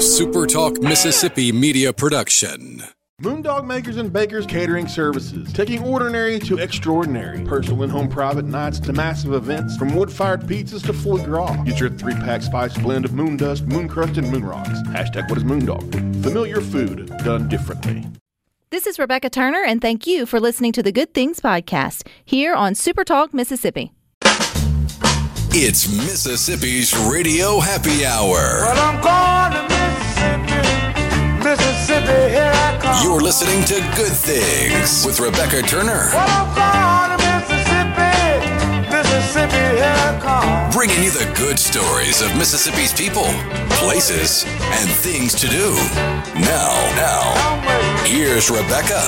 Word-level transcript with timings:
a 0.00 0.02
Super 0.02 0.46
Talk 0.46 0.80
Mississippi 0.80 1.52
media 1.52 1.92
production. 1.92 2.82
Moondog 3.20 3.66
Makers 3.66 3.98
and 3.98 4.10
Bakers 4.10 4.46
Catering 4.46 4.88
Services, 4.88 5.52
taking 5.52 5.82
ordinary 5.84 6.38
to 6.38 6.56
extraordinary. 6.56 7.44
Personal 7.44 7.82
and 7.82 7.92
home 7.92 8.08
private 8.08 8.46
nights 8.46 8.80
to 8.80 8.94
massive 8.94 9.34
events, 9.34 9.76
from 9.76 9.94
wood-fired 9.94 10.40
pizzas 10.44 10.82
to 10.86 10.94
foie 10.94 11.22
gras. 11.22 11.54
Get 11.64 11.78
your 11.78 11.90
three-pack 11.90 12.40
spice 12.40 12.78
blend 12.78 13.04
of 13.04 13.12
moon 13.12 13.36
dust, 13.36 13.66
moon 13.66 13.88
crust, 13.88 14.16
and 14.16 14.30
moon 14.32 14.42
rocks. 14.42 14.70
Hashtag 14.86 15.28
what 15.28 15.36
is 15.36 15.44
Moondog? 15.44 16.22
Familiar 16.22 16.62
food 16.62 17.08
done 17.18 17.46
differently. 17.50 18.06
This 18.70 18.86
is 18.86 18.98
Rebecca 18.98 19.28
Turner, 19.28 19.62
and 19.62 19.82
thank 19.82 20.06
you 20.06 20.24
for 20.24 20.40
listening 20.40 20.72
to 20.72 20.82
the 20.82 20.92
Good 20.92 21.12
Things 21.12 21.40
Podcast 21.40 22.08
here 22.24 22.54
on 22.54 22.74
Super 22.74 23.04
Talk 23.04 23.34
Mississippi. 23.34 23.92
It's 25.52 25.88
Mississippi's 25.92 26.96
Radio 26.96 27.58
Happy 27.58 28.06
Hour. 28.06 29.79
Well, 30.20 30.28
I'm 30.28 30.44
going 30.44 30.60
to 30.60 31.44
Mississippi, 31.44 31.44
Mississippi, 31.44 32.30
here 32.30 32.52
I 32.52 32.78
come. 32.80 33.04
You're 33.04 33.20
listening 33.20 33.64
to 33.64 33.76
Good 33.96 34.12
Things 34.12 35.04
with 35.06 35.20
Rebecca 35.20 35.62
Turner, 35.62 36.10
Well, 36.12 36.28
I'm 36.28 36.50
going 36.52 37.10
to 37.16 37.18
Mississippi, 37.24 38.14
Mississippi, 38.92 39.64
here 39.80 39.96
I 39.96 40.18
come. 40.20 40.70
bringing 40.72 41.02
you 41.02 41.10
the 41.10 41.30
good 41.36 41.58
stories 41.58 42.20
of 42.22 42.34
Mississippi's 42.36 42.92
people, 42.92 43.26
places, 43.80 44.44
and 44.76 44.88
things 44.90 45.34
to 45.40 45.48
do. 45.48 45.74
Now, 46.40 46.72
now, 46.96 48.04
here's 48.04 48.50
Rebecca. 48.50 49.00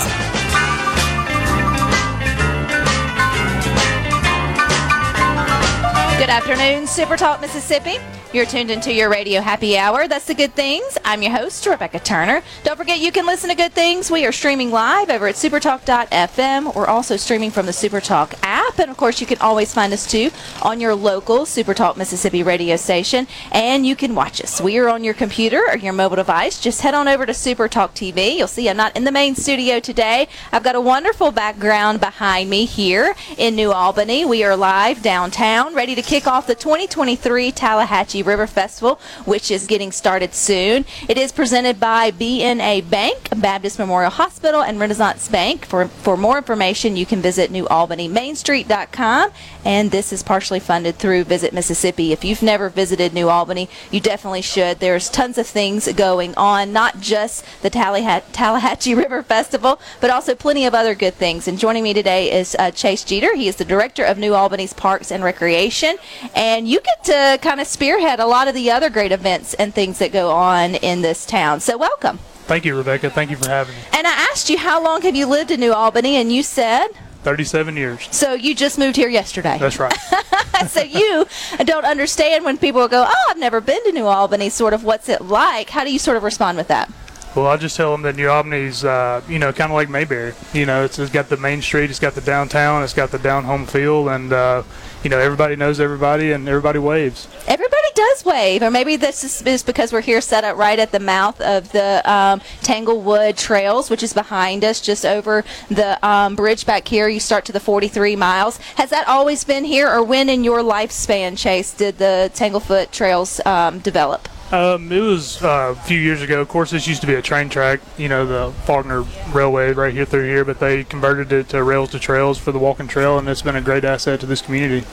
Good 6.18 6.30
afternoon, 6.30 6.87
Super 6.87 7.16
Talk 7.16 7.40
Mississippi. 7.40 7.96
You're 8.32 8.46
tuned 8.46 8.70
into 8.70 8.95
your 8.95 9.10
radio 9.10 9.42
happy 9.42 9.77
hour. 9.77 10.09
That's 10.09 10.24
the 10.24 10.32
good 10.32 10.54
things. 10.54 10.96
I'm 11.04 11.20
your 11.20 11.32
host, 11.32 11.66
Rebecca 11.66 12.00
Turner. 12.00 12.40
Don't 12.64 12.78
forget 12.78 12.98
you 12.98 13.12
can 13.12 13.27
listen 13.27 13.51
to 13.51 13.54
good 13.54 13.74
things. 13.74 14.10
We 14.10 14.24
are 14.24 14.32
streaming 14.32 14.70
live 14.70 15.10
over 15.10 15.26
at 15.26 15.34
supertalk.fm. 15.34 16.74
We're 16.74 16.87
also 16.87 17.18
streaming 17.18 17.51
from 17.51 17.66
the 17.66 17.73
Supertalk 17.73 18.32
app. 18.42 18.79
And 18.79 18.90
of 18.90 18.96
course, 18.96 19.20
you 19.20 19.26
can 19.26 19.37
always 19.42 19.74
find 19.74 19.92
us 19.92 20.10
too 20.10 20.30
on 20.62 20.80
your 20.80 20.95
local 20.95 21.40
Supertalk 21.40 21.98
Mississippi 21.98 22.42
radio 22.42 22.76
station. 22.76 23.26
And 23.51 23.84
you 23.84 23.95
can 23.95 24.15
watch 24.15 24.42
us. 24.42 24.62
We 24.62 24.79
are 24.79 24.88
on 24.88 25.04
your 25.04 25.12
computer 25.12 25.62
or 25.68 25.76
your 25.76 25.92
mobile 25.92 26.16
device. 26.16 26.59
Just 26.59 26.80
head 26.80 26.95
on 26.95 27.09
over 27.09 27.26
to 27.26 27.32
Supertalk 27.32 27.90
TV. 27.90 28.38
You'll 28.38 28.48
see 28.48 28.70
I'm 28.70 28.79
not 28.79 28.96
in 28.96 29.04
the 29.04 29.12
main 29.12 29.35
studio 29.35 29.79
today. 29.79 30.26
I've 30.52 30.64
got 30.64 30.74
a 30.74 30.80
wonderful 30.80 31.32
background 31.32 32.01
behind 32.01 32.48
me 32.48 32.64
here 32.64 33.14
in 33.37 33.57
New 33.57 33.73
Albany. 33.73 34.24
We 34.24 34.42
are 34.42 34.57
live 34.57 35.02
downtown, 35.02 35.74
ready 35.74 35.95
to 35.95 36.01
kick 36.01 36.26
off 36.26 36.46
the 36.46 36.54
2023 36.54 37.52
Tallahatchie 37.52 38.21
River 38.23 38.46
Festival, 38.46 39.01
which 39.24 39.51
is 39.51 39.66
getting 39.66 39.92
started 39.92 40.34
soon. 40.34 40.84
It 41.09 41.18
is 41.18 41.32
presented 41.32 41.78
by 41.78 42.10
BNA 42.10 42.88
Bank, 42.88 43.29
Baptist 43.37 43.79
Memorial 43.79 44.10
Hospital, 44.10 44.62
and 44.62 44.79
Renaissance 44.79 45.29
Bank. 45.29 45.64
For, 45.64 45.88
for 45.88 46.16
more 46.16 46.38
information, 46.38 46.96
you 46.96 47.06
can 47.06 47.20
visit 47.20 47.52
newalbanymainstreet.com, 47.52 49.30
and 49.64 49.90
this 49.90 50.12
is 50.12 50.23
partially 50.23 50.60
funded 50.60 50.96
through 50.96 51.24
Visit 51.24 51.52
Mississippi. 51.52 52.12
If 52.12 52.24
you've 52.24 52.42
never 52.42 52.68
visited 52.68 53.12
New 53.12 53.29
Albany, 53.29 53.68
you 53.90 54.01
definitely 54.01 54.42
should. 54.42 54.80
There's 54.80 55.09
tons 55.09 55.38
of 55.38 55.46
things 55.46 55.90
going 55.92 56.34
on, 56.36 56.73
not 56.73 57.01
just 57.01 57.45
the 57.62 57.70
Tallahat- 57.70 58.32
Tallahatchie 58.32 58.95
River 58.96 59.23
Festival, 59.23 59.80
but 60.01 60.10
also 60.10 60.34
plenty 60.34 60.66
of 60.66 60.74
other 60.74 60.95
good 60.95 61.14
things. 61.14 61.48
And 61.48 61.59
joining 61.59 61.82
me 61.82 61.95
today 61.95 62.32
is 62.32 62.57
uh, 62.59 62.70
Chase 62.70 63.04
Jeter. 63.04 63.34
He 63.34 63.48
is 63.48 63.57
the 63.57 63.64
director 63.64 64.04
of 64.04 64.19
New 64.19 64.34
Albany's 64.34 64.72
Parks 64.72 65.10
and 65.10 65.25
Recreation, 65.25 65.97
and 66.34 66.69
you 66.69 66.81
get 66.81 67.04
to 67.04 67.38
kind 67.42 67.60
of 67.60 67.66
spearhead 67.66 68.12
a 68.21 68.27
lot 68.27 68.49
of 68.49 68.55
the 68.55 68.71
other 68.71 68.91
great 68.91 69.12
events 69.12 69.55
and 69.55 69.75
things 69.75 69.99
that 69.99 70.12
go 70.12 70.31
on 70.31 70.75
in 70.77 71.03
this 71.03 71.27
town. 71.27 71.60
So 71.60 71.77
welcome. 71.77 72.19
Thank 72.47 72.65
you, 72.65 72.77
Rebecca. 72.77 73.10
Thank 73.10 73.31
you 73.31 73.37
for 73.37 73.49
having 73.49 73.75
me. 73.75 73.81
And 73.93 74.06
I 74.06 74.10
asked 74.31 74.50
you 74.50 74.59
how 74.59 74.82
long 74.82 75.03
have 75.03 75.15
you 75.15 75.27
lived 75.27 75.50
in 75.50 75.60
New 75.60 75.72
Albany, 75.72 76.16
and 76.16 76.32
you 76.32 76.43
said 76.43 76.88
37 77.22 77.76
years. 77.76 78.09
so 78.10 78.32
you 78.34 78.54
just 78.54 78.78
moved 78.78 78.97
here 78.97 79.09
yesterday. 79.09 79.56
That's 79.59 79.78
right. 79.78 79.97
so 80.69 80.82
you 80.82 81.26
don't 81.64 81.84
understand 81.84 82.44
when 82.44 82.59
people 82.59 82.86
go, 82.88 83.04
"Oh, 83.06 83.31
I've 83.31 83.38
never 83.38 83.60
been 83.60 83.82
to 83.84 83.92
New 83.92 84.06
Albany." 84.06 84.48
Sort 84.48 84.75
of, 84.75 84.82
what's 84.84 85.09
it 85.09 85.22
like? 85.22 85.70
How 85.70 85.84
do 85.84 85.92
you 85.92 85.98
sort 85.98 86.16
of 86.16 86.25
respond 86.25 86.59
with 86.59 86.69
that? 86.69 86.91
well, 87.34 87.47
I'll 87.47 87.59
just 87.59 87.76
tell 87.76 87.92
them 87.92 88.03
that 88.03 88.16
New 88.16 88.28
Albany's, 88.28 88.84
uh, 88.84 89.22
you 89.28 89.38
know, 89.38 89.53
kind 89.53 89.70
of 89.70 89.75
like 89.75 89.88
Mayberry. 89.88 90.34
You 90.53 90.66
know, 90.66 90.84
it's, 90.84 90.98
it's 90.98 91.10
got 91.10 91.28
the 91.28 91.36
main 91.36 91.62
street, 91.62 91.88
it's 91.88 91.98
got 91.98 92.15
the 92.15 92.20
downtown, 92.20 92.82
it's 92.82 92.92
got 92.92 93.10
the 93.10 93.19
down 93.19 93.44
home 93.44 93.66
feel, 93.66 94.09
and, 94.10 94.32
uh, 94.32 94.62
you 95.03 95.10
know, 95.10 95.19
everybody 95.19 95.56
knows 95.56 95.81
everybody 95.81 96.32
and 96.32 96.47
everybody 96.47 96.78
waves. 96.78 97.28
Everybody 97.47 97.72
does 97.94 98.25
wave, 98.25 98.62
or 98.62 98.70
maybe 98.70 98.97
this 98.97 99.25
is, 99.25 99.42
is 99.42 99.62
because 99.62 99.92
we're 99.92 100.00
here 100.00 100.20
set 100.20 100.44
up 100.44 100.56
right 100.56 100.78
at 100.78 100.92
the 100.92 101.00
mouth 101.00 101.41
of 101.41 101.70
the 101.72 102.03
um, 102.10 102.41
Tanglefoot 102.62 103.36
Trails, 103.36 103.91
which 103.91 104.03
is 104.03 104.12
behind 104.12 104.64
us, 104.64 104.80
just 104.80 105.04
over 105.04 105.44
the 105.69 106.04
um, 106.06 106.36
bridge 106.36 106.66
back 106.66 106.88
here. 106.88 107.08
You 107.08 107.20
start 107.20 107.44
to 107.47 107.53
the 107.53 107.60
43 107.60 108.16
miles. 108.16 108.56
Has 108.76 108.91
that 108.91 109.06
always 109.08 109.44
been 109.44 109.64
here, 109.64 109.88
or 109.88 110.03
when 110.03 110.28
in 110.28 110.44
your 110.44 110.60
lifespan, 110.60 111.36
Chase, 111.36 111.72
did 111.72 111.98
the 111.98 112.30
Tanglefoot 112.34 112.91
Trails 112.91 113.41
um, 113.44 113.78
develop? 113.80 114.28
Um, 114.52 114.92
it 114.92 115.00
was 115.00 115.42
uh, 115.42 115.74
a 115.74 115.82
few 115.82 115.98
years 115.98 116.20
ago. 116.20 116.42
Of 116.42 116.48
course, 116.48 116.72
this 116.72 116.86
used 116.86 117.00
to 117.00 117.06
be 117.06 117.14
a 117.14 117.22
train 117.22 117.48
track, 117.48 117.80
you 117.96 118.08
know, 118.08 118.26
the 118.26 118.52
Faulkner 118.64 119.02
Railway 119.32 119.72
right 119.72 119.94
here 119.94 120.04
through 120.04 120.24
here, 120.24 120.44
but 120.44 120.60
they 120.60 120.84
converted 120.84 121.32
it 121.32 121.48
to 121.50 121.62
rails 121.62 121.90
to 121.92 121.98
trails 121.98 122.36
for 122.36 122.52
the 122.52 122.58
walking 122.58 122.86
trail, 122.86 123.18
and 123.18 123.26
it's 123.30 123.41
been 123.41 123.56
a 123.56 123.62
great 123.62 123.82
asset 123.82 124.20
to 124.20 124.26
this 124.26 124.42
community. 124.42 124.86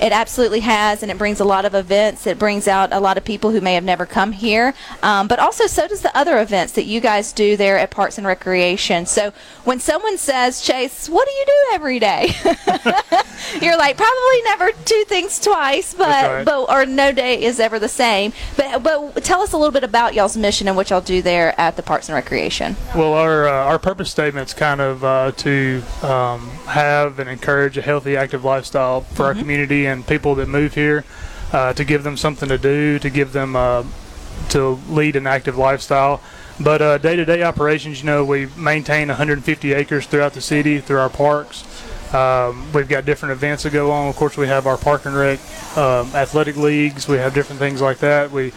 It 0.00 0.10
absolutely 0.10 0.60
has, 0.60 1.02
and 1.02 1.12
it 1.12 1.18
brings 1.18 1.38
a 1.38 1.44
lot 1.44 1.64
of 1.64 1.74
events. 1.74 2.26
It 2.26 2.40
brings 2.40 2.66
out 2.66 2.92
a 2.92 2.98
lot 2.98 3.16
of 3.16 3.24
people 3.24 3.52
who 3.52 3.60
may 3.60 3.74
have 3.74 3.84
never 3.84 4.04
come 4.04 4.32
here, 4.32 4.74
um, 5.02 5.28
but 5.28 5.38
also 5.38 5.68
so 5.68 5.86
does 5.86 6.02
the 6.02 6.16
other 6.16 6.40
events 6.40 6.72
that 6.72 6.84
you 6.84 7.00
guys 7.00 7.32
do 7.32 7.56
there 7.56 7.78
at 7.78 7.92
Parks 7.92 8.18
and 8.18 8.26
Recreation. 8.26 9.06
So 9.06 9.32
when 9.62 9.78
someone 9.78 10.18
says, 10.18 10.60
Chase, 10.60 11.08
what 11.08 11.28
do 11.28 11.32
you 11.32 11.44
do 11.46 11.74
every 11.74 12.00
day? 12.00 12.34
You're 13.60 13.78
like, 13.78 13.96
probably 13.96 14.42
never 14.42 14.72
two 14.84 15.04
things 15.06 15.38
twice, 15.38 15.94
but, 15.94 16.08
right. 16.08 16.44
but 16.44 16.68
or 16.68 16.84
no 16.86 17.12
day 17.12 17.42
is 17.42 17.60
ever 17.60 17.78
the 17.78 17.88
same. 17.88 18.32
But 18.56 18.82
but 18.82 19.03
tell 19.12 19.40
us 19.42 19.52
a 19.52 19.56
little 19.56 19.72
bit 19.72 19.84
about 19.84 20.14
y'all's 20.14 20.36
mission 20.36 20.68
and 20.68 20.76
what 20.76 20.90
y'all 20.90 21.00
do 21.00 21.22
there 21.22 21.58
at 21.60 21.76
the 21.76 21.82
Parks 21.82 22.08
and 22.08 22.14
Recreation. 22.14 22.76
Well, 22.94 23.14
our 23.14 23.48
uh, 23.48 23.52
our 23.52 23.78
purpose 23.78 24.10
statement's 24.10 24.54
kind 24.54 24.80
of 24.80 25.04
uh, 25.04 25.32
to 25.32 25.82
um, 26.02 26.48
have 26.66 27.18
and 27.18 27.28
encourage 27.28 27.76
a 27.78 27.82
healthy, 27.82 28.16
active 28.16 28.44
lifestyle 28.44 29.02
for 29.02 29.26
our 29.26 29.34
community 29.34 29.86
and 29.86 30.06
people 30.06 30.34
that 30.36 30.48
move 30.48 30.74
here. 30.74 31.04
Uh, 31.52 31.72
to 31.72 31.84
give 31.84 32.02
them 32.02 32.16
something 32.16 32.48
to 32.48 32.58
do, 32.58 32.98
to 32.98 33.08
give 33.08 33.32
them 33.32 33.54
uh, 33.54 33.84
to 34.48 34.80
lead 34.88 35.14
an 35.14 35.26
active 35.26 35.56
lifestyle. 35.56 36.20
But 36.58 36.82
uh, 36.82 36.98
day-to-day 36.98 37.42
operations, 37.42 38.00
you 38.00 38.06
know, 38.06 38.24
we 38.24 38.46
maintain 38.56 39.08
150 39.08 39.72
acres 39.72 40.06
throughout 40.06 40.32
the 40.34 40.40
city 40.40 40.80
through 40.80 40.98
our 40.98 41.08
parks. 41.08 41.62
Um, 42.14 42.72
we've 42.72 42.88
got 42.88 43.04
different 43.04 43.32
events 43.32 43.64
that 43.64 43.72
go 43.72 43.90
on. 43.90 44.08
Of 44.08 44.16
course, 44.16 44.36
we 44.36 44.46
have 44.46 44.66
our 44.66 44.76
park 44.76 45.04
and 45.04 45.16
rec 45.16 45.40
um, 45.76 46.14
athletic 46.14 46.56
leagues. 46.56 47.08
We 47.08 47.16
have 47.16 47.34
different 47.34 47.58
things 47.58 47.82
like 47.82 47.98
that. 47.98 48.30
We 48.30 48.52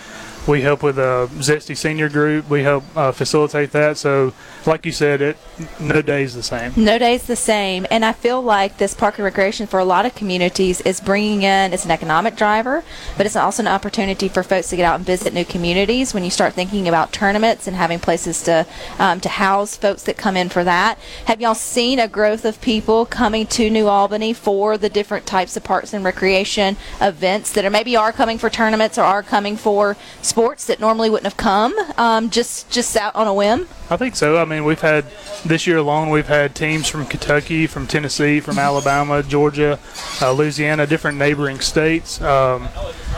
we 0.48 0.62
help 0.62 0.82
with 0.82 0.98
a 0.98 1.30
Zesty 1.34 1.76
senior 1.76 2.08
group. 2.08 2.50
We 2.50 2.64
help 2.64 2.84
uh, 2.96 3.12
facilitate 3.12 3.72
that. 3.72 3.98
So, 3.98 4.34
like 4.66 4.86
you 4.86 4.92
said, 4.92 5.22
it 5.22 5.38
no 5.80 6.02
day 6.02 6.24
is 6.24 6.36
the 6.36 6.44
same. 6.44 6.72
No 6.76 6.98
day's 6.98 7.28
the 7.28 7.36
same, 7.36 7.86
and 7.92 8.06
I 8.06 8.14
feel 8.14 8.42
like 8.42 8.78
this 8.78 8.94
park 8.94 9.18
and 9.18 9.26
recreation 9.26 9.68
for 9.68 9.80
a 9.80 9.86
lot 9.86 10.06
of 10.06 10.16
communities 10.16 10.80
is 10.82 11.02
bringing 11.02 11.44
in. 11.44 11.74
It's 11.74 11.86
an 11.86 11.92
economic 11.92 12.36
driver, 12.36 12.84
but 13.18 13.26
it's 13.26 13.36
also 13.36 13.64
an 13.64 13.68
opportunity 13.68 14.30
for 14.30 14.42
folks 14.44 14.70
to 14.70 14.78
get 14.78 14.86
out 14.86 14.96
and 14.96 15.06
visit 15.06 15.34
new 15.34 15.46
communities. 15.46 16.14
When 16.14 16.24
you 16.24 16.30
start 16.30 16.54
thinking 16.54 16.88
about 16.88 17.12
tournaments 17.12 17.68
and 17.68 17.76
having 17.76 18.00
places 18.00 18.42
to 18.44 18.66
um, 19.00 19.20
to 19.20 19.30
house 19.30 19.76
folks 19.76 20.04
that 20.04 20.18
come 20.18 20.38
in 20.38 20.48
for 20.48 20.64
that, 20.64 20.98
have 21.26 21.42
y'all 21.42 21.56
seen 21.56 22.00
a 22.00 22.08
growth 22.08 22.46
of 22.46 22.62
people 22.62 23.06
coming 23.06 23.47
to 23.52 23.70
New 23.70 23.88
Albany 23.88 24.34
for 24.34 24.78
the 24.78 24.90
different 24.90 25.26
types 25.26 25.56
of 25.58 25.64
parks 25.64 25.94
and 25.94 26.04
recreation 26.04 26.78
events 27.02 27.52
that 27.54 27.66
are 27.66 27.70
maybe 27.70 27.96
are 27.96 28.12
coming 28.12 28.38
for 28.38 28.50
tournaments 28.50 28.98
or 28.98 29.04
are 29.04 29.24
coming 29.24 29.58
for 29.58 29.98
sports 30.22 30.66
that 30.66 30.80
normally 30.80 31.10
wouldn't 31.10 31.26
have 31.26 31.38
come 31.38 31.74
um, 31.98 32.30
just 32.30 32.70
just 32.70 32.96
out 32.96 33.16
on 33.16 33.28
a 33.28 33.34
whim? 33.34 33.68
I 33.90 33.96
think 33.96 34.16
so. 34.16 34.38
I 34.38 34.44
mean, 34.44 34.66
we've 34.66 34.82
had 34.82 35.06
this 35.46 35.66
year 35.66 35.78
alone. 35.78 36.10
We've 36.10 36.28
had 36.28 36.56
teams 36.56 36.88
from 36.88 37.06
Kentucky, 37.06 37.68
from 37.68 37.88
Tennessee, 37.88 38.42
from 38.42 38.60
Alabama, 38.60 39.24
Georgia, 39.24 39.80
uh, 40.22 40.34
Louisiana, 40.34 40.86
different 40.86 41.18
neighboring 41.18 41.62
states. 41.62 42.22
Um, 42.22 42.68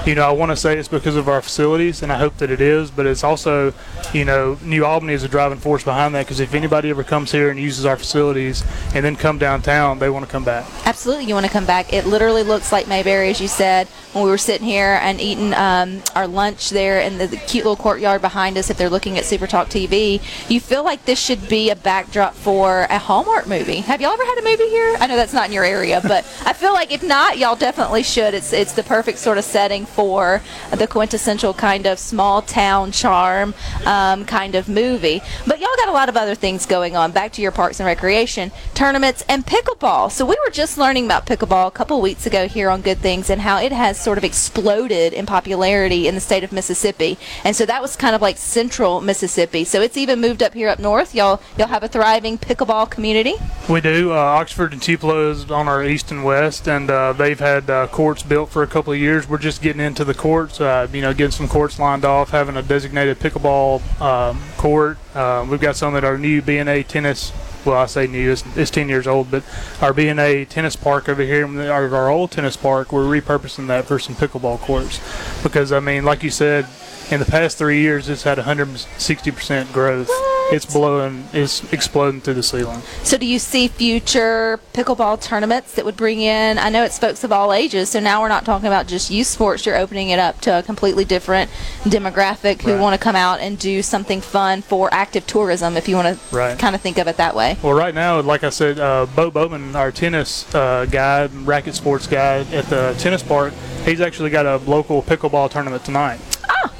you 0.05 0.15
know, 0.15 0.21
I 0.21 0.31
want 0.31 0.51
to 0.51 0.55
say 0.55 0.77
it's 0.77 0.87
because 0.87 1.15
of 1.15 1.27
our 1.27 1.41
facilities, 1.41 2.03
and 2.03 2.11
I 2.11 2.17
hope 2.17 2.37
that 2.37 2.51
it 2.51 2.61
is. 2.61 2.91
But 2.91 3.07
it's 3.07 3.23
also, 3.23 3.73
you 4.13 4.25
know, 4.25 4.57
New 4.61 4.85
Albany 4.85 5.13
is 5.13 5.23
a 5.23 5.27
driving 5.27 5.57
force 5.57 5.83
behind 5.83 6.13
that. 6.15 6.25
Because 6.25 6.39
if 6.39 6.53
anybody 6.53 6.89
ever 6.91 7.03
comes 7.03 7.31
here 7.31 7.49
and 7.49 7.59
uses 7.59 7.85
our 7.85 7.97
facilities, 7.97 8.63
and 8.93 9.03
then 9.03 9.15
come 9.15 9.39
downtown, 9.39 9.97
they 9.99 10.08
want 10.13 10.25
to 10.25 10.31
come 10.31 10.43
back. 10.43 10.65
Absolutely, 10.85 11.25
you 11.25 11.33
want 11.33 11.45
to 11.45 11.51
come 11.51 11.65
back. 11.65 11.93
It 11.93 12.05
literally 12.05 12.43
looks 12.43 12.71
like 12.71 12.87
Mayberry, 12.87 13.29
as 13.29 13.41
you 13.41 13.47
said, 13.47 13.87
when 14.13 14.23
we 14.23 14.29
were 14.29 14.37
sitting 14.37 14.65
here 14.65 14.99
and 15.01 15.21
eating 15.21 15.53
um, 15.53 16.01
our 16.15 16.27
lunch 16.27 16.69
there 16.69 16.99
in 16.99 17.17
the, 17.17 17.27
the 17.27 17.37
cute 17.37 17.63
little 17.65 17.75
courtyard 17.75 18.21
behind 18.21 18.57
us. 18.57 18.69
If 18.69 18.77
they're 18.77 18.89
looking 18.89 19.17
at 19.17 19.25
Super 19.25 19.47
Talk 19.47 19.67
TV, 19.67 20.21
you 20.49 20.59
feel 20.59 20.83
like 20.83 21.05
this 21.05 21.19
should 21.19 21.47
be 21.47 21.69
a 21.69 21.75
backdrop 21.75 22.33
for 22.33 22.87
a 22.89 22.97
Hallmark 22.97 23.47
movie. 23.47 23.81
Have 23.81 24.01
y'all 24.01 24.11
ever 24.11 24.25
had 24.25 24.37
a 24.39 24.43
movie 24.43 24.69
here? 24.69 24.95
I 24.99 25.07
know 25.07 25.15
that's 25.15 25.33
not 25.33 25.47
in 25.47 25.51
your 25.53 25.63
area, 25.63 26.01
but 26.07 26.25
I 26.45 26.53
feel 26.53 26.73
like 26.73 26.91
if 26.91 27.03
not, 27.03 27.37
y'all 27.37 27.55
definitely 27.55 28.03
should. 28.03 28.33
It's 28.33 28.53
it's 28.53 28.73
the 28.73 28.83
perfect 28.83 29.19
sort 29.19 29.37
of 29.37 29.43
setting 29.43 29.85
for 29.85 30.41
the 30.71 30.87
quintessential 30.87 31.53
kind 31.53 31.85
of 31.85 31.99
small 31.99 32.41
town 32.41 32.91
charm 32.91 33.53
um, 33.85 34.25
kind 34.25 34.55
of 34.55 34.67
movie. 34.69 35.21
But 35.45 35.59
y'all 35.59 35.69
got 35.77 35.89
a 35.89 35.93
lot 35.93 36.09
of 36.09 36.17
other 36.17 36.35
things 36.35 36.65
going 36.65 36.95
on. 36.95 37.11
Back 37.11 37.33
to 37.33 37.41
your 37.41 37.51
parks 37.51 37.79
and 37.79 37.87
recreation 37.87 38.51
tournaments 38.73 39.23
and 39.27 39.45
pickleball. 39.45 39.98
So 40.07 40.25
we 40.25 40.37
were 40.45 40.51
just 40.51 40.77
learning 40.77 41.05
about 41.05 41.25
pickleball 41.25 41.67
a 41.67 41.71
couple 41.71 41.99
weeks 41.99 42.25
ago 42.25 42.47
here 42.47 42.69
on 42.69 42.81
Good 42.81 42.99
Things 42.99 43.29
and 43.29 43.41
how 43.41 43.57
it 43.57 43.71
has 43.71 43.99
sort 43.99 44.17
of 44.17 44.23
exploded 44.23 45.11
in 45.11 45.25
popularity 45.25 46.07
in 46.07 46.15
the 46.15 46.21
state 46.21 46.43
of 46.43 46.53
Mississippi. 46.53 47.17
And 47.43 47.55
so 47.55 47.65
that 47.65 47.81
was 47.81 47.95
kind 47.97 48.15
of 48.15 48.21
like 48.21 48.37
central 48.37 49.01
Mississippi. 49.01 49.65
So 49.65 49.81
it's 49.81 49.97
even 49.97 50.21
moved 50.21 50.41
up 50.41 50.53
here 50.53 50.69
up 50.69 50.79
north. 50.79 51.13
Y'all 51.13 51.41
y'all 51.57 51.67
have 51.67 51.83
a 51.83 51.89
thriving 51.89 52.37
pickleball 52.37 52.89
community. 52.89 53.33
We 53.67 53.81
do. 53.81 54.13
Uh, 54.13 54.15
Oxford 54.15 54.71
and 54.71 54.81
Tupelo 54.81 55.31
is 55.31 55.51
on 55.51 55.67
our 55.67 55.83
east 55.83 56.11
and 56.11 56.23
west, 56.23 56.67
and 56.67 56.89
uh, 56.89 57.13
they've 57.13 57.39
had 57.39 57.69
uh, 57.69 57.87
courts 57.87 58.23
built 58.23 58.49
for 58.49 58.63
a 58.63 58.67
couple 58.67 58.93
of 58.93 58.99
years. 58.99 59.27
We're 59.27 59.37
just 59.37 59.61
getting 59.61 59.81
into 59.81 60.05
the 60.05 60.13
courts, 60.13 60.61
uh, 60.61 60.87
you 60.93 61.01
know, 61.01 61.13
getting 61.13 61.31
some 61.31 61.47
courts 61.47 61.77
lined 61.79 62.05
off, 62.05 62.29
having 62.29 62.55
a 62.57 62.61
designated 62.61 63.19
pickleball 63.19 63.81
um, 64.01 64.41
court. 64.57 64.97
Uh, 65.13 65.45
we've 65.49 65.59
got 65.59 65.75
some 65.75 65.95
at 65.95 66.03
our 66.03 66.17
new 66.17 66.41
BNA 66.41 66.87
tennis. 66.87 67.33
Well, 67.65 67.77
I 67.77 67.87
say 67.87 68.07
new; 68.07 68.31
it's, 68.31 68.43
it's 68.55 68.71
10 68.71 68.87
years 68.87 69.05
old, 69.05 69.31
but 69.31 69.43
our 69.81 69.93
BNA 69.93 70.47
tennis 70.49 70.75
park 70.75 71.09
over 71.09 71.21
here, 71.21 71.45
our, 71.71 71.93
our 71.93 72.09
old 72.09 72.31
tennis 72.31 72.55
park, 72.55 72.91
we're 72.91 73.03
repurposing 73.03 73.67
that 73.67 73.85
for 73.85 73.99
some 73.99 74.15
pickleball 74.15 74.59
courts. 74.59 74.99
Because 75.43 75.71
I 75.71 75.79
mean, 75.79 76.05
like 76.05 76.23
you 76.23 76.29
said, 76.29 76.65
in 77.11 77.19
the 77.19 77.25
past 77.25 77.57
three 77.57 77.81
years, 77.81 78.07
it's 78.09 78.23
had 78.23 78.37
160% 78.37 79.71
growth. 79.73 80.09
It's 80.51 80.65
blowing, 80.65 81.25
it's 81.31 81.71
exploding 81.71 82.21
through 82.21 82.33
the 82.33 82.41
ceiling. 82.43 82.81
So 83.03 83.17
do 83.17 83.25
you 83.27 83.37
see 83.37 83.67
future 83.67 84.59
pickleball 84.73 85.21
tournaments 85.21 85.75
that 85.75 85.85
would 85.85 85.95
bring 85.95 86.21
in? 86.21 86.57
I 86.57 86.69
know 86.69 86.83
it's 86.83 86.97
folks 86.97 87.23
of 87.23 87.31
all 87.31 87.53
ages, 87.53 87.89
so 87.89 87.99
now 87.99 88.19
we're 88.21 88.29
not 88.29 88.45
talking 88.45 88.65
about 88.65 88.87
just 88.87 89.11
youth 89.11 89.27
sports. 89.27 89.63
You're 89.67 89.77
opening 89.77 90.09
it 90.09 90.17
up 90.17 90.41
to 90.41 90.57
a 90.57 90.63
completely 90.63 91.05
different 91.05 91.51
demographic 91.83 92.63
who 92.63 92.71
Right. 92.73 92.79
want 92.81 92.93
to 92.95 93.03
come 93.03 93.15
out 93.15 93.39
and 93.41 93.59
do 93.59 93.83
something 93.83 94.21
fun 94.21 94.63
for 94.63 94.89
active 94.91 95.27
tourism, 95.27 95.77
if 95.77 95.87
you 95.87 95.95
want 95.95 96.07
to 96.17 96.35
Right. 96.35 96.57
kind 96.57 96.73
of 96.75 96.81
think 96.81 96.97
of 96.97 97.07
it 97.07 97.17
that 97.17 97.35
way. 97.35 97.57
Well, 97.61 97.73
right 97.73 97.93
now, 97.93 98.19
like 98.21 98.43
I 98.43 98.49
said, 98.49 98.79
uh, 98.79 99.05
Bo 99.15 99.29
Bowman, 99.29 99.75
our 99.75 99.91
tennis 99.91 100.45
uh, 100.55 100.87
guy, 100.89 101.29
racket 101.43 101.75
sports 101.75 102.07
guy 102.07 102.39
at 102.51 102.65
the 102.71 102.95
tennis 102.97 103.21
park, 103.21 103.53
he's 103.85 104.01
actually 104.01 104.31
got 104.31 104.47
a 104.47 104.57
local 104.65 105.03
pickleball 105.03 105.51
tournament 105.51 105.85
tonight. 105.85 106.19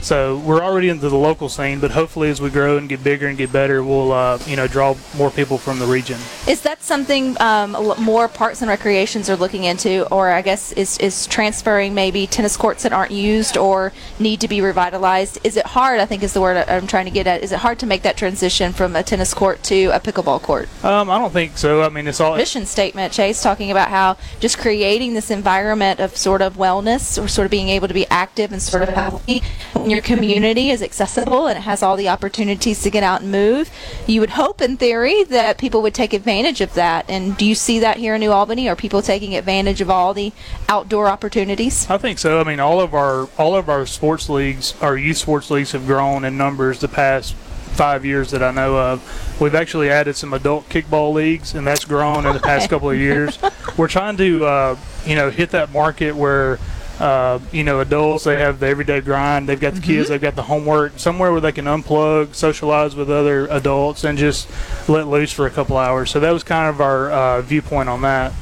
So 0.02 0.38
we're 0.40 0.64
already 0.64 0.90
into 0.90 1.10
the 1.10 1.18
local 1.18 1.50
scene, 1.50 1.80
but 1.80 1.92
hopefully, 1.92 2.30
as 2.30 2.40
we 2.40 2.50
grow 2.50 2.78
and 2.78 2.88
get 2.88 3.04
bigger 3.04 3.28
and 3.28 3.38
get 3.38 3.52
better, 3.52 3.84
we'll 3.84 4.12
uh, 4.12 4.40
you 4.46 4.56
know 4.56 4.68
draw 4.68 4.96
more 5.18 5.30
people 5.30 5.58
from 5.58 5.80
the 5.80 5.86
region. 5.86 6.18
Is 6.48 6.62
that 6.62 6.82
something 6.82 7.40
um, 7.42 7.72
more 8.00 8.28
parks 8.28 8.62
and 8.62 8.70
recreations 8.70 9.30
are 9.30 9.36
looking 9.36 9.66
into, 9.66 10.08
or 10.08 10.32
I 10.32 10.42
guess 10.42 10.72
is, 10.72 10.98
is 11.00 11.28
transferring 11.28 11.94
maybe 11.94 12.28
tennis 12.28 12.56
courts 12.56 12.84
that 12.84 12.94
aren't 12.94 13.12
used 13.12 13.58
or 13.58 13.92
need 14.20 14.40
to 14.42 14.48
be 14.48 14.62
revitalized? 14.62 15.40
Is 15.44 15.58
it 15.58 15.66
hard? 15.66 16.00
I 16.00 16.06
think 16.06 16.24
is 16.24 16.34
the 16.34 16.42
word 16.42 16.58
I'm 16.58 16.88
trying 16.88 17.06
to 17.06 17.12
get 17.12 17.28
at. 17.28 17.44
Is 17.44 17.52
it 17.52 17.60
hard 17.60 17.80
to 17.80 17.86
make 17.86 18.04
that 18.04 18.16
transition 18.16 18.72
from 18.72 18.96
a 18.96 19.04
tennis 19.04 19.34
court 19.34 19.64
to 19.64 19.88
a 19.88 20.00
pickleball 20.00 20.42
court? 20.42 20.70
Um, 20.84 21.10
I 21.10 21.20
don't 21.20 21.34
think 21.34 21.58
so. 21.58 21.82
I 21.82 21.90
mean, 21.90 22.08
it's 22.08 22.22
all 22.22 22.38
mission 22.38 22.66
statement, 22.66 23.12
Chase, 23.12 23.44
talking 23.44 23.70
about 23.70 23.90
how 23.90 24.18
just 24.40 24.58
creating 24.58 25.14
this 25.14 25.30
environment 25.30 26.00
of 26.00 26.16
sort 26.16 26.42
of 26.42 26.56
wellness 26.56 27.22
or 27.22 27.28
sort 27.28 27.46
of 27.46 27.52
being 27.52 27.68
able 27.70 27.90
to 27.90 27.94
be 27.94 28.08
active 28.08 28.54
and 28.54 28.62
sort 28.62 28.84
of 28.84 28.90
healthy 28.90 29.44
your 29.92 30.02
community 30.02 30.70
is 30.70 30.82
accessible 30.82 31.48
and 31.48 31.58
it 31.58 31.62
has 31.62 31.84
all 31.84 31.96
the 31.96 32.10
opportunities 32.10 32.82
to 32.84 32.90
get 32.90 33.04
out 33.04 33.22
and 33.22 33.32
move. 33.32 33.70
You 34.08 34.22
would 34.22 34.32
hope, 34.32 34.62
in 34.62 34.78
theory, 34.78 35.24
that 35.26 35.58
people 35.58 35.82
would 35.82 35.94
take 35.94 36.14
advantage 36.14 36.62
of 36.62 36.74
that. 36.74 37.10
And 37.10 37.38
do 37.38 37.46
you 37.46 37.56
see 37.56 37.80
that 37.80 37.98
here 37.98 38.16
in 38.16 38.22
New 38.22 38.32
Albany? 38.32 38.70
Are 38.70 38.76
people 38.76 39.02
taking 39.02 39.36
advantage 39.36 39.82
of 39.82 39.90
all 39.90 40.14
the 40.14 40.32
outdoor 40.68 41.08
opportunities? 41.08 41.90
I 41.90 41.98
think 41.98 42.20
so. 42.20 42.40
I 42.40 42.44
mean, 42.44 42.60
all 42.60 42.80
of 42.80 42.94
our 42.94 43.30
all 43.38 43.56
of 43.56 43.70
our 43.70 43.86
sports 43.86 44.30
leagues, 44.30 44.74
our 44.82 44.98
youth 44.98 45.18
sports 45.18 45.50
leagues, 45.50 45.72
have 45.72 45.86
grown 45.86 46.26
in 46.26 46.38
numbers 46.38 46.80
the 46.80 46.88
past 46.88 47.36
five 47.80 48.04
years 48.04 48.32
that 48.32 48.44
I 48.44 48.52
know 48.52 48.78
of. 48.78 49.42
We've 49.42 49.56
actually 49.56 49.90
added 49.90 50.16
some 50.16 50.34
adult 50.34 50.68
kickball 50.68 51.14
leagues, 51.14 51.56
and 51.56 51.66
that's 51.66 51.86
grown 51.86 52.26
in 52.26 52.34
the 52.34 52.40
past 52.40 52.70
couple 52.70 52.90
of 52.90 52.98
years. 52.98 53.40
We're 53.78 53.88
trying 53.88 54.18
to, 54.18 54.46
uh, 54.46 54.78
you 55.06 55.16
know, 55.16 55.30
hit 55.30 55.52
that 55.52 55.72
market 55.72 56.16
where. 56.16 56.60
Uh, 57.00 57.40
you 57.54 57.64
know, 57.64 57.80
adults 57.80 58.26
they 58.26 58.38
have 58.38 58.60
the 58.60 58.68
everyday 58.68 59.00
grind. 59.00 59.48
They've 59.48 59.60
got 59.60 59.74
the 59.74 59.82
kids. 59.82 60.10
They've 60.10 60.20
got 60.20 60.36
the 60.36 60.44
homework. 60.44 61.00
Somewhere 61.00 61.32
where 61.32 61.40
they 61.40 61.54
can 61.54 61.66
unplug, 61.66 62.36
socialize 62.36 62.94
with 62.96 63.10
other 63.10 63.48
adults, 63.48 64.04
and 64.04 64.18
just 64.18 64.50
let 64.90 65.08
loose 65.08 65.32
for 65.32 65.46
a 65.46 65.50
couple 65.50 65.78
hours. 65.78 66.12
So 66.12 66.20
that 66.20 66.32
was 66.32 66.44
kind 66.44 66.68
of 66.68 66.82
our 66.82 67.10
uh, 67.10 67.42
viewpoint 67.42 67.88
on 67.88 68.02
that. 68.02 68.34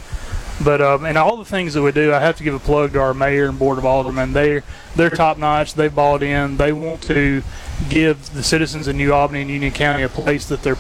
But 0.63 0.81
um, 0.81 1.05
and 1.05 1.17
all 1.17 1.37
the 1.37 1.45
things 1.45 1.75
that 1.75 1.83
we 1.83 1.91
do, 1.91 2.11
I 2.11 2.19
have 2.19 2.37
to 2.37 2.43
give 2.43 2.55
a 2.55 2.59
plug 2.59 2.93
to 2.93 2.99
our 2.99 3.13
mayor 3.13 3.47
and 3.47 3.59
board 3.59 3.77
of 3.77 3.85
aldermen. 3.85 4.33
They 4.33 4.61
they're 4.95 5.11
top 5.11 5.37
notch. 5.37 5.75
They 5.75 5.87
bought 5.87 6.23
in. 6.23 6.57
They 6.57 6.73
want 6.73 7.03
to 7.03 7.43
give 7.89 8.33
the 8.33 8.41
citizens 8.41 8.87
of 8.87 8.95
New 8.95 9.13
Albany 9.13 9.41
and 9.41 9.51
Union 9.51 9.71
County 9.71 10.01
a 10.01 10.09
place 10.09 10.47
that 10.47 10.63
they're 10.63 10.77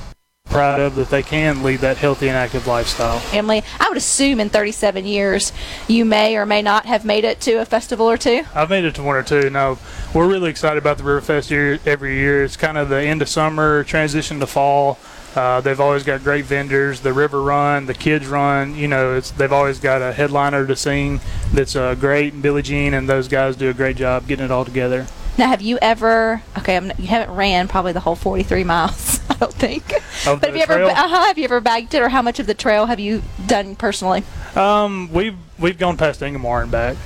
proud 0.49 0.79
of, 0.79 0.95
that 0.95 1.09
they 1.09 1.23
can 1.23 1.63
lead 1.63 1.79
that 1.79 1.97
healthy 1.97 2.27
and 2.27 2.37
active 2.37 2.67
lifestyle. 2.67 3.21
Emily, 3.31 3.63
I 3.79 3.87
would 3.89 3.97
assume 3.97 4.39
in 4.39 4.49
37 4.49 5.05
years 5.05 5.53
you 5.87 6.05
may 6.05 6.35
or 6.37 6.45
may 6.45 6.61
not 6.61 6.85
have 6.85 7.05
made 7.05 7.23
it 7.23 7.39
to 7.41 7.55
a 7.55 7.65
festival 7.65 8.09
or 8.09 8.17
two. 8.17 8.43
I've 8.55 8.69
made 8.69 8.85
it 8.85 8.95
to 8.95 9.03
one 9.03 9.15
or 9.15 9.23
two. 9.23 9.49
No, 9.49 9.77
we're 10.13 10.27
really 10.27 10.49
excited 10.49 10.77
about 10.77 10.97
the 10.97 11.03
Riverfest 11.03 11.49
year, 11.49 11.79
every 11.85 12.15
year. 12.15 12.43
It's 12.43 12.57
kind 12.57 12.77
of 12.77 12.89
the 12.89 13.01
end 13.01 13.21
of 13.21 13.29
summer, 13.29 13.83
transition 13.83 14.39
to 14.39 14.47
fall. 14.47 14.97
Uh, 15.35 15.61
they've 15.61 15.79
always 15.79 16.03
got 16.03 16.23
great 16.23 16.45
vendors. 16.45 17.01
The 17.01 17.13
River 17.13 17.43
Run, 17.43 17.85
the 17.85 17.93
Kids 17.93 18.25
Run. 18.25 18.75
You 18.75 18.87
know, 18.87 19.15
it's 19.15 19.29
they've 19.29 19.53
always 19.53 19.79
got 19.79 20.01
a 20.01 20.11
headliner 20.11 20.65
to 20.65 20.75
sing 20.75 21.21
that's 21.53 21.75
uh, 21.75 21.93
great. 21.93 22.33
And 22.33 22.41
Billie 22.41 22.63
Jean 22.63 22.95
and 22.95 23.07
those 23.07 23.27
guys 23.27 23.55
do 23.55 23.69
a 23.69 23.73
great 23.73 23.97
job 23.97 24.27
getting 24.27 24.45
it 24.45 24.51
all 24.51 24.65
together. 24.65 25.05
Now, 25.37 25.47
have 25.47 25.61
you 25.61 25.77
ever? 25.81 26.41
Okay, 26.57 26.75
I'm, 26.75 26.91
you 26.97 27.07
haven't 27.07 27.35
ran 27.35 27.67
probably 27.67 27.91
the 27.91 27.99
whole 27.99 28.15
43 28.15 28.63
miles. 28.63 29.19
I 29.29 29.35
don't 29.35 29.53
think. 29.53 29.93
Of 30.25 30.41
but 30.41 30.47
have 30.47 30.55
you 30.55 30.63
ever? 30.63 30.83
Uh-huh, 30.83 31.25
have 31.25 31.37
you 31.37 31.43
ever 31.43 31.61
bagged 31.61 31.93
it, 31.93 32.01
or 32.01 32.09
how 32.09 32.23
much 32.23 32.39
of 32.39 32.47
the 32.47 32.55
trail 32.55 32.87
have 32.87 32.99
you 32.99 33.21
done 33.45 33.75
personally? 33.75 34.23
Um, 34.55 35.11
we've 35.13 35.37
we've 35.59 35.77
gone 35.77 35.95
past 35.95 36.21
Ingomar 36.21 36.63
and 36.63 36.71
back. 36.71 36.97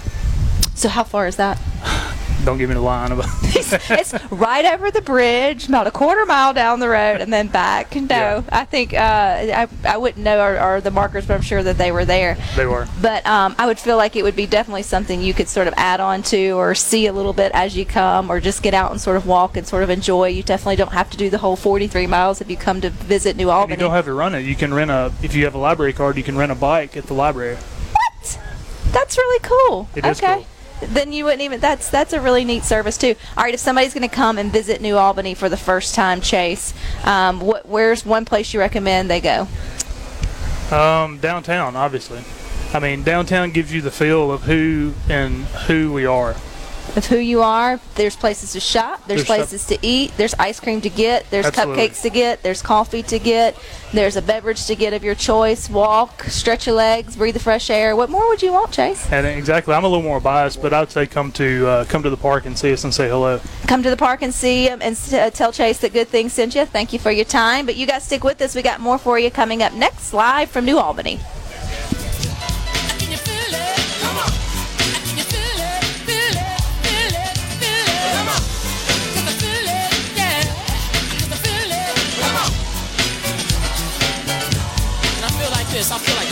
So 0.76 0.88
how 0.88 1.04
far 1.04 1.28
is 1.28 1.36
that? 1.36 1.60
Don't 2.46 2.58
give 2.58 2.70
me 2.70 2.76
the 2.76 2.82
line 2.82 3.12
about. 3.12 3.26
it's 3.44 4.14
right 4.32 4.66
over 4.66 4.90
the 4.90 5.02
bridge, 5.02 5.68
about 5.68 5.88
a 5.88 5.92
quarter 5.92 6.26
mile 6.26 6.54
down 6.54 6.80
the 6.80 6.90
road, 6.90 7.22
and 7.22 7.32
then 7.32 7.48
back. 7.48 7.96
No, 7.96 8.02
Yeah. 8.10 8.44
I 8.52 8.66
think 8.66 8.94
uh, 8.94 8.98
I 8.98 9.68
I 9.86 9.98
wouldn't 9.98 10.24
know 10.24 10.42
or, 10.42 10.60
or 10.60 10.82
the 10.82 10.92
markers, 10.92 11.26
but 11.26 11.36
I'm 11.36 11.42
sure 11.42 11.62
that 11.62 11.78
they 11.78 11.92
were 11.92 12.06
there. 12.06 12.38
they 12.56 12.66
were. 12.66 12.88
But 13.02 13.26
um, 13.26 13.56
I 13.60 13.66
would 13.68 13.80
feel 13.80 13.98
like 13.98 14.16
it 14.16 14.24
would 14.24 14.36
be 14.36 14.48
definitely 14.48 14.84
something 14.84 15.22
you 15.22 15.34
could 15.34 15.48
sort 15.48 15.68
of 15.68 15.74
add 15.78 16.00
on 16.00 16.24
to 16.24 16.52
or 16.52 16.74
see 16.76 17.08
a 17.08 17.14
little 17.14 17.34
bit 17.34 17.52
as 17.54 17.78
you 17.78 17.86
come 17.86 18.30
or 18.32 18.40
just 18.40 18.64
get 18.64 18.74
out 18.74 18.92
and 18.92 19.00
sort 19.00 19.18
of 19.18 19.28
walk 19.28 19.56
and 19.58 19.68
sort 19.68 19.84
of 19.84 19.90
enjoy. 19.90 20.28
You 20.28 20.44
definitely 20.44 20.78
don't 20.78 20.94
have 20.94 21.10
to 21.12 21.18
do 21.18 21.30
the 21.30 21.38
whole 21.38 21.56
43 21.56 22.08
miles 22.08 22.42
if 22.42 22.50
you 22.50 22.58
come 22.58 22.82
to 22.82 22.90
visit 22.90 23.36
New 23.36 23.50
Albany. 23.50 23.76
You 23.76 23.80
don't 23.80 23.92
have 23.92 24.06
to 24.06 24.14
run 24.14 24.36
it. 24.36 24.42
You 24.42 24.56
can 24.56 24.74
rent 24.74 24.92
a. 24.92 25.12
If 25.22 25.36
you 25.36 25.46
have 25.46 25.56
a 25.56 25.60
library 25.60 25.94
card, 25.94 26.18
you 26.18 26.24
can 26.24 26.38
rent 26.38 26.52
a 26.52 26.56
bike 26.56 26.98
at 26.98 27.06
the 27.06 27.14
library. 27.14 27.56
what? 27.56 28.40
That's 28.92 29.18
really 29.18 29.40
cool. 29.44 29.88
It 29.96 30.06
is 30.06 30.22
okay. 30.22 30.36
cool. 30.36 30.46
Then 30.82 31.14
you 31.14 31.26
wouldn't 31.26 31.42
even. 31.42 31.60
That's 31.60 31.90
that's 31.90 32.14
a 32.14 32.20
really 32.20 32.44
neat 32.44 32.64
service 32.64 32.98
too. 32.98 33.16
All 33.38 33.44
right, 33.44 33.54
if 33.54 33.60
somebody's 33.60 33.94
going 33.94 34.08
to 34.08 34.14
come 34.14 34.38
and 34.38 34.52
visit 34.52 34.82
New 34.82 34.98
Albany 34.98 35.34
for 35.34 35.50
the 35.50 35.58
first 35.58 35.96
time, 35.96 36.22
Chase, 36.22 36.74
um, 37.04 37.40
what, 37.40 37.68
where's 37.68 38.06
one 38.06 38.26
place 38.26 38.54
you 38.54 38.60
recommend 38.60 39.10
they 39.10 39.22
go? 39.22 39.48
Um, 40.72 41.20
downtown, 41.20 41.76
obviously. 41.76 42.24
I 42.74 42.80
mean, 42.80 43.04
downtown 43.04 43.52
gives 43.52 43.74
you 43.74 43.82
the 43.82 43.92
feel 43.92 44.32
of 44.32 44.44
who 44.44 44.94
and 45.10 45.44
who 45.68 45.92
we 45.92 46.06
are. 46.06 46.36
Of 46.96 47.06
who 47.06 47.18
you 47.18 47.42
are. 47.42 47.80
There's 47.96 48.16
places 48.16 48.54
to 48.54 48.60
shop. 48.60 49.08
There's, 49.08 49.26
There's 49.26 49.26
places 49.26 49.66
to 49.68 49.78
eat. 49.82 50.12
There's 50.18 50.34
ice 50.36 50.60
cream 50.60 50.82
to 50.82 50.90
get. 50.90 51.30
There's 51.30 51.46
Absolutely. 51.46 51.88
cupcakes 51.88 52.02
to 52.02 52.10
get. 52.10 52.44
There's 52.44 52.62
coffee 52.62 53.04
to 53.04 53.20
get. 53.20 53.58
There's 53.94 54.16
a 54.16 54.22
beverage 54.22 54.66
to 54.68 54.76
get 54.76 54.94
of 54.94 55.04
your 55.04 55.16
choice. 55.16 55.70
Walk, 55.70 56.24
stretch 56.24 56.68
your 56.68 56.76
legs, 56.76 57.16
breathe 57.16 57.34
the 57.34 57.40
fresh 57.40 57.70
air. 57.70 57.96
What 57.96 58.10
more 58.10 58.28
would 58.30 58.42
you 58.42 58.54
want, 58.54 58.72
Chase? 58.72 59.10
And 59.12 59.26
exactly, 59.26 59.74
I'm 59.74 59.84
a 59.84 59.88
little 59.88 60.04
more 60.04 60.20
biased, 60.20 60.62
but 60.62 60.74
I'd 60.74 60.92
say 60.92 61.06
come 61.06 61.32
to 61.34 61.68
uh, 61.68 61.86
come 61.86 62.04
to 62.04 62.10
the 62.10 62.18
park 62.18 62.46
and 62.46 62.58
see 62.58 62.72
us 62.74 62.84
and 62.84 62.94
say 62.94 63.10
hello. 63.10 63.40
Come 63.68 63.84
to 63.84 63.90
the 63.90 63.98
park 63.98 64.22
and 64.22 64.34
see 64.34 64.68
him 64.68 64.82
and 64.82 64.98
uh, 65.14 65.30
tell 65.30 65.52
Chase 65.52 65.80
that 65.80 65.94
good 65.94 66.08
things 66.08 66.34
sent 66.34 66.56
you. 66.56 66.66
Thank 66.66 66.94
you 66.94 67.00
for 67.00 67.12
your 67.12 67.26
time. 67.26 67.66
But 67.66 67.76
you 67.76 67.86
guys 67.86 68.04
stick 68.04 68.24
with 68.24 68.42
us. 68.42 68.56
We 68.56 68.62
got 68.62 68.80
more 68.80 68.98
for 68.98 69.20
you 69.20 69.32
coming 69.32 69.62
up 69.62 69.74
next, 69.74 70.14
live 70.14 70.50
from 70.50 70.66
New 70.66 70.78
Albany. 70.78 71.20
This. 85.72 85.92
I 85.92 85.98
feel 86.00 86.16
like 86.16 86.32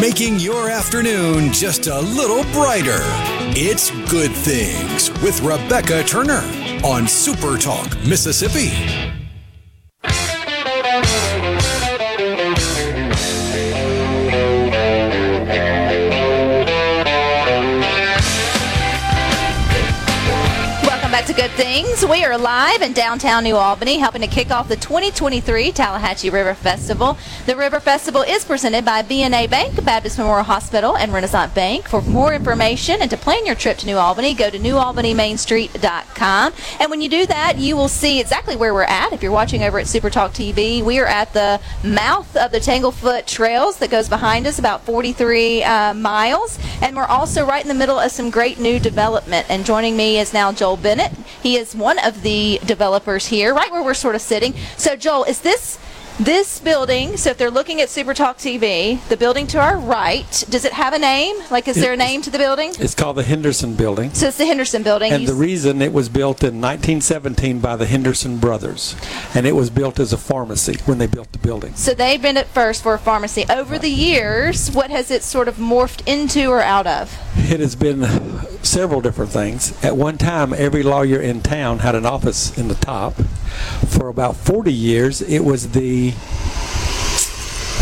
making 0.00 0.38
your 0.40 0.68
afternoon 0.68 1.52
just 1.52 1.86
a 1.86 2.00
little 2.00 2.42
brighter. 2.52 2.98
It's 3.56 3.90
Good 4.10 4.32
Things 4.32 5.10
with 5.22 5.40
Rebecca 5.40 6.02
Turner 6.02 6.42
on 6.84 7.06
Super 7.06 7.56
Talk, 7.56 7.96
Mississippi. 8.04 9.03
Things. 21.56 22.04
We 22.04 22.24
are 22.24 22.36
live 22.36 22.82
in 22.82 22.94
downtown 22.94 23.44
New 23.44 23.54
Albany, 23.54 23.98
helping 23.98 24.22
to 24.22 24.26
kick 24.26 24.50
off 24.50 24.66
the 24.66 24.74
2023 24.74 25.70
Tallahatchie 25.70 26.30
River 26.30 26.52
Festival. 26.52 27.16
The 27.46 27.54
River 27.54 27.78
Festival 27.78 28.22
is 28.22 28.44
presented 28.44 28.84
by 28.84 29.02
BNA 29.02 29.50
Bank, 29.50 29.84
Baptist 29.84 30.18
Memorial 30.18 30.42
Hospital, 30.42 30.96
and 30.96 31.12
Renaissance 31.12 31.54
Bank. 31.54 31.86
For 31.86 32.02
more 32.02 32.34
information 32.34 33.00
and 33.00 33.08
to 33.08 33.16
plan 33.16 33.46
your 33.46 33.54
trip 33.54 33.78
to 33.78 33.86
New 33.86 33.98
Albany, 33.98 34.34
go 34.34 34.50
to 34.50 34.58
newalbanymainstreet.com. 34.58 36.52
And 36.80 36.90
when 36.90 37.00
you 37.00 37.08
do 37.08 37.24
that, 37.26 37.56
you 37.56 37.76
will 37.76 37.86
see 37.86 38.18
exactly 38.18 38.56
where 38.56 38.74
we're 38.74 38.82
at. 38.82 39.12
If 39.12 39.22
you're 39.22 39.30
watching 39.30 39.62
over 39.62 39.78
at 39.78 39.86
Super 39.86 40.10
Talk 40.10 40.32
TV, 40.32 40.82
we 40.82 40.98
are 40.98 41.06
at 41.06 41.32
the 41.34 41.60
mouth 41.84 42.36
of 42.36 42.50
the 42.50 42.58
Tanglefoot 42.58 43.26
Trails 43.26 43.76
that 43.76 43.92
goes 43.92 44.08
behind 44.08 44.48
us, 44.48 44.58
about 44.58 44.84
43 44.84 45.62
uh, 45.62 45.94
miles. 45.94 46.58
And 46.82 46.96
we're 46.96 47.04
also 47.04 47.46
right 47.46 47.62
in 47.62 47.68
the 47.68 47.74
middle 47.74 48.00
of 48.00 48.10
some 48.10 48.28
great 48.30 48.58
new 48.58 48.80
development. 48.80 49.48
And 49.48 49.64
joining 49.64 49.96
me 49.96 50.18
is 50.18 50.32
now 50.32 50.50
Joel 50.50 50.78
Bennett. 50.78 51.12
He 51.44 51.56
is 51.58 51.76
one 51.76 51.98
of 51.98 52.22
the 52.22 52.58
developers 52.64 53.26
here, 53.26 53.52
right 53.52 53.70
where 53.70 53.82
we're 53.84 53.92
sort 53.92 54.14
of 54.14 54.22
sitting. 54.22 54.54
So, 54.78 54.96
Joel, 54.96 55.24
is 55.24 55.40
this 55.42 55.78
this 56.18 56.58
building? 56.60 57.16
So, 57.18 57.30
if 57.30 57.36
they're 57.38 57.50
looking 57.50 57.82
at 57.82 57.90
Super 57.90 58.14
Talk 58.14 58.38
TV, 58.38 59.06
the 59.08 59.16
building 59.18 59.46
to 59.48 59.58
our 59.60 59.76
right, 59.76 60.44
does 60.48 60.64
it 60.64 60.72
have 60.72 60.94
a 60.94 60.98
name? 60.98 61.36
Like, 61.50 61.68
is 61.68 61.76
there 61.76 61.92
a 61.92 61.96
name 61.98 62.22
to 62.22 62.30
the 62.30 62.38
building? 62.38 62.72
It's 62.78 62.94
called 62.94 63.16
the 63.16 63.24
Henderson 63.24 63.74
Building. 63.74 64.14
So, 64.14 64.28
it's 64.28 64.38
the 64.38 64.46
Henderson 64.46 64.82
Building. 64.82 65.12
And 65.12 65.20
You 65.22 65.28
the 65.28 65.34
reason 65.34 65.82
it 65.82 65.92
was 65.92 66.08
built 66.08 66.42
in 66.42 66.62
1917 66.62 67.58
by 67.60 67.76
the 67.76 67.84
Henderson 67.84 68.38
brothers. 68.38 68.96
And 69.34 69.44
it 69.46 69.52
was 69.52 69.68
built 69.68 70.00
as 70.00 70.14
a 70.14 70.16
pharmacy 70.16 70.78
when 70.86 70.96
they 70.96 71.06
built 71.08 71.30
the 71.32 71.38
building. 71.38 71.74
so 71.74 71.92
they've 71.92 72.22
been 72.22 72.38
at 72.38 72.46
first 72.46 72.82
for 72.82 72.94
a 72.94 72.98
pharmacy. 72.98 73.44
Over 73.50 73.78
the 73.78 73.90
years, 73.90 74.70
what 74.70 74.90
has 74.90 75.10
it 75.10 75.22
sort 75.22 75.48
of 75.48 75.56
morphed 75.56 76.06
into 76.06 76.48
or 76.48 76.62
out 76.62 76.86
of? 76.86 77.14
It 77.36 77.60
has 77.60 77.76
been 77.76 78.02
several 78.64 79.00
different 79.00 79.30
things. 79.30 79.72
At 79.84 79.96
one 79.96 80.18
time, 80.18 80.52
every 80.52 80.82
lawyer 80.82 81.20
in 81.20 81.42
town 81.42 81.80
had 81.80 81.94
an 81.94 82.06
office 82.06 82.56
in 82.56 82.68
the 82.68 82.74
top. 82.74 83.14
For 83.86 84.08
about 84.08 84.36
40 84.36 84.72
years, 84.72 85.22
it 85.22 85.40
was 85.40 85.72
the. 85.72 86.12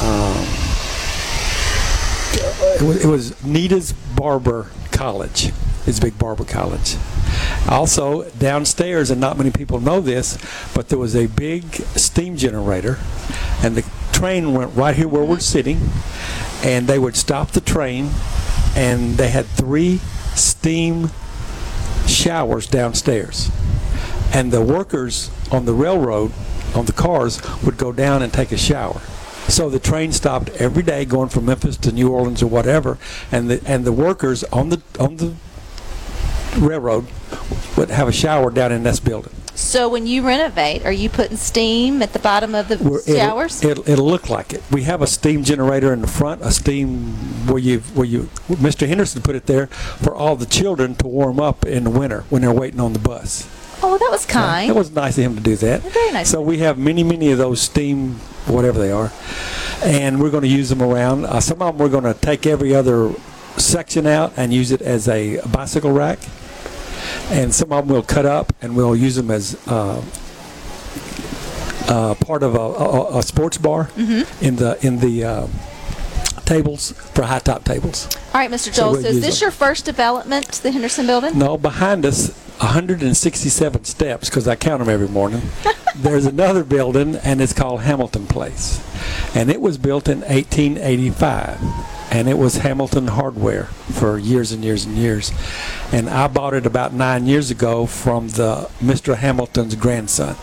Um, 0.02 0.46
it 2.74 2.82
was, 2.82 3.04
it 3.04 3.08
was 3.08 3.44
Nita's 3.44 3.92
Barber 3.92 4.66
College. 4.90 5.52
It's 5.86 6.00
Big 6.00 6.18
Barber 6.18 6.44
College. 6.44 6.96
Also, 7.68 8.28
downstairs, 8.30 9.10
and 9.10 9.20
not 9.20 9.38
many 9.38 9.50
people 9.50 9.80
know 9.80 10.00
this, 10.00 10.36
but 10.74 10.88
there 10.88 10.98
was 10.98 11.14
a 11.14 11.26
big 11.26 11.64
steam 11.96 12.36
generator, 12.36 12.98
and 13.62 13.76
the 13.76 13.84
train 14.12 14.52
went 14.52 14.74
right 14.74 14.96
here 14.96 15.08
where 15.08 15.24
we're 15.24 15.38
sitting, 15.38 15.80
and 16.62 16.88
they 16.88 16.98
would 16.98 17.16
stop 17.16 17.52
the 17.52 17.60
train, 17.60 18.10
and 18.74 19.16
they 19.16 19.28
had 19.28 19.46
three 19.46 20.00
steam 20.34 21.10
showers 22.06 22.66
downstairs. 22.66 23.50
And 24.32 24.50
the 24.50 24.62
workers 24.62 25.30
on 25.50 25.66
the 25.66 25.74
railroad, 25.74 26.32
on 26.74 26.86
the 26.86 26.92
cars, 26.92 27.40
would 27.62 27.76
go 27.76 27.92
down 27.92 28.22
and 28.22 28.32
take 28.32 28.52
a 28.52 28.56
shower. 28.56 29.00
So 29.48 29.68
the 29.68 29.78
train 29.78 30.12
stopped 30.12 30.48
every 30.50 30.82
day 30.82 31.04
going 31.04 31.28
from 31.28 31.46
Memphis 31.46 31.76
to 31.78 31.92
New 31.92 32.10
Orleans 32.10 32.42
or 32.42 32.46
whatever, 32.46 32.96
and 33.30 33.50
the 33.50 33.62
and 33.66 33.84
the 33.84 33.92
workers 33.92 34.44
on 34.44 34.70
the 34.70 34.80
on 34.98 35.16
the 35.16 35.34
railroad 36.56 37.06
would 37.76 37.90
have 37.90 38.08
a 38.08 38.12
shower 38.12 38.50
down 38.50 38.72
in 38.72 38.82
this 38.84 39.00
building. 39.00 39.34
So, 39.54 39.88
when 39.88 40.06
you 40.06 40.26
renovate, 40.26 40.84
are 40.86 40.92
you 40.92 41.08
putting 41.10 41.36
steam 41.36 42.00
at 42.02 42.12
the 42.14 42.18
bottom 42.18 42.54
of 42.54 42.68
the 42.68 42.74
it'll- 42.74 42.98
showers? 43.00 43.62
It'll, 43.62 43.88
it'll 43.88 44.06
look 44.06 44.30
like 44.30 44.52
it. 44.54 44.62
We 44.70 44.82
have 44.84 45.02
a 45.02 45.06
steam 45.06 45.44
generator 45.44 45.92
in 45.92 46.00
the 46.00 46.06
front, 46.06 46.40
a 46.42 46.50
steam 46.50 47.12
where 47.46 47.58
you 47.58 47.80
where 47.94 48.06
you 48.06 48.30
Mr. 48.48 48.88
Henderson 48.88 49.20
put 49.22 49.36
it 49.36 49.46
there 49.46 49.66
for 49.66 50.14
all 50.14 50.36
the 50.36 50.46
children 50.46 50.94
to 50.96 51.06
warm 51.06 51.38
up 51.38 51.66
in 51.66 51.84
the 51.84 51.90
winter 51.90 52.24
when 52.30 52.42
they're 52.42 52.52
waiting 52.52 52.80
on 52.80 52.92
the 52.94 52.98
bus. 52.98 53.46
oh, 53.82 53.98
that 53.98 54.08
was 54.10 54.24
kind. 54.24 54.70
It 54.70 54.74
was 54.74 54.90
nice 54.90 55.18
of 55.18 55.24
him 55.24 55.34
to 55.36 55.42
do 55.42 55.56
that. 55.56 55.82
Very 55.82 56.12
nice. 56.12 56.30
So 56.30 56.40
we 56.40 56.58
have 56.58 56.78
many, 56.78 57.02
many 57.04 57.30
of 57.30 57.38
those 57.38 57.60
steam, 57.60 58.14
whatever 58.46 58.78
they 58.78 58.90
are, 58.90 59.12
and 59.84 60.20
we're 60.20 60.30
going 60.30 60.44
to 60.44 60.48
use 60.48 60.70
them 60.70 60.80
around. 60.82 61.26
Uh, 61.26 61.40
some 61.40 61.60
of 61.60 61.76
them 61.76 61.78
we're 61.78 61.90
going 61.90 62.04
to 62.04 62.14
take 62.18 62.46
every 62.46 62.74
other 62.74 63.12
section 63.58 64.06
out 64.06 64.32
and 64.36 64.52
use 64.54 64.70
it 64.72 64.80
as 64.80 65.08
a 65.08 65.40
bicycle 65.52 65.92
rack, 65.92 66.18
and 67.30 67.54
some 67.54 67.72
of 67.72 67.86
them 67.86 67.92
we'll 67.94 68.02
cut 68.02 68.26
up 68.26 68.52
and 68.62 68.76
we'll 68.76 68.96
use 68.96 69.14
them 69.16 69.30
as 69.30 69.56
uh, 69.68 70.02
uh, 71.88 72.14
part 72.16 72.42
of 72.42 72.54
a, 72.54 72.58
a, 72.58 73.18
a 73.18 73.22
sports 73.22 73.58
bar 73.58 73.84
Mm-hmm. 73.96 74.44
in 74.44 74.56
the 74.56 74.78
in 74.86 74.98
the 75.00 75.24
uh, 75.24 75.46
tables 76.44 76.92
for 77.14 77.22
high 77.24 77.38
top 77.38 77.64
tables. 77.64 78.08
All 78.34 78.40
right, 78.40 78.50
Mr. 78.50 78.72
So 78.74 78.92
we'll 78.92 79.02
So, 79.02 79.08
is 79.08 79.20
this 79.20 79.40
them. 79.40 79.46
your 79.46 79.50
first 79.50 79.84
development, 79.84 80.46
the 80.62 80.70
Henderson 80.70 81.06
Building? 81.06 81.38
No, 81.38 81.56
behind 81.58 82.04
us, 82.06 82.30
167 82.58 83.84
steps, 83.84 84.28
because 84.28 84.48
I 84.48 84.56
count 84.56 84.80
them 84.80 84.88
every 84.88 85.08
morning. 85.08 85.42
There's 85.96 86.24
another 86.26 86.64
building, 86.64 87.16
and 87.16 87.40
it's 87.42 87.52
called 87.52 87.82
Hamilton 87.82 88.26
Place. 88.26 88.80
And 89.36 89.50
it 89.50 89.60
was 89.60 89.76
built 89.78 90.08
in 90.08 90.20
1885. 90.20 91.58
And 92.12 92.28
it 92.28 92.36
was 92.36 92.56
Hamilton 92.56 93.06
Hardware 93.06 93.64
for 93.64 94.18
years 94.18 94.52
and 94.52 94.62
years 94.62 94.84
and 94.84 94.98
years. 94.98 95.32
And 95.92 96.10
I 96.10 96.28
bought 96.28 96.52
it 96.52 96.66
about 96.66 96.92
nine 96.92 97.26
years 97.26 97.50
ago 97.50 97.86
from 97.86 98.28
the 98.28 98.68
Mr. 98.82 99.16
Hamilton's 99.16 99.74
grandson. 99.76 100.36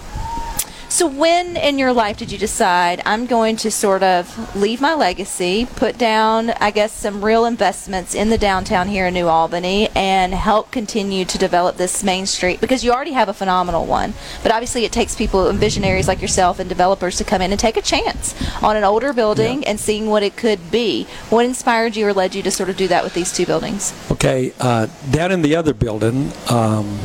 So, 0.92 1.06
when 1.06 1.56
in 1.56 1.78
your 1.78 1.94
life 1.94 2.18
did 2.18 2.32
you 2.32 2.40
decide 2.40 3.04
I'm 3.06 3.28
going 3.28 3.58
to 3.58 3.70
sort 3.70 4.02
of 4.02 4.56
leave 4.56 4.82
my 4.82 4.96
legacy, 4.96 5.68
put 5.76 6.00
down, 6.00 6.50
I 6.50 6.72
guess, 6.72 6.92
some 6.92 7.24
real 7.24 7.46
investments 7.46 8.16
in 8.16 8.32
the 8.32 8.40
downtown 8.40 8.88
here 8.88 9.06
in 9.06 9.14
New 9.14 9.28
Albany, 9.28 9.90
and 9.90 10.34
help 10.34 10.72
continue 10.72 11.26
to 11.26 11.38
develop 11.38 11.78
this 11.78 12.04
main 12.04 12.26
street? 12.26 12.60
Because 12.60 12.84
you 12.84 12.92
already 12.92 13.12
have 13.12 13.30
a 13.30 13.34
phenomenal 13.34 13.86
one, 13.86 14.16
but 14.42 14.52
obviously 14.52 14.84
it 14.84 14.92
takes 14.92 15.16
people 15.16 15.48
and 15.48 15.60
visionaries 15.60 16.08
like 16.08 16.24
yourself 16.24 16.58
and 16.58 16.68
developers 16.68 17.18
to 17.18 17.24
come 17.24 17.44
in 17.44 17.52
and 17.52 17.60
take 17.60 17.78
a 17.78 17.84
chance 17.84 18.34
on 18.64 18.76
an 18.76 18.84
older 18.84 19.14
building 19.14 19.64
and 19.68 19.80
seeing 19.80 20.08
what 20.08 20.24
it 20.24 20.36
could 20.36 20.72
be. 20.72 21.04
What 21.30 21.46
inspired 21.46 21.96
you 21.98 22.08
or 22.08 22.14
led 22.14 22.34
you 22.34 22.42
to 22.42 22.50
sort 22.50 22.68
of 22.68 22.78
do 22.78 22.88
that 22.88 23.04
with 23.04 23.14
these 23.14 23.32
two 23.32 23.46
buildings? 23.46 23.94
Okay, 24.14 24.54
uh, 24.60 24.88
down 25.12 25.32
in 25.32 25.44
the 25.44 25.56
other 25.56 25.76
building, 25.76 26.32
um, 26.50 26.98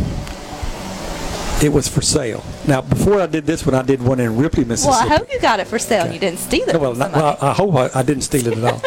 it 1.63 1.73
was 1.73 1.89
for 1.89 2.03
sale. 2.03 2.45
Now, 2.67 2.81
before 2.83 3.21
I 3.21 3.27
did 3.27 3.47
this 3.47 3.65
one, 3.65 3.75
I 3.75 3.83
did 3.83 4.03
one 4.03 4.21
in 4.21 4.37
Ripley, 4.37 4.65
Mississippi. 4.65 4.91
Well, 4.91 5.13
I 5.13 5.17
hope 5.17 5.33
you 5.33 5.41
got 5.41 5.61
it 5.61 5.67
for 5.67 5.79
sale 5.79 6.05
and 6.05 6.15
you 6.15 6.21
didn't 6.21 6.39
steal 6.39 6.69
it. 6.69 6.73
No, 6.73 6.79
well, 6.79 6.95
not, 6.95 7.13
well, 7.13 7.39
I 7.41 7.53
hope 7.53 7.75
I, 7.75 8.01
I 8.01 8.03
didn't 8.03 8.23
steal 8.23 8.47
it 8.49 8.59
at 8.59 8.65
all. 8.65 8.83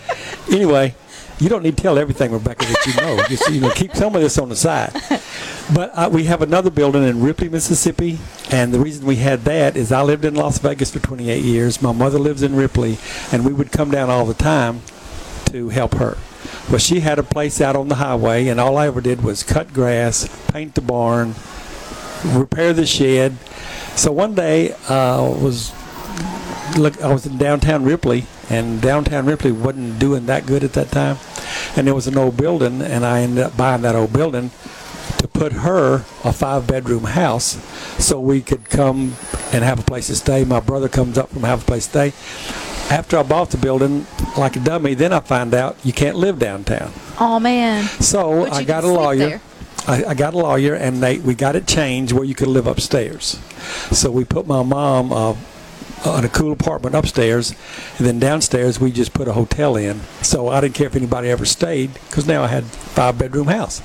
anyway, 0.52 0.94
you 1.40 1.48
don't 1.48 1.62
need 1.62 1.76
to 1.76 1.82
tell 1.82 1.98
everything, 1.98 2.32
Rebecca, 2.32 2.66
that 2.66 2.86
you 2.86 2.94
know. 3.00 3.22
Just 3.28 3.50
you 3.50 3.60
know, 3.60 3.70
keep 3.70 3.94
some 3.94 4.14
of 4.14 4.20
this 4.20 4.36
on 4.38 4.50
the 4.50 4.56
side. 4.56 4.92
But 5.74 5.90
uh, 5.94 6.10
we 6.12 6.24
have 6.24 6.42
another 6.42 6.70
building 6.70 7.04
in 7.04 7.22
Ripley, 7.22 7.48
Mississippi, 7.48 8.18
and 8.50 8.74
the 8.74 8.80
reason 8.80 9.06
we 9.06 9.16
had 9.16 9.44
that 9.44 9.76
is 9.76 9.92
I 9.92 10.02
lived 10.02 10.24
in 10.24 10.34
Las 10.34 10.58
Vegas 10.58 10.90
for 10.90 10.98
28 10.98 11.42
years. 11.42 11.80
My 11.80 11.92
mother 11.92 12.18
lives 12.18 12.42
in 12.42 12.56
Ripley, 12.56 12.98
and 13.32 13.44
we 13.46 13.52
would 13.52 13.72
come 13.72 13.90
down 13.90 14.10
all 14.10 14.26
the 14.26 14.34
time 14.34 14.82
to 15.46 15.68
help 15.70 15.94
her. 15.94 16.18
Well, 16.68 16.78
she 16.78 17.00
had 17.00 17.18
a 17.18 17.22
place 17.22 17.60
out 17.60 17.76
on 17.76 17.88
the 17.88 17.94
highway, 17.96 18.48
and 18.48 18.60
all 18.60 18.76
I 18.76 18.88
ever 18.88 19.00
did 19.00 19.22
was 19.22 19.42
cut 19.42 19.72
grass, 19.72 20.28
paint 20.48 20.74
the 20.74 20.80
barn, 20.80 21.34
repair 22.24 22.72
the 22.72 22.86
shed. 22.86 23.36
So 23.96 24.12
one 24.12 24.34
day 24.34 24.72
uh, 24.88 25.22
was 25.22 25.72
look, 26.78 27.00
I 27.02 27.12
was 27.12 27.26
in 27.26 27.38
downtown 27.38 27.84
Ripley, 27.84 28.26
and 28.48 28.80
downtown 28.80 29.26
Ripley 29.26 29.52
wasn't 29.52 29.98
doing 29.98 30.26
that 30.26 30.46
good 30.46 30.62
at 30.64 30.72
that 30.74 30.90
time. 30.90 31.18
And 31.76 31.86
there 31.86 31.94
was 31.94 32.06
an 32.06 32.16
old 32.16 32.36
building, 32.36 32.80
and 32.82 33.04
I 33.04 33.20
ended 33.22 33.44
up 33.44 33.56
buying 33.56 33.82
that 33.82 33.94
old 33.96 34.12
building 34.12 34.50
to 35.18 35.28
put 35.28 35.52
her 35.52 36.04
a 36.24 36.32
five-bedroom 36.32 37.04
house, 37.04 37.58
so 38.02 38.18
we 38.20 38.40
could 38.40 38.70
come 38.70 39.16
and 39.52 39.64
have 39.64 39.80
a 39.80 39.82
place 39.82 40.06
to 40.06 40.16
stay. 40.16 40.44
My 40.44 40.60
brother 40.60 40.88
comes 40.88 41.18
up 41.18 41.30
from 41.30 41.42
have 41.42 41.62
a 41.62 41.66
place 41.66 41.86
to 41.88 41.90
stay. 42.12 42.94
After 42.94 43.18
I 43.18 43.22
bought 43.22 43.50
the 43.50 43.56
building, 43.56 44.06
like 44.38 44.56
a 44.56 44.60
dummy, 44.60 44.94
then 44.94 45.12
I 45.12 45.20
find 45.20 45.54
out 45.54 45.76
you 45.84 45.92
can't 45.92 46.16
live 46.16 46.38
downtown. 46.38 46.92
oh, 47.20 47.38
man. 47.38 47.84
So 47.84 48.44
But 48.44 48.52
I 48.52 48.64
got 48.64 48.84
a 48.84 48.88
lawyer. 48.88 49.16
there. 49.16 49.40
I, 49.86 50.04
I 50.04 50.14
got 50.14 50.34
a 50.34 50.38
lawyer, 50.38 50.74
and 50.74 51.02
they 51.02 51.18
we 51.18 51.34
got 51.34 51.56
it 51.56 51.66
changed 51.66 52.12
where 52.12 52.24
you 52.24 52.34
could 52.34 52.48
live 52.48 52.66
upstairs. 52.66 53.38
So 53.90 54.10
we 54.10 54.24
put 54.24 54.46
my 54.46 54.62
mom 54.62 55.12
uh, 55.12 55.34
in 56.18 56.24
a 56.24 56.28
cool 56.28 56.52
apartment 56.52 56.94
upstairs, 56.94 57.54
and 57.98 58.06
then 58.06 58.18
downstairs 58.18 58.80
we 58.80 58.90
just 58.92 59.12
put 59.12 59.28
a 59.28 59.32
hotel 59.32 59.76
in. 59.76 60.00
So 60.22 60.48
I 60.48 60.60
didn't 60.60 60.74
care 60.74 60.86
if 60.86 60.96
anybody 60.96 61.28
ever 61.28 61.44
stayed 61.44 61.94
because 61.94 62.26
now 62.26 62.42
I 62.42 62.48
had 62.48 62.64
five 62.64 63.18
bedroom 63.18 63.48
house. 63.48 63.82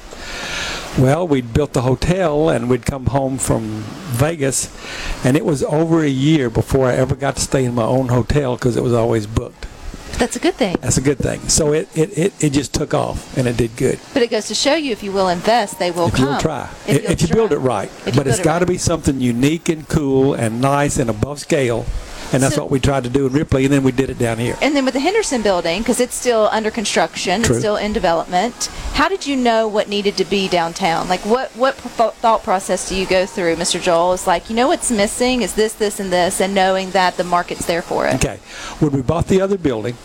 Well, 0.97 1.27
we'd 1.27 1.53
built 1.53 1.73
the 1.73 1.81
hotel, 1.81 2.49
and 2.49 2.69
we'd 2.69 2.85
come 2.85 3.07
home 3.07 3.37
from 3.37 3.83
Vegas, 4.13 4.73
and 5.25 5.35
it 5.35 5.43
was 5.43 5.61
over 5.63 6.01
a 6.01 6.09
year 6.09 6.49
before 6.49 6.87
I 6.87 6.95
ever 6.95 7.15
got 7.15 7.35
to 7.35 7.41
stay 7.41 7.65
in 7.65 7.75
my 7.75 7.83
own 7.83 8.07
hotel 8.07 8.55
because 8.55 8.77
it 8.77 8.83
was 8.83 8.93
always 8.93 9.27
booked. 9.27 9.65
That's 10.17 10.35
a 10.35 10.39
good 10.39 10.55
thing. 10.55 10.77
That's 10.81 10.97
a 10.97 11.01
good 11.01 11.17
thing. 11.17 11.41
So 11.49 11.73
it, 11.73 11.89
it, 11.95 12.17
it, 12.17 12.43
it 12.43 12.49
just 12.53 12.73
took 12.73 12.93
off 12.93 13.37
and 13.37 13.47
it 13.47 13.57
did 13.57 13.75
good. 13.75 13.99
But 14.13 14.23
it 14.23 14.29
goes 14.31 14.47
to 14.47 14.55
show 14.55 14.75
you 14.75 14.91
if 14.91 15.03
you 15.03 15.11
will 15.11 15.27
invest, 15.29 15.77
they 15.79 15.91
will 15.91 16.07
if 16.07 16.15
come. 16.15 16.29
you'll 16.29 16.39
try. 16.39 16.69
If, 16.87 16.89
If, 16.89 17.01
you'll 17.03 17.11
if 17.11 17.21
you 17.21 17.27
try. 17.27 17.35
build 17.35 17.51
it 17.51 17.57
right. 17.59 17.89
If 18.05 18.15
But 18.15 18.27
it's 18.27 18.39
got 18.39 18.59
to 18.59 18.65
right. 18.65 18.69
be 18.69 18.77
something 18.77 19.19
unique 19.19 19.67
and 19.69 19.87
cool 19.89 20.33
and 20.33 20.61
nice 20.61 20.97
and 20.97 21.09
above 21.09 21.39
scale. 21.39 21.85
And 22.35 22.43
that's 22.43 22.55
So- 22.55 22.63
what 22.63 22.71
we 22.71 22.79
tried 22.81 23.03
to 23.05 23.09
do 23.09 23.25
in 23.25 23.31
Ripley, 23.33 23.63
and 23.63 23.73
then 23.73 23.81
we 23.83 23.91
did 23.93 24.09
it 24.09 24.19
down 24.19 24.37
here. 24.39 24.57
And 24.61 24.75
then 24.75 24.83
with 24.83 24.93
the 24.93 24.99
Henderson 24.99 25.41
building, 25.41 25.79
because 25.81 26.01
it's 26.01 26.15
still 26.15 26.49
under 26.51 26.69
construction, 26.69 27.41
True. 27.41 27.55
it's 27.55 27.61
still 27.61 27.77
in 27.77 27.93
development. 27.93 28.69
How 28.93 29.07
did 29.07 29.25
you 29.25 29.37
know 29.37 29.67
what 29.67 29.87
needed 29.87 30.17
to 30.17 30.25
be 30.25 30.47
downtown? 30.49 31.07
Like, 31.07 31.21
what 31.25 31.51
what 31.55 31.75
thought 31.75 32.43
process 32.43 32.89
do 32.89 32.95
you 32.95 33.05
go 33.05 33.25
through, 33.25 33.55
Mr. 33.55 33.81
Joel? 33.81 34.13
Is 34.13 34.27
like, 34.27 34.49
you 34.49 34.55
know, 34.55 34.67
what's 34.67 34.91
missing 34.91 35.41
is 35.43 35.53
this, 35.53 35.73
this, 35.73 35.99
and 35.99 36.11
this, 36.11 36.41
and 36.41 36.53
knowing 36.53 36.91
that 36.91 37.15
the 37.15 37.23
market's 37.23 37.65
there 37.65 37.81
for 37.81 38.05
it. 38.05 38.15
Okay. 38.15 38.39
When 38.79 38.91
we 38.91 39.01
bought 39.01 39.27
the 39.27 39.39
other 39.39 39.57
building, 39.57 39.95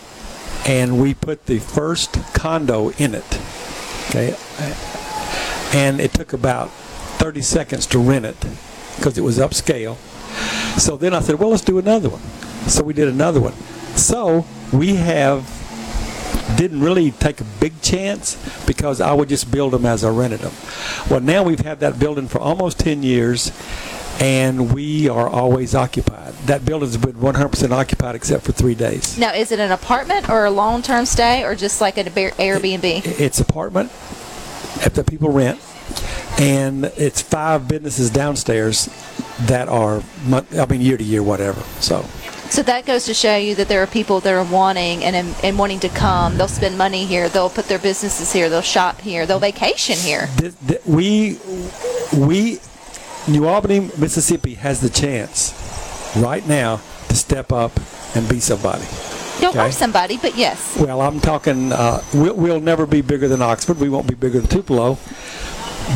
and 0.66 1.00
we 1.00 1.14
put 1.14 1.46
the 1.46 1.58
first 1.58 2.18
condo 2.32 2.90
in 2.98 3.14
it, 3.14 3.38
okay, 4.08 4.36
and 5.72 6.00
it 6.00 6.12
took 6.14 6.32
about 6.32 6.70
30 7.18 7.42
seconds 7.42 7.86
to 7.86 7.98
rent 7.98 8.24
it 8.24 8.36
because 8.96 9.18
it 9.18 9.22
was 9.22 9.38
upscale. 9.38 9.96
So 10.78 10.96
then 10.96 11.14
I 11.14 11.20
said, 11.20 11.38
well, 11.38 11.50
let's 11.50 11.64
do 11.64 11.78
another 11.78 12.08
one. 12.08 12.20
So 12.68 12.82
we 12.82 12.92
did 12.94 13.08
another 13.08 13.40
one. 13.40 13.52
So 13.96 14.44
we 14.72 14.96
have 14.96 15.56
didn't 16.56 16.80
really 16.80 17.10
take 17.12 17.40
a 17.40 17.44
big 17.58 17.80
chance 17.80 18.36
because 18.66 19.00
I 19.00 19.12
would 19.12 19.28
just 19.28 19.50
build 19.50 19.72
them 19.72 19.86
as 19.86 20.04
I 20.04 20.10
rented 20.10 20.40
them. 20.40 20.52
Well, 21.10 21.20
now 21.20 21.42
we've 21.42 21.60
had 21.60 21.80
that 21.80 21.98
building 21.98 22.28
for 22.28 22.38
almost 22.38 22.78
10 22.80 23.02
years 23.02 23.50
and 24.20 24.74
we 24.74 25.08
are 25.08 25.28
always 25.28 25.74
occupied. 25.74 26.34
That 26.44 26.64
building's 26.64 26.96
been 26.98 27.14
100% 27.14 27.70
occupied 27.70 28.14
except 28.14 28.44
for 28.44 28.52
three 28.52 28.74
days. 28.74 29.16
Now, 29.16 29.32
is 29.32 29.50
it 29.52 29.58
an 29.58 29.72
apartment 29.72 30.28
or 30.28 30.44
a 30.44 30.50
long-term 30.50 31.06
stay, 31.06 31.42
or 31.44 31.54
just 31.54 31.80
like 31.80 31.96
an 31.96 32.08
Air- 32.16 32.32
Airbnb? 32.32 33.02
It's 33.20 33.40
apartment 33.40 33.90
that 34.82 35.06
people 35.06 35.30
rent, 35.30 35.58
and 36.38 36.86
it's 36.96 37.22
five 37.22 37.66
businesses 37.68 38.10
downstairs 38.10 38.88
that 39.46 39.68
are, 39.68 40.02
I 40.30 40.66
mean, 40.66 40.80
year 40.80 40.96
to 40.96 41.04
year, 41.04 41.22
whatever. 41.22 41.60
So, 41.80 42.02
So 42.50 42.62
that 42.64 42.84
goes 42.86 43.04
to 43.06 43.14
show 43.14 43.36
you 43.36 43.54
that 43.54 43.68
there 43.68 43.82
are 43.82 43.86
people 43.86 44.20
that 44.20 44.32
are 44.34 44.44
wanting 44.44 45.04
and, 45.04 45.34
and 45.42 45.58
wanting 45.58 45.80
to 45.80 45.88
come. 45.88 46.36
They'll 46.36 46.48
spend 46.48 46.76
money 46.76 47.06
here. 47.06 47.28
They'll 47.28 47.48
put 47.50 47.66
their 47.66 47.78
businesses 47.78 48.32
here. 48.32 48.48
They'll 48.48 48.60
shop 48.60 49.00
here. 49.00 49.24
They'll 49.26 49.38
vacation 49.38 49.96
here. 49.96 50.28
th- 50.38 50.54
th- 50.66 50.80
we, 50.84 51.38
we, 52.16 52.60
New 53.28 53.46
Albany, 53.46 53.90
Mississippi 53.98 54.54
has 54.54 54.80
the 54.80 54.90
chance 54.90 55.54
right 56.16 56.46
now 56.46 56.80
to 57.08 57.14
step 57.16 57.52
up 57.52 57.72
and 58.14 58.28
be 58.28 58.40
somebody. 58.40 58.84
Don't 59.40 59.50
Okay. 59.56 59.60
are 59.60 59.72
somebody, 59.72 60.18
but 60.18 60.36
yes. 60.36 60.76
Well, 60.78 61.00
I'm 61.00 61.18
talking. 61.18 61.72
Uh, 61.72 62.02
we'll, 62.12 62.34
we'll 62.34 62.60
never 62.60 62.84
be 62.86 63.00
bigger 63.00 63.26
than 63.26 63.40
Oxford. 63.40 63.78
We 63.78 63.88
won't 63.88 64.06
be 64.06 64.14
bigger 64.14 64.38
than 64.40 64.50
Tupelo. 64.50 64.98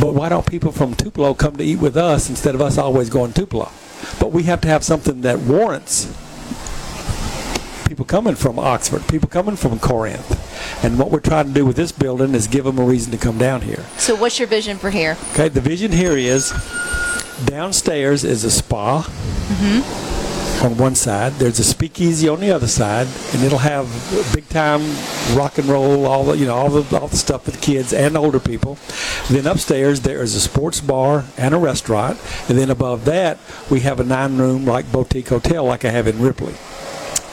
But 0.00 0.14
why 0.14 0.29
don't 0.29 0.47
people 0.47 0.73
from 0.73 0.95
Tupelo 0.95 1.35
come 1.35 1.57
to 1.57 1.64
eat 1.64 1.79
with 1.79 1.97
us 1.97 2.29
instead 2.29 2.55
of 2.55 2.61
us 2.61 2.79
always 2.79 3.09
going 3.11 3.33
Tupelo? 3.33 3.71
But 4.19 4.33
we 4.33 4.45
have 4.45 4.61
to 4.62 4.69
have 4.69 4.85
something 4.85 5.23
that 5.23 5.38
warrants 5.41 6.12
people 7.87 8.05
coming 8.05 8.35
from 8.35 8.59
Oxford, 8.59 9.07
people 9.09 9.29
coming 9.29 9.57
from 9.57 9.79
Corinth. 9.79 10.85
And 10.85 10.99
what 10.99 11.11
we're 11.11 11.21
trying 11.21 11.47
to 11.47 11.53
do 11.53 11.64
with 11.64 11.76
this 11.76 11.93
building 11.93 12.35
is 12.35 12.49
give 12.49 12.64
them 12.64 12.79
a 12.79 12.85
reason 12.85 13.12
to 13.12 13.19
come 13.19 13.38
down 13.38 13.61
here. 13.61 13.85
So 13.99 14.14
what's 14.17 14.38
your 14.38 14.49
vision 14.49 14.79
for 14.79 14.91
here? 14.91 15.17
Okay, 15.33 15.49
the 15.49 15.61
vision 15.61 15.93
here 15.93 16.17
is 16.17 16.53
downstairs 17.45 18.25
is 18.25 18.45
a 18.45 18.50
spa 18.50 19.03
mm-hmm. 19.03 19.81
On 20.64 20.76
one 20.76 20.94
side. 20.94 21.33
There's 21.35 21.59
a 21.59 21.64
speakeasy 21.64 22.28
on 22.28 22.40
the 22.40 22.50
other 22.50 22.66
side, 22.66 23.06
and 23.33 23.42
it'll 23.42 23.59
have 23.59 23.87
big 24.35 24.49
time 24.49 24.80
rock 25.37 25.59
and 25.59 25.68
roll, 25.68 26.06
all 26.06 26.25
the 26.25 26.37
you 26.37 26.47
know 26.47 26.54
all 26.54 26.71
the 26.71 26.99
all 26.99 27.09
the 27.09 27.16
stuff 27.16 27.44
for 27.44 27.50
the 27.50 27.59
kids 27.59 27.92
and 27.92 28.16
older 28.16 28.40
people. 28.40 28.78
Then 29.28 29.47
upstairs 29.47 30.00
there 30.00 30.23
is 30.23 30.35
a 30.35 30.40
sports 30.40 30.80
bar 30.80 31.25
and 31.37 31.54
a 31.54 31.59
restaurant, 31.59 32.18
and 32.49 32.59
then 32.59 32.71
above 32.71 33.04
that 33.04 33.38
we 33.71 33.80
have 33.80 34.00
a 34.00 34.04
nine 34.04 34.38
room 34.38 34.64
like 34.64 34.90
boutique 34.90 35.28
hotel 35.28 35.64
like 35.64 35.85
I 35.85 35.90
have 35.90 36.06
in 36.06 36.21
Ripley. 36.21 36.54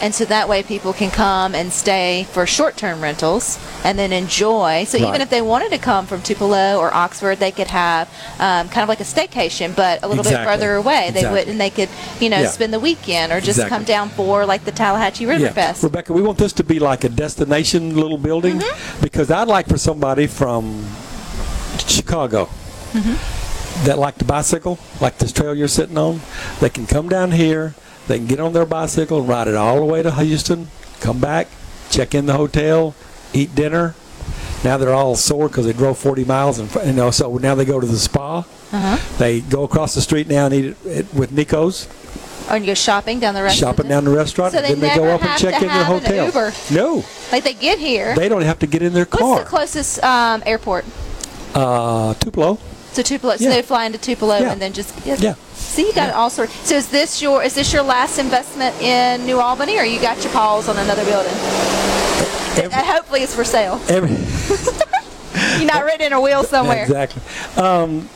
And 0.01 0.15
so 0.15 0.25
that 0.25 0.49
way 0.49 0.63
people 0.63 0.93
can 0.93 1.11
come 1.11 1.53
and 1.53 1.71
stay 1.71 2.25
for 2.31 2.47
short-term 2.47 3.01
rentals 3.01 3.59
and 3.85 3.99
then 3.99 4.11
enjoy. 4.11 4.83
So 4.85 4.97
even 4.97 5.21
if 5.21 5.29
they 5.29 5.41
wanted 5.43 5.69
to 5.71 5.77
come 5.77 6.07
from 6.07 6.21
Tupelo 6.23 6.77
or 6.79 6.91
Oxford, 6.93 7.37
they 7.37 7.51
could 7.51 7.67
have 7.67 8.07
um, 8.39 8.67
kind 8.69 8.81
of 8.81 8.89
like 8.89 8.99
a 8.99 9.03
staycation, 9.03 9.75
but 9.75 10.01
a 10.03 10.07
little 10.07 10.23
bit 10.23 10.33
further 10.43 10.73
away. 10.75 11.11
They 11.13 11.19
Exactly. 11.19 11.39
would, 11.41 11.47
and 11.49 11.61
they 11.61 11.69
could, 11.69 11.89
you 12.19 12.29
know, 12.29 12.39
Yeah. 12.41 12.47
spend 12.49 12.73
the 12.73 12.79
weekend 12.79 13.31
or 13.31 13.39
just 13.39 13.59
Exactly. 13.59 13.77
come 13.77 13.83
down 13.85 14.09
for 14.09 14.45
like 14.45 14.65
the 14.65 14.71
Tallahatchie 14.71 15.27
River 15.27 15.49
Fest. 15.49 15.83
Rebecca, 15.83 16.13
we 16.13 16.23
want 16.23 16.39
this 16.39 16.53
to 16.53 16.63
be 16.63 16.79
like 16.79 17.03
a 17.03 17.09
destination 17.09 17.95
little 17.95 18.17
building 18.17 18.59
Mm-hmm. 18.59 19.01
because 19.03 19.29
I'd 19.29 19.47
like 19.47 19.67
for 19.67 19.77
somebody 19.77 20.25
from 20.27 20.83
Chicago 21.87 22.49
Mm-hmm. 22.93 23.85
that 23.85 23.97
like 23.97 24.17
the 24.17 24.25
bicycle, 24.25 24.77
like 24.99 25.17
this 25.19 25.31
trail 25.31 25.55
you're 25.55 25.69
sitting 25.69 25.97
on, 25.97 26.19
they 26.59 26.69
can 26.69 26.85
come 26.85 27.07
down 27.07 27.31
here, 27.31 27.73
they 28.11 28.17
can 28.17 28.27
get 28.27 28.39
on 28.41 28.51
their 28.51 28.65
bicycle 28.65 29.19
and 29.21 29.29
ride 29.29 29.47
it 29.47 29.55
all 29.55 29.77
the 29.77 29.85
way 29.85 30.03
to 30.03 30.11
Houston, 30.11 30.67
come 30.99 31.19
back, 31.19 31.47
check 31.89 32.13
in 32.13 32.25
the 32.25 32.33
hotel, 32.33 32.93
eat 33.33 33.55
dinner. 33.55 33.95
Now 34.65 34.77
they're 34.77 34.93
all 34.93 35.15
sore 35.15 35.47
because 35.47 35.65
they 35.65 35.73
drove 35.73 35.97
40 35.97 36.25
miles, 36.25 36.59
and 36.59 36.69
you 36.85 36.93
know. 36.93 37.09
So 37.09 37.37
now 37.37 37.55
they 37.55 37.65
go 37.65 37.79
to 37.79 37.87
the 37.87 37.97
spa. 37.97 38.39
Uh-huh. 38.39 39.17
They 39.17 39.39
go 39.41 39.63
across 39.63 39.95
the 39.95 40.01
street 40.01 40.27
now 40.27 40.45
and 40.45 40.53
eat 40.53 40.65
it, 40.65 40.77
it 40.85 41.13
with 41.13 41.31
Nico's 41.31 41.87
And 42.49 42.63
you 42.63 42.71
go 42.71 42.73
shopping 42.75 43.19
down 43.19 43.33
the 43.33 43.43
rest 43.43 43.57
shopping 43.57 43.87
down 43.87 44.03
the 44.05 44.11
restaurant, 44.11 44.51
So 44.53 44.59
and 44.59 44.65
they 44.67 44.73
then 44.75 44.89
they 44.89 44.95
go 44.95 45.09
up 45.09 45.23
and 45.23 45.39
check 45.39 45.55
to 45.59 45.65
in 45.65 45.67
their 45.67 45.83
hotel. 45.85 46.25
Uber. 46.27 46.53
No, 46.71 47.03
Like 47.31 47.43
they 47.43 47.53
get 47.53 47.79
here. 47.79 48.13
they 48.15 48.29
don't 48.29 48.43
have 48.43 48.59
to 48.59 48.67
get 48.67 48.81
in 48.81 48.93
their 48.93 49.05
car. 49.05 49.29
What's 49.29 49.43
the 49.43 49.49
closest 49.49 50.03
um, 50.03 50.43
airport? 50.45 50.85
uh, 51.55 52.13
Tupelo. 52.15 52.59
So 52.93 53.01
Tupelo. 53.01 53.37
So 53.37 53.45
Yeah. 53.45 53.49
they 53.51 53.61
fly 53.61 53.85
into 53.85 53.97
Tupelo 53.97 54.37
Yeah. 54.37 54.51
and 54.51 54.61
then 54.61 54.73
just 54.73 54.93
Yeah. 55.05 55.35
See, 55.55 55.83
you 55.87 55.93
got 55.93 56.13
all 56.13 56.29
sorted. 56.29 56.53
So 56.65 56.75
is 56.75 56.87
this 56.87 57.21
your 57.21 57.41
is 57.43 57.53
this 57.53 57.71
your 57.71 57.83
last 57.83 58.17
investment 58.19 58.79
in 58.81 59.25
New 59.25 59.39
Albany, 59.39 59.77
or 59.79 59.83
you 59.85 59.99
got 59.99 60.21
your 60.23 60.33
paws 60.33 60.67
on 60.67 60.77
another 60.77 61.05
building? 61.05 61.31
Every- 62.57 62.73
Uh, 62.73 62.83
hopefully 62.83 63.21
it's 63.23 63.33
for 63.33 63.45
sale. 63.45 63.79
Every, 63.87 64.09
You're 65.57 65.65
not 65.71 66.01
in 66.01 66.11
a 66.13 66.19
wheel 66.19 66.43
somewhere. 66.43 66.83
exactly. 66.83 67.21
Um, 67.55 68.09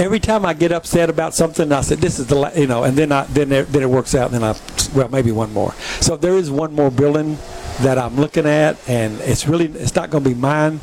every 0.00 0.18
time 0.18 0.44
I 0.46 0.54
get 0.54 0.72
upset 0.72 1.10
about 1.10 1.34
something, 1.34 1.70
I 1.70 1.82
said, 1.82 1.98
"This 1.98 2.18
is 2.18 2.26
the," 2.26 2.34
la-, 2.34 2.52
you 2.52 2.66
know, 2.66 2.84
and 2.84 2.96
then 2.96 3.12
I 3.12 3.24
then 3.24 3.52
it, 3.52 3.72
then 3.72 3.82
it 3.82 3.90
works 3.90 4.14
out. 4.14 4.32
And 4.32 4.42
then 4.42 4.44
I, 4.44 4.58
well, 4.94 5.08
maybe 5.08 5.30
one 5.30 5.52
more. 5.52 5.74
So 6.00 6.16
there 6.16 6.36
is 6.36 6.50
one 6.50 6.74
more 6.74 6.90
building 6.90 7.38
that 7.80 7.98
I'm 7.98 8.16
looking 8.16 8.46
at, 8.46 8.76
and 8.88 9.20
it's 9.20 9.46
really 9.46 9.66
it's 9.66 9.94
not 9.94 10.10
going 10.10 10.24
to 10.24 10.30
be 10.30 10.34
mine. 10.34 10.80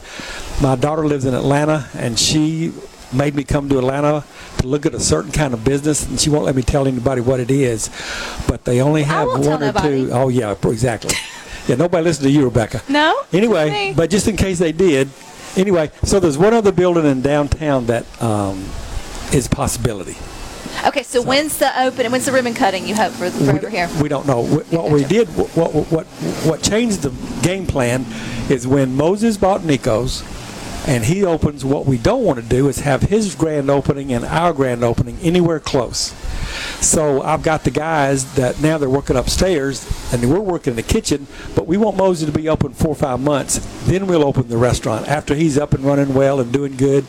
My 0.62 0.76
daughter 0.76 1.06
lives 1.06 1.26
in 1.26 1.34
Atlanta, 1.34 1.90
and 1.96 2.18
she 2.18 2.72
made 3.14 3.36
me 3.36 3.44
come 3.44 3.68
to 3.70 3.78
Atlanta 3.80 4.24
to 4.60 4.68
look 4.68 4.86
at 4.86 4.94
a 4.94 5.00
certain 5.00 5.32
kind 5.32 5.54
of 5.54 5.64
business, 5.64 6.08
and 6.08 6.20
she 6.20 6.30
won't 6.30 6.46
let 6.46 6.56
me 6.56 6.62
tell 6.62 6.88
anybody 6.88 7.22
what 7.22 7.40
it 7.40 7.52
is. 7.52 7.90
But 8.48 8.66
they 8.66 8.82
only 8.82 9.04
have 9.04 9.28
one 9.28 9.64
or 9.64 9.74
two. 9.74 10.10
Oh 10.12 10.30
yeah, 10.30 10.56
exactly. 10.64 11.16
Yeah, 11.68 11.76
nobody 11.76 12.02
listens 12.06 12.26
to 12.26 12.32
you, 12.32 12.46
Rebecca. 12.46 12.82
No? 12.88 13.24
Anyway, 13.34 13.94
but 13.94 14.10
just 14.10 14.26
in 14.30 14.38
case 14.38 14.58
they 14.58 14.72
did, 14.72 15.10
anyway, 15.58 15.92
so 16.02 16.18
there's 16.18 16.38
one 16.38 16.54
other 16.54 16.72
building 16.72 17.06
in 17.06 17.22
downtown 17.22 17.88
that 17.88 18.06
um, 18.24 18.64
is 19.34 19.48
possibility. 19.48 20.16
Okay, 20.86 21.04
so, 21.04 21.22
when's 21.22 21.58
the 21.58 21.82
open? 21.82 22.12
When's 22.12 22.26
the 22.26 22.32
ribbon 22.32 22.54
cutting? 22.54 22.88
You 22.88 22.96
hope 22.96 23.14
for, 23.14 23.30
for 23.30 23.44
we, 23.44 23.50
over 23.60 23.70
here? 23.70 23.90
we 24.02 24.10
don't 24.10 24.28
know. 24.28 24.44
Wh- 24.46 24.72
What 24.74 24.92
we 24.92 25.04
did, 25.06 25.28
what, 25.30 25.50
what 25.56 26.06
what 26.06 26.62
changed 26.62 27.02
the 27.02 27.10
game 27.42 27.66
plan 27.66 28.06
is 28.50 28.68
when 28.68 28.96
Moses 28.96 29.38
bought 29.38 29.64
Nico's, 29.64 30.24
and 30.88 31.04
he 31.06 31.24
opens. 31.24 31.66
What 31.66 31.86
we 31.86 31.98
don't 31.98 32.24
want 32.24 32.40
to 32.40 32.46
do 32.46 32.68
is 32.68 32.80
have 32.80 33.02
his 33.04 33.34
grand 33.34 33.70
opening 33.70 34.14
and 34.14 34.24
our 34.26 34.54
grand 34.54 34.84
opening 34.84 35.18
anywhere 35.22 35.60
close. 35.60 36.14
So 36.82 37.22
I've 37.22 37.44
got 37.44 37.64
the 37.64 37.72
guys 37.72 38.36
that 38.36 38.62
now 38.62 38.78
they're 38.78 38.90
working 38.90 39.16
upstairs, 39.16 39.86
and 40.14 40.30
we're 40.30 40.40
working 40.40 40.72
in 40.72 40.78
the 40.78 40.84
kitchen. 40.84 41.28
But 41.56 41.68
we 41.68 41.78
want 41.78 41.98
Moses 41.98 42.28
to 42.28 42.38
be 42.38 42.48
open 42.50 42.74
four 42.74 42.92
or 42.92 42.96
five 42.96 43.20
months. 43.20 43.60
Then 43.86 44.08
we'll 44.08 44.24
open 44.26 44.48
the 44.48 44.58
restaurant 44.58 45.08
after 45.08 45.36
he's 45.36 45.58
up 45.58 45.74
and 45.74 45.84
running 45.84 46.14
well 46.14 46.40
and 46.40 46.52
doing 46.52 46.76
good. 46.78 47.06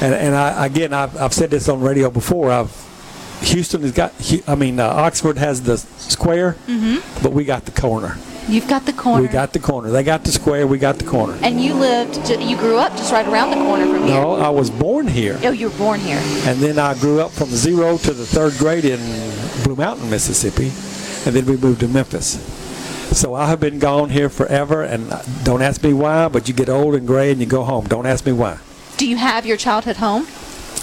And, 0.00 0.14
and 0.14 0.34
I, 0.34 0.66
again, 0.66 0.92
I've, 0.92 1.16
I've 1.16 1.34
said 1.34 1.50
this 1.50 1.68
on 1.68 1.80
radio 1.80 2.10
before. 2.10 2.50
I've 2.50 2.86
Houston 3.42 3.80
has 3.82 3.92
got, 3.92 4.12
I 4.46 4.54
mean, 4.54 4.78
uh, 4.78 4.86
Oxford 4.86 5.38
has 5.38 5.62
the 5.62 5.78
square, 5.78 6.56
but 7.22 7.32
we 7.32 7.44
got 7.46 7.64
the 7.64 7.70
corner. 7.70 8.18
You've 8.50 8.68
got 8.68 8.84
the 8.84 8.92
corner. 8.92 9.22
We 9.22 9.28
got 9.28 9.52
the 9.52 9.60
corner. 9.60 9.90
They 9.90 10.02
got 10.02 10.24
the 10.24 10.32
square. 10.32 10.66
We 10.66 10.78
got 10.78 10.98
the 10.98 11.04
corner. 11.04 11.38
and 11.42 11.60
you 11.62 11.74
lived, 11.74 12.28
you 12.28 12.56
grew 12.56 12.78
up 12.78 12.92
just 12.96 13.12
right 13.12 13.26
around 13.26 13.50
the 13.50 13.56
corner 13.56 13.86
from 13.86 14.04
here. 14.06 14.14
No, 14.20 14.32
I 14.34 14.48
was 14.48 14.70
born 14.70 15.06
here, 15.06 15.38
Oh, 15.44 15.50
you 15.52 15.68
were 15.70 15.78
born 15.78 16.00
here. 16.00 16.18
and 16.44 16.58
then 16.58 16.78
I 16.78 16.94
grew 16.98 17.20
up 17.20 17.30
from 17.30 17.46
zero 17.48 17.96
to 17.98 18.12
the 18.12 18.26
third 18.26 18.54
grade 18.58 18.84
in 18.84 18.98
Blue 19.62 19.76
Mountain, 19.76 20.10
Mississippi, 20.10 20.66
and 21.26 21.36
then 21.36 21.46
we 21.46 21.56
moved 21.56 21.80
to 21.80 21.88
Memphis. 21.88 22.38
So 23.16 23.34
I 23.34 23.46
have 23.46 23.60
been 23.60 23.78
gone 23.78 24.10
here 24.10 24.28
forever, 24.28 24.82
and 24.82 25.12
don't 25.44 25.62
ask 25.62 25.82
me 25.82 25.92
why, 25.92 26.28
but 26.28 26.48
you 26.48 26.54
get 26.54 26.68
old 26.68 26.94
and 26.94 27.06
gray 27.06 27.30
and 27.30 27.40
you 27.40 27.46
go 27.46 27.62
home. 27.64 27.86
Don't 27.86 28.06
ask 28.06 28.24
me 28.26 28.32
why. 28.32 28.58
Do 28.96 29.06
you 29.06 29.16
have 29.16 29.46
your 29.46 29.56
childhood 29.56 29.96
home? 29.96 30.26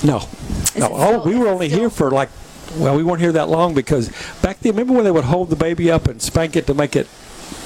No. 0.04 0.18
Is 0.18 0.78
No. 0.78 0.90
Oh, 0.92 1.24
we 1.26 1.36
were 1.36 1.48
only 1.48 1.70
here 1.70 1.90
for 1.90 2.12
like, 2.12 2.30
well, 2.78 2.96
we 2.96 3.04
weren't 3.04 3.22
here 3.22 3.32
that 3.34 3.50
long 3.50 3.74
because 3.74 4.10
back 4.42 4.60
then, 4.60 4.74
remember 4.74 4.94
when 4.94 5.04
they 5.06 5.12
would 5.12 5.24
hold 5.26 5.50
the 5.50 5.56
baby 5.56 5.90
up 5.92 6.08
and 6.08 6.22
spank 6.22 6.56
it 6.56 6.68
to 6.68 6.74
make 6.74 6.96
it 6.96 7.08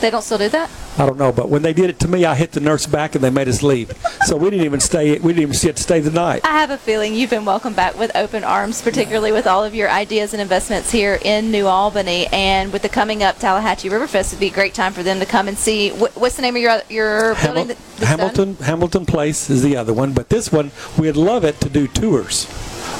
They 0.02 0.10
don't 0.10 0.24
still 0.24 0.38
do 0.40 0.50
that? 0.50 0.70
I 0.98 1.06
don't 1.06 1.18
know, 1.18 1.32
but 1.32 1.48
when 1.50 1.62
they 1.62 1.74
did 1.74 1.90
it 1.90 2.00
to 2.00 2.08
me, 2.08 2.26
I 2.26 2.36
hit 2.36 2.52
the 2.52 2.60
nurse 2.60 2.86
back 2.86 3.16
and 3.16 3.24
they 3.24 3.30
made 3.30 3.48
us 3.48 3.64
leave. 3.64 3.94
So 4.26 4.36
we 4.36 4.50
didn't 4.50 4.66
even 4.66 4.80
stay. 4.80 5.18
We 5.20 5.32
didn't 5.34 5.50
even 5.54 5.56
get 5.62 5.78
to 5.78 5.84
stay 5.84 6.00
the 6.02 6.12
night. 6.12 6.42
I 6.44 6.52
have 6.60 6.70
a 6.72 6.78
feeling 6.78 7.14
you've 7.14 7.30
been 7.30 7.46
welcomed 7.46 7.76
back 7.76 7.98
with 7.98 8.12
open 8.16 8.44
arms, 8.44 8.82
particularly 8.82 9.32
with 9.32 9.48
all 9.48 9.64
of 9.64 9.74
your 9.74 9.90
ideas 9.90 10.34
and 10.34 10.42
investments 10.42 10.92
here 10.92 11.18
in 11.24 11.52
New 11.52 11.68
Albany, 11.68 12.28
and 12.34 12.74
with 12.74 12.82
the 12.82 12.90
coming 12.90 13.24
up 13.24 13.40
Tallahatchie 13.40 13.90
Riverfest, 13.90 14.28
it'd 14.30 14.40
be 14.40 14.48
a 14.48 14.52
great 14.52 14.74
time 14.74 14.92
for 14.92 15.04
them 15.04 15.20
to 15.20 15.26
come 15.26 15.48
and 15.48 15.58
see. 15.58 15.90
Wh- 15.90 16.18
what's 16.18 16.36
the 16.36 16.42
name 16.42 16.56
of 16.56 16.62
your 16.62 16.82
your 16.90 17.36
building? 17.36 17.66
Hamil- 17.66 17.68
that- 17.68 17.78
that's 17.78 18.00
done? 18.00 18.08
Hamilton 18.20 18.56
Hamilton 18.66 19.06
Place 19.06 19.50
is 19.50 19.62
the 19.62 19.78
other 19.78 19.94
one, 19.94 20.12
but 20.14 20.30
this 20.30 20.52
one 20.52 20.72
we'd 20.98 21.16
love 21.16 21.46
it 21.46 21.62
to 21.62 21.70
do 21.70 21.88
tours. 21.88 22.46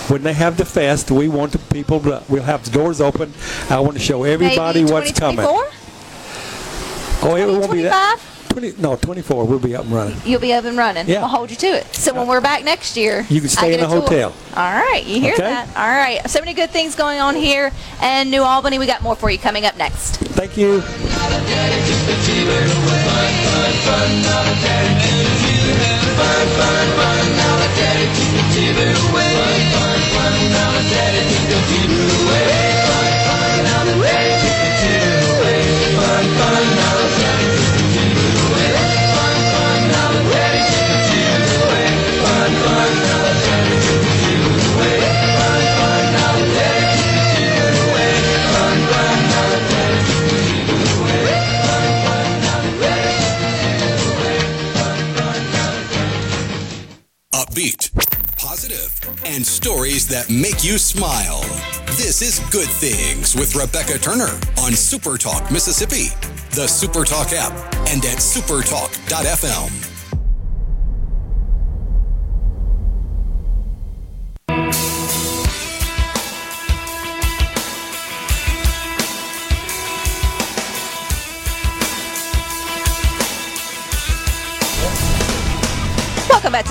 When 0.08 0.24
they 0.24 0.34
have 0.34 0.58
the 0.58 0.66
fest, 0.66 1.10
we 1.12 1.28
want 1.28 1.52
the 1.54 1.58
people. 1.58 2.00
To, 2.02 2.22
we'll 2.30 2.44
have 2.44 2.64
the 2.66 2.72
doors 2.72 3.00
open. 3.02 3.34
I 3.70 3.80
want 3.80 3.94
to 3.94 4.00
show 4.04 4.24
everybody 4.24 4.84
what's 4.84 5.12
coming. 5.12 5.46
2024? 7.22 7.30
Oh, 7.30 7.36
it 7.36 7.60
won't 7.60 7.72
be 7.72 7.82
that. 7.84 8.20
25? 8.20 8.38
20, 8.52 8.82
no, 8.82 8.96
24. 8.98 9.46
We'll 9.46 9.60
be 9.60 9.76
up 9.76 9.86
and 9.86 9.94
running. 9.94 10.18
You'll 10.26 10.42
be 10.42 10.52
up 10.54 10.66
and 10.66 10.78
running. 10.78 11.08
Yeah. 11.08 11.20
We'll 11.20 11.30
hold 11.30 11.52
you 11.52 11.56
to 11.58 11.68
it. 11.68 11.96
So 11.96 12.14
when 12.14 12.28
we're 12.28 12.42
back 12.42 12.64
next 12.66 12.98
year, 12.98 13.26
You 13.30 13.40
can 13.40 13.50
I 13.50 13.54
stay 13.54 13.70
get 13.72 13.80
in 13.80 13.86
a 13.86 13.90
tour. 13.90 14.02
hotel. 14.02 14.34
All 14.56 14.74
right, 14.74 15.04
you 15.06 15.22
hear 15.22 15.34
Okay. 15.36 15.44
that? 15.44 15.68
All 15.78 15.88
right. 15.88 16.28
So 16.30 16.40
many 16.40 16.54
good 16.54 16.70
things 16.72 16.96
going 16.96 17.20
on 17.22 17.36
here 17.36 17.72
in 18.04 18.30
New 18.30 18.42
Albany. 18.42 18.78
We 18.80 18.88
got 18.88 19.02
more 19.04 19.16
for 19.16 19.30
you 19.30 19.38
coming 19.40 19.66
up 19.66 19.78
next. 19.78 20.18
Thank 20.18 20.58
you. 20.58 20.82
Upbeat, 57.34 57.92
positive, 58.38 59.00
and 59.26 59.46
stories 59.46 60.08
that 60.08 60.30
make 60.30 60.64
you 60.64 60.78
smile. 60.78 61.71
This 62.02 62.24
is 62.24 62.40
Good 62.50 62.68
Things 62.68 63.36
with 63.36 63.56
Rebecca 63.56 64.00
Turner 64.00 64.36
on 64.58 64.72
Super 64.74 65.20
Talk 65.20 65.52
Mississippi, 65.52 66.08
the 66.50 66.66
Super 66.66 67.06
Talk 67.06 67.32
app, 67.32 67.52
and 67.90 68.04
at 68.04 68.18
supertalk.fm. 68.18 69.91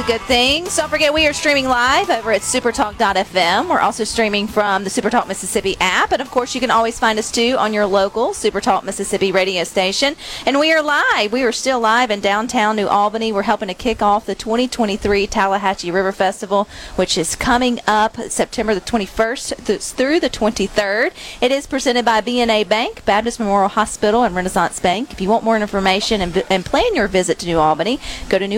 To 0.01 0.07
Good 0.07 0.21
Things. 0.23 0.77
Don't 0.77 0.89
forget 0.89 1.13
we 1.13 1.27
are 1.27 1.33
streaming 1.35 1.67
live 1.67 2.09
over 2.09 2.33
at 2.33 2.41
supertalk.fm. 2.41 3.69
We're 3.69 3.81
also 3.81 4.05
streaming 4.05 4.47
from 4.47 4.85
the 4.85 4.89
Supertalk 4.89 5.29
Mississippi 5.29 5.77
app. 5.79 6.13
And 6.13 6.23
of 6.23 6.31
course, 6.31 6.55
you 6.55 6.61
can 6.61 6.71
always 6.71 6.99
find 6.99 7.19
us 7.19 7.31
too 7.31 7.57
on 7.59 7.75
your 7.75 7.85
local 7.85 8.29
Supertalk 8.29 8.83
Mississippi 8.83 9.31
radio 9.31 9.65
station. 9.65 10.17
And 10.47 10.59
we 10.59 10.73
are 10.73 10.81
live. 10.81 11.33
We 11.33 11.43
are 11.43 11.53
still 11.53 11.81
live 11.81 12.11
in 12.11 12.21
downtown 12.21 12.77
New 12.77 12.87
Albany. 12.87 13.31
We're 13.31 13.43
helping 13.43 13.69
to 13.69 13.75
kick 13.75 14.01
off 14.01 14.25
the 14.25 14.35
2023 14.35 15.27
Tallahatchie 15.27 15.91
River 15.91 16.13
Festival, 16.13 16.67
which 16.97 17.19
is 17.19 17.37
coming 17.37 17.81
up 17.87 18.17
September 18.17 18.75
the 18.75 18.81
21st 18.81 19.67
th- 19.67 19.83
through 19.83 20.21
the 20.21 20.31
23rd. 20.31 21.13
It 21.43 21.53
is 21.53 21.67
presented 21.67 22.07
by 22.07 22.23
BNA 22.23 22.69
Bank, 22.69 23.05
Baptist 23.05 23.39
Memorial 23.39 23.69
Hospital, 23.69 24.23
and 24.23 24.35
Renaissance 24.35 24.81
Bank. 24.81 25.13
If 25.13 25.21
you 25.21 25.29
want 25.29 25.45
more 25.45 25.59
information 25.59 26.23
and, 26.23 26.43
and 26.49 26.65
plan 26.65 26.95
your 26.95 27.09
visit 27.09 27.39
to 27.41 27.47
New 27.47 27.59
Albany, 27.59 28.01
go 28.31 28.39
to 28.39 28.49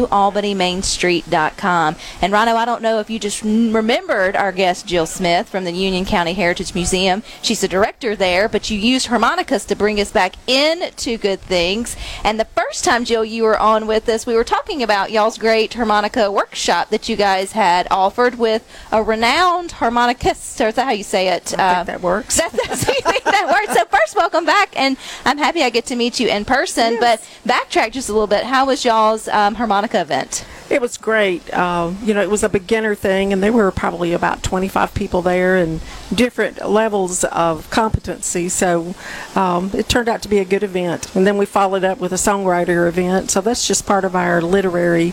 And 1.34 2.32
Rhino, 2.32 2.54
I 2.56 2.64
don't 2.64 2.82
know 2.82 2.98
if 3.00 3.08
you 3.10 3.18
just 3.18 3.42
remembered 3.42 4.36
our 4.36 4.52
guest 4.52 4.86
Jill 4.86 5.06
Smith 5.06 5.48
from 5.48 5.64
the 5.64 5.72
Union 5.72 6.04
County 6.04 6.32
Heritage 6.34 6.74
Museum. 6.74 7.22
She's 7.42 7.60
the 7.60 7.68
director 7.68 8.14
there, 8.16 8.48
but 8.48 8.70
you 8.70 8.78
used 8.78 9.06
harmonicas 9.06 9.64
to 9.66 9.74
bring 9.76 10.00
us 10.00 10.10
back 10.12 10.34
into 10.48 11.16
good 11.16 11.40
things. 11.40 11.96
And 12.24 12.38
the 12.38 12.44
first 12.44 12.84
time, 12.84 13.04
Jill, 13.04 13.24
you 13.24 13.44
were 13.44 13.58
on 13.58 13.86
with 13.86 14.08
us, 14.08 14.26
we 14.26 14.34
were 14.34 14.44
talking 14.44 14.82
about 14.82 15.10
y'all's 15.10 15.38
great 15.38 15.74
harmonica 15.74 16.30
workshop 16.30 16.90
that 16.90 17.08
you 17.08 17.16
guys 17.16 17.52
had 17.52 17.86
offered 17.90 18.36
with 18.38 18.68
a 18.90 19.02
renowned 19.02 19.70
harmonicist. 19.72 20.62
Or 20.64 20.68
is 20.68 20.74
that 20.74 20.84
how 20.84 20.92
you 20.92 21.04
say 21.04 21.28
it? 21.28 21.54
I 21.58 21.62
Uh, 21.62 21.74
think 21.76 21.86
that 21.86 22.00
works. 22.02 22.36
that, 22.36 22.52
that's 22.52 22.86
you 22.86 22.94
think 22.94 23.24
that 23.24 23.46
works. 23.48 23.78
So 23.78 23.84
first, 23.86 24.16
welcome 24.16 24.44
back, 24.44 24.70
and 24.76 24.96
I'm 25.24 25.38
happy 25.38 25.62
I 25.62 25.70
get 25.70 25.86
to 25.86 25.96
meet 25.96 26.20
you 26.20 26.28
in 26.28 26.44
person. 26.44 26.98
But 27.00 27.20
backtrack 27.46 27.92
just 27.92 28.08
a 28.08 28.12
little 28.12 28.26
bit. 28.26 28.44
How 28.44 28.66
was 28.66 28.84
y'all's 28.84 29.28
um, 29.28 29.54
harmonica 29.54 30.00
event? 30.00 30.44
It 30.72 30.80
was 30.80 30.96
great. 30.96 31.52
Uh, 31.52 31.92
you 32.02 32.14
know, 32.14 32.22
it 32.22 32.30
was 32.30 32.42
a 32.42 32.48
beginner 32.48 32.94
thing, 32.94 33.30
and 33.30 33.42
there 33.42 33.52
were 33.52 33.70
probably 33.70 34.14
about 34.14 34.42
25 34.42 34.94
people 34.94 35.20
there 35.20 35.58
and 35.58 35.82
different 36.14 36.66
levels 36.66 37.24
of 37.24 37.68
competency. 37.68 38.48
So 38.48 38.94
um, 39.36 39.70
it 39.74 39.90
turned 39.90 40.08
out 40.08 40.22
to 40.22 40.30
be 40.30 40.38
a 40.38 40.46
good 40.46 40.62
event. 40.62 41.14
And 41.14 41.26
then 41.26 41.36
we 41.36 41.44
followed 41.44 41.84
up 41.84 41.98
with 41.98 42.10
a 42.12 42.16
songwriter 42.16 42.88
event. 42.88 43.30
So 43.30 43.42
that's 43.42 43.68
just 43.68 43.84
part 43.84 44.06
of 44.06 44.16
our 44.16 44.40
literary, 44.40 45.12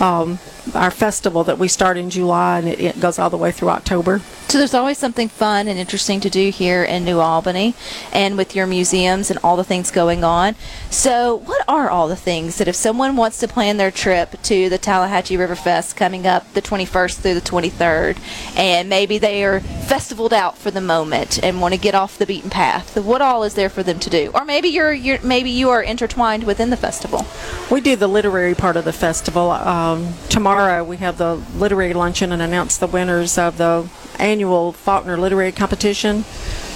um, 0.00 0.38
our 0.74 0.90
festival 0.90 1.44
that 1.44 1.58
we 1.58 1.66
start 1.66 1.96
in 1.96 2.10
July, 2.10 2.58
and 2.58 2.68
it, 2.68 2.78
it 2.78 3.00
goes 3.00 3.18
all 3.18 3.30
the 3.30 3.38
way 3.38 3.52
through 3.52 3.70
October. 3.70 4.20
So 4.48 4.58
there's 4.58 4.74
always 4.74 4.98
something 4.98 5.28
fun 5.28 5.68
and 5.68 5.78
interesting 5.78 6.18
to 6.20 6.28
do 6.28 6.50
here 6.50 6.82
in 6.82 7.04
New 7.04 7.20
Albany, 7.20 7.74
and 8.12 8.36
with 8.36 8.56
your 8.56 8.66
museums 8.66 9.30
and 9.30 9.38
all 9.44 9.56
the 9.56 9.64
things 9.64 9.90
going 9.90 10.24
on. 10.24 10.56
So, 10.90 11.36
what 11.36 11.64
are 11.68 11.88
all 11.88 12.08
the 12.08 12.16
things 12.16 12.58
that 12.58 12.66
if 12.66 12.74
someone 12.74 13.14
wants 13.14 13.38
to 13.38 13.48
plan 13.48 13.76
their 13.76 13.92
trip 13.92 14.42
to 14.42 14.68
the 14.68 14.76
Tallahatchie 14.90 15.36
River 15.36 15.54
Fest 15.54 15.94
coming 15.94 16.26
up 16.26 16.52
the 16.52 16.60
21st 16.60 17.20
through 17.20 17.34
the 17.34 17.40
23rd, 17.40 18.18
and 18.56 18.88
maybe 18.88 19.18
they 19.18 19.44
are 19.44 19.60
festivaled 19.60 20.32
out 20.32 20.58
for 20.58 20.72
the 20.72 20.80
moment 20.80 21.40
and 21.44 21.60
want 21.60 21.74
to 21.74 21.78
get 21.78 21.94
off 21.94 22.18
the 22.18 22.26
beaten 22.26 22.50
path, 22.50 22.96
what 22.96 23.22
all 23.22 23.44
is 23.44 23.54
there 23.54 23.68
for 23.68 23.84
them 23.84 24.00
to 24.00 24.10
do? 24.10 24.32
Or 24.34 24.44
maybe 24.44 24.66
you're, 24.66 24.92
you're 24.92 25.20
maybe 25.22 25.48
you 25.48 25.70
are 25.70 25.80
intertwined 25.80 26.42
within 26.42 26.70
the 26.70 26.76
festival. 26.76 27.24
We 27.70 27.80
do 27.80 27.94
the 27.94 28.08
literary 28.08 28.56
part 28.56 28.76
of 28.76 28.84
the 28.84 28.92
festival. 28.92 29.52
Um, 29.52 30.14
tomorrow 30.28 30.82
we 30.82 30.96
have 30.96 31.18
the 31.18 31.36
literary 31.54 31.94
luncheon 31.94 32.32
and 32.32 32.42
announce 32.42 32.76
the 32.76 32.88
winners 32.88 33.38
of 33.38 33.58
the 33.58 33.88
annual 34.18 34.72
Faulkner 34.72 35.16
Literary 35.16 35.52
Competition. 35.52 36.24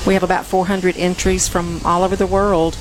We 0.07 0.14
have 0.14 0.22
about 0.22 0.46
400 0.46 0.96
entries 0.96 1.48
from 1.48 1.81
all 1.85 2.05
over 2.05 2.14
the 2.14 2.29
world, 2.29 2.79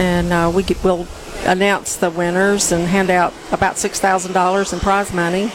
and 0.00 0.32
uh, 0.32 0.50
we 0.52 0.64
get, 0.64 0.82
will 0.82 1.06
announce 1.44 1.96
the 1.96 2.10
winners 2.10 2.72
and 2.72 2.86
hand 2.86 3.10
out 3.10 3.32
about 3.50 3.76
$6,000 3.76 4.72
in 4.72 4.80
prize 4.80 5.12
money. 5.12 5.50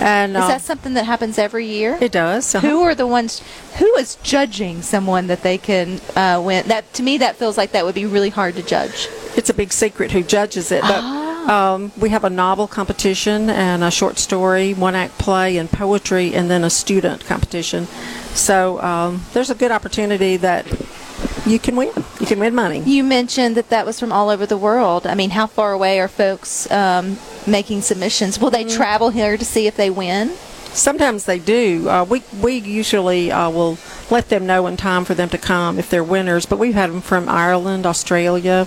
And 0.00 0.32
Is 0.36 0.42
uh, 0.42 0.48
that 0.48 0.62
something 0.62 0.94
that 0.94 1.04
happens 1.06 1.38
every 1.38 1.66
year? 1.66 1.96
it 2.00 2.10
does. 2.10 2.52
uh-huh. 2.54 2.68
Who 2.68 2.82
are 2.82 2.94
the 2.96 3.06
ones? 3.06 3.42
Who 3.78 3.94
is 3.96 4.16
judging 4.22 4.82
someone 4.82 5.28
that 5.28 5.42
they 5.42 5.56
can 5.56 6.00
uh, 6.16 6.42
win? 6.44 6.66
That 6.66 6.92
to 6.94 7.02
me, 7.02 7.18
that 7.18 7.36
feels 7.36 7.56
like 7.56 7.70
that 7.72 7.84
would 7.84 7.94
be 7.94 8.04
really 8.06 8.30
hard 8.30 8.56
to 8.56 8.62
judge. 8.62 9.08
It's 9.36 9.50
a 9.50 9.54
big 9.54 9.72
secret 9.72 10.10
who 10.10 10.22
judges 10.24 10.72
it, 10.72 10.82
but 10.82 11.02
um, 11.48 11.92
we 11.96 12.08
have 12.08 12.24
a 12.24 12.30
novel 12.30 12.66
competition 12.66 13.50
and 13.50 13.84
a 13.84 13.90
short 13.90 14.18
story, 14.18 14.74
one 14.74 14.94
act 14.96 15.16
play, 15.18 15.58
and 15.58 15.70
poetry, 15.70 16.34
and 16.34 16.50
then 16.50 16.64
a 16.64 16.70
student 16.70 17.24
competition. 17.26 17.86
So 18.34 18.80
um, 18.82 19.22
there's 19.32 19.50
a 19.50 19.54
good 19.54 19.70
opportunity 19.70 20.36
that 20.38 20.66
you 21.46 21.58
can 21.58 21.76
win. 21.76 21.90
You 22.20 22.26
can 22.26 22.38
win 22.38 22.54
money. 22.54 22.80
You 22.80 23.04
mentioned 23.04 23.56
that 23.56 23.68
that 23.70 23.84
was 23.84 24.00
from 24.00 24.12
all 24.12 24.30
over 24.30 24.46
the 24.46 24.56
world. 24.56 25.06
I 25.06 25.14
mean, 25.14 25.30
how 25.30 25.46
far 25.46 25.72
away 25.72 26.00
are 26.00 26.08
folks 26.08 26.70
um, 26.70 27.18
making 27.46 27.82
submissions? 27.82 28.38
Will 28.38 28.50
they 28.50 28.64
travel 28.64 29.10
here 29.10 29.36
to 29.36 29.44
see 29.44 29.66
if 29.66 29.76
they 29.76 29.90
win? 29.90 30.30
Sometimes 30.72 31.24
they 31.26 31.38
do. 31.38 31.88
Uh, 31.88 32.04
we 32.04 32.22
we 32.42 32.56
usually 32.56 33.30
uh, 33.30 33.48
will 33.50 33.78
let 34.10 34.28
them 34.28 34.46
know 34.46 34.66
in 34.66 34.76
time 34.76 35.04
for 35.04 35.14
them 35.14 35.28
to 35.28 35.38
come 35.38 35.78
if 35.78 35.88
they're 35.88 36.02
winners. 36.02 36.46
But 36.46 36.58
we've 36.58 36.74
had 36.74 36.90
them 36.90 37.00
from 37.00 37.28
Ireland, 37.28 37.86
Australia, 37.86 38.66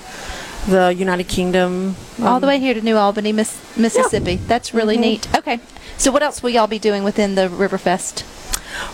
the 0.67 0.93
United 0.93 1.27
Kingdom. 1.27 1.95
all 2.21 2.39
the 2.39 2.47
um, 2.47 2.49
way 2.49 2.59
here 2.59 2.73
to 2.73 2.81
New 2.81 2.95
Albany, 2.95 3.33
Miss, 3.33 3.59
Mississippi. 3.75 4.35
That's 4.35 4.73
really 4.73 4.97
neat. 4.97 5.27
Okay, 5.35 5.59
so 5.97 6.11
what 6.11 6.23
else 6.23 6.41
will 6.41 6.51
y'all 6.51 6.67
be 6.67 6.79
doing 6.79 7.03
within 7.03 7.35
the 7.35 7.49
Riverfest? 7.49 8.23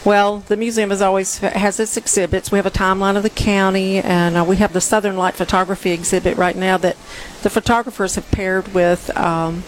Well, 0.05 0.39
the 0.39 0.57
museum 0.57 0.91
is 0.91 1.01
always 1.01 1.37
has 1.39 1.79
its 1.79 1.97
exhibits. 1.97 2.51
We 2.51 2.57
have 2.57 2.65
a 2.65 2.71
timeline 2.71 3.15
of 3.15 3.23
the 3.23 3.29
county, 3.29 3.99
and 3.99 4.37
uh, 4.37 4.43
we 4.43 4.57
have 4.57 4.73
the 4.73 4.81
Southern 4.81 5.17
Light 5.17 5.35
Photography 5.35 5.91
exhibit 5.91 6.37
right 6.37 6.55
now 6.55 6.77
that 6.77 6.97
the 7.41 7.49
photographers 7.49 8.15
have 8.15 8.29
paired 8.31 8.73
with 8.73 9.15
um, 9.17 9.63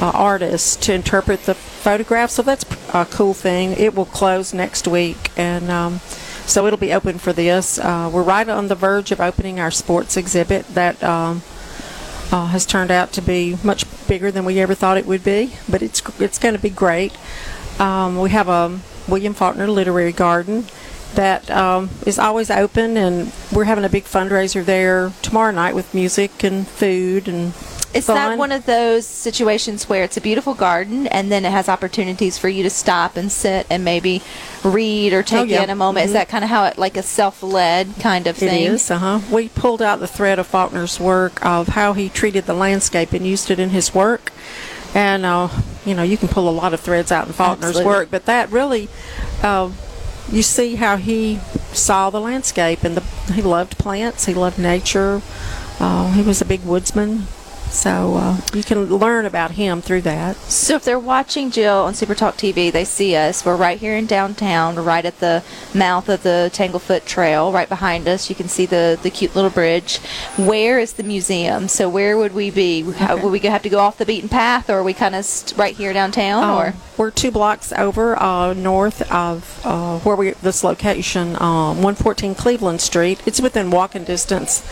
uh, 0.00 0.10
artists 0.12 0.76
to 0.76 0.92
interpret 0.92 1.44
the 1.44 1.54
photographs. 1.54 2.34
So 2.34 2.42
that's 2.42 2.64
a 2.92 3.06
cool 3.06 3.34
thing. 3.34 3.72
It 3.72 3.94
will 3.94 4.06
close 4.06 4.52
next 4.52 4.86
week, 4.88 5.30
and 5.36 5.70
um, 5.70 6.00
So 6.46 6.64
it'll 6.66 6.78
be 6.78 6.92
open 6.92 7.18
for 7.18 7.32
this. 7.32 7.76
Uh, 7.76 8.08
we're 8.12 8.22
right 8.22 8.48
on 8.48 8.68
the 8.68 8.76
verge 8.76 9.10
of 9.10 9.20
opening 9.20 9.58
our 9.58 9.72
sports 9.72 10.16
exhibit 10.16 10.66
that 10.68 11.02
um, 11.02 11.42
uh, 12.30 12.46
has 12.46 12.64
turned 12.64 12.92
out 12.92 13.12
to 13.14 13.20
be 13.20 13.58
much 13.64 13.84
bigger 14.06 14.30
than 14.30 14.44
we 14.44 14.60
ever 14.60 14.72
thought 14.74 14.96
it 14.96 15.06
would 15.06 15.24
be, 15.24 15.54
but 15.68 15.82
it's 15.82 16.00
it's 16.20 16.38
going 16.38 16.54
to 16.54 16.60
be 16.60 16.70
great. 16.70 17.12
Um, 17.80 18.18
we 18.18 18.30
have 18.30 18.48
a 18.48 18.78
William 19.08 19.34
Faulkner 19.34 19.68
Literary 19.68 20.12
Garden 20.12 20.66
that 21.14 21.50
um, 21.50 21.88
is 22.04 22.18
always 22.18 22.50
open, 22.50 22.96
and 22.96 23.32
we're 23.52 23.64
having 23.64 23.84
a 23.84 23.88
big 23.88 24.04
fundraiser 24.04 24.64
there 24.64 25.12
tomorrow 25.22 25.50
night 25.52 25.74
with 25.74 25.94
music 25.94 26.42
and 26.44 26.66
food 26.66 27.28
and. 27.28 27.54
Is 27.94 28.04
fun. 28.06 28.16
that 28.16 28.36
one 28.36 28.52
of 28.52 28.66
those 28.66 29.06
situations 29.06 29.88
where 29.88 30.04
it's 30.04 30.18
a 30.18 30.20
beautiful 30.20 30.52
garden 30.52 31.06
and 31.06 31.32
then 31.32 31.46
it 31.46 31.50
has 31.50 31.66
opportunities 31.66 32.36
for 32.36 32.46
you 32.46 32.62
to 32.64 32.68
stop 32.68 33.16
and 33.16 33.32
sit 33.32 33.66
and 33.70 33.86
maybe 33.86 34.20
read 34.62 35.14
or 35.14 35.22
take 35.22 35.40
Oh, 35.40 35.44
yeah. 35.44 35.62
in 35.62 35.70
a 35.70 35.74
moment? 35.76 36.04
Is 36.04 36.10
Mhm. 36.10 36.14
that 36.14 36.28
kind 36.28 36.44
of 36.44 36.50
how 36.50 36.64
it, 36.64 36.76
like 36.76 36.98
a 36.98 37.02
self-led 37.02 37.94
kind 37.98 38.26
of 38.26 38.36
It 38.42 38.50
thing? 38.50 38.62
is, 38.64 38.90
uh-huh. 38.90 39.20
We 39.30 39.48
pulled 39.48 39.80
out 39.80 40.00
the 40.00 40.06
thread 40.08 40.38
of 40.38 40.46
Faulkner's 40.46 41.00
work 41.00 41.42
of 41.46 41.68
how 41.68 41.94
he 41.94 42.10
treated 42.10 42.44
the 42.44 42.52
landscape 42.52 43.14
and 43.14 43.26
used 43.26 43.50
it 43.50 43.58
in 43.58 43.70
his 43.70 43.94
work. 43.94 44.30
And, 44.96 45.26
uh, 45.26 45.50
you 45.84 45.92
know, 45.92 46.02
you 46.02 46.16
can 46.16 46.28
pull 46.28 46.48
a 46.48 46.50
lot 46.50 46.72
of 46.72 46.80
threads 46.80 47.12
out 47.12 47.26
in 47.26 47.34
Faulkner's 47.34 47.76
Absolutely. 47.76 47.84
work, 47.84 48.08
but 48.10 48.24
that 48.24 48.50
really, 48.50 48.88
uh, 49.42 49.70
you 50.32 50.42
see 50.42 50.76
how 50.76 50.96
he 50.96 51.38
saw 51.74 52.08
the 52.08 52.18
landscape 52.18 52.82
and 52.82 52.96
the, 52.96 53.02
he 53.34 53.42
loved 53.42 53.76
plants, 53.76 54.24
he 54.24 54.32
loved 54.32 54.58
nature, 54.58 55.20
uh, 55.80 56.10
he 56.12 56.22
was 56.22 56.40
a 56.40 56.46
big 56.46 56.64
woodsman. 56.64 57.26
So 57.76 58.14
uh, 58.14 58.40
you 58.54 58.62
can 58.62 58.86
learn 58.86 59.26
about 59.26 59.52
him 59.52 59.82
through 59.82 60.00
that. 60.02 60.36
So 60.36 60.76
if 60.76 60.84
they're 60.84 60.98
watching 60.98 61.50
Jill 61.50 61.80
on 61.82 61.94
Super 61.94 62.14
Talk 62.14 62.36
TV, 62.36 62.72
they 62.72 62.84
see 62.84 63.14
us. 63.14 63.44
We're 63.44 63.54
right 63.54 63.78
here 63.78 63.94
in 63.94 64.06
downtown. 64.06 64.76
Right 64.76 65.04
at 65.04 65.20
the 65.20 65.44
mouth 65.74 66.08
of 66.08 66.22
the 66.22 66.50
Tanglefoot 66.54 67.04
Trail. 67.04 67.52
Right 67.52 67.68
behind 67.68 68.08
us, 68.08 68.30
you 68.30 68.34
can 68.34 68.48
see 68.48 68.64
the 68.64 68.98
the 69.02 69.10
cute 69.10 69.36
little 69.36 69.50
bridge. 69.50 69.98
Where 70.38 70.78
is 70.78 70.94
the 70.94 71.02
museum? 71.02 71.68
So 71.68 71.88
where 71.88 72.16
would 72.16 72.34
we 72.34 72.50
be? 72.50 72.80
How, 72.92 73.16
would 73.18 73.30
we 73.30 73.40
have 73.40 73.62
to 73.62 73.68
go 73.68 73.78
off 73.78 73.98
the 73.98 74.06
beaten 74.06 74.30
path, 74.30 74.70
or 74.70 74.78
are 74.78 74.82
we 74.82 74.94
kind 74.94 75.14
of 75.14 75.26
st- 75.26 75.58
right 75.58 75.76
here 75.76 75.92
downtown? 75.92 76.44
Um, 76.44 76.56
or 76.56 76.74
we're 76.96 77.10
two 77.10 77.30
blocks 77.30 77.72
over 77.74 78.20
uh, 78.20 78.54
north 78.54 79.02
of 79.12 79.60
uh, 79.64 79.98
where 79.98 80.16
we 80.16 80.30
this 80.30 80.64
location, 80.64 81.36
um, 81.42 81.82
114 81.82 82.34
Cleveland 82.34 82.80
Street. 82.80 83.20
It's 83.26 83.40
within 83.40 83.70
walking 83.70 84.04
distance. 84.04 84.66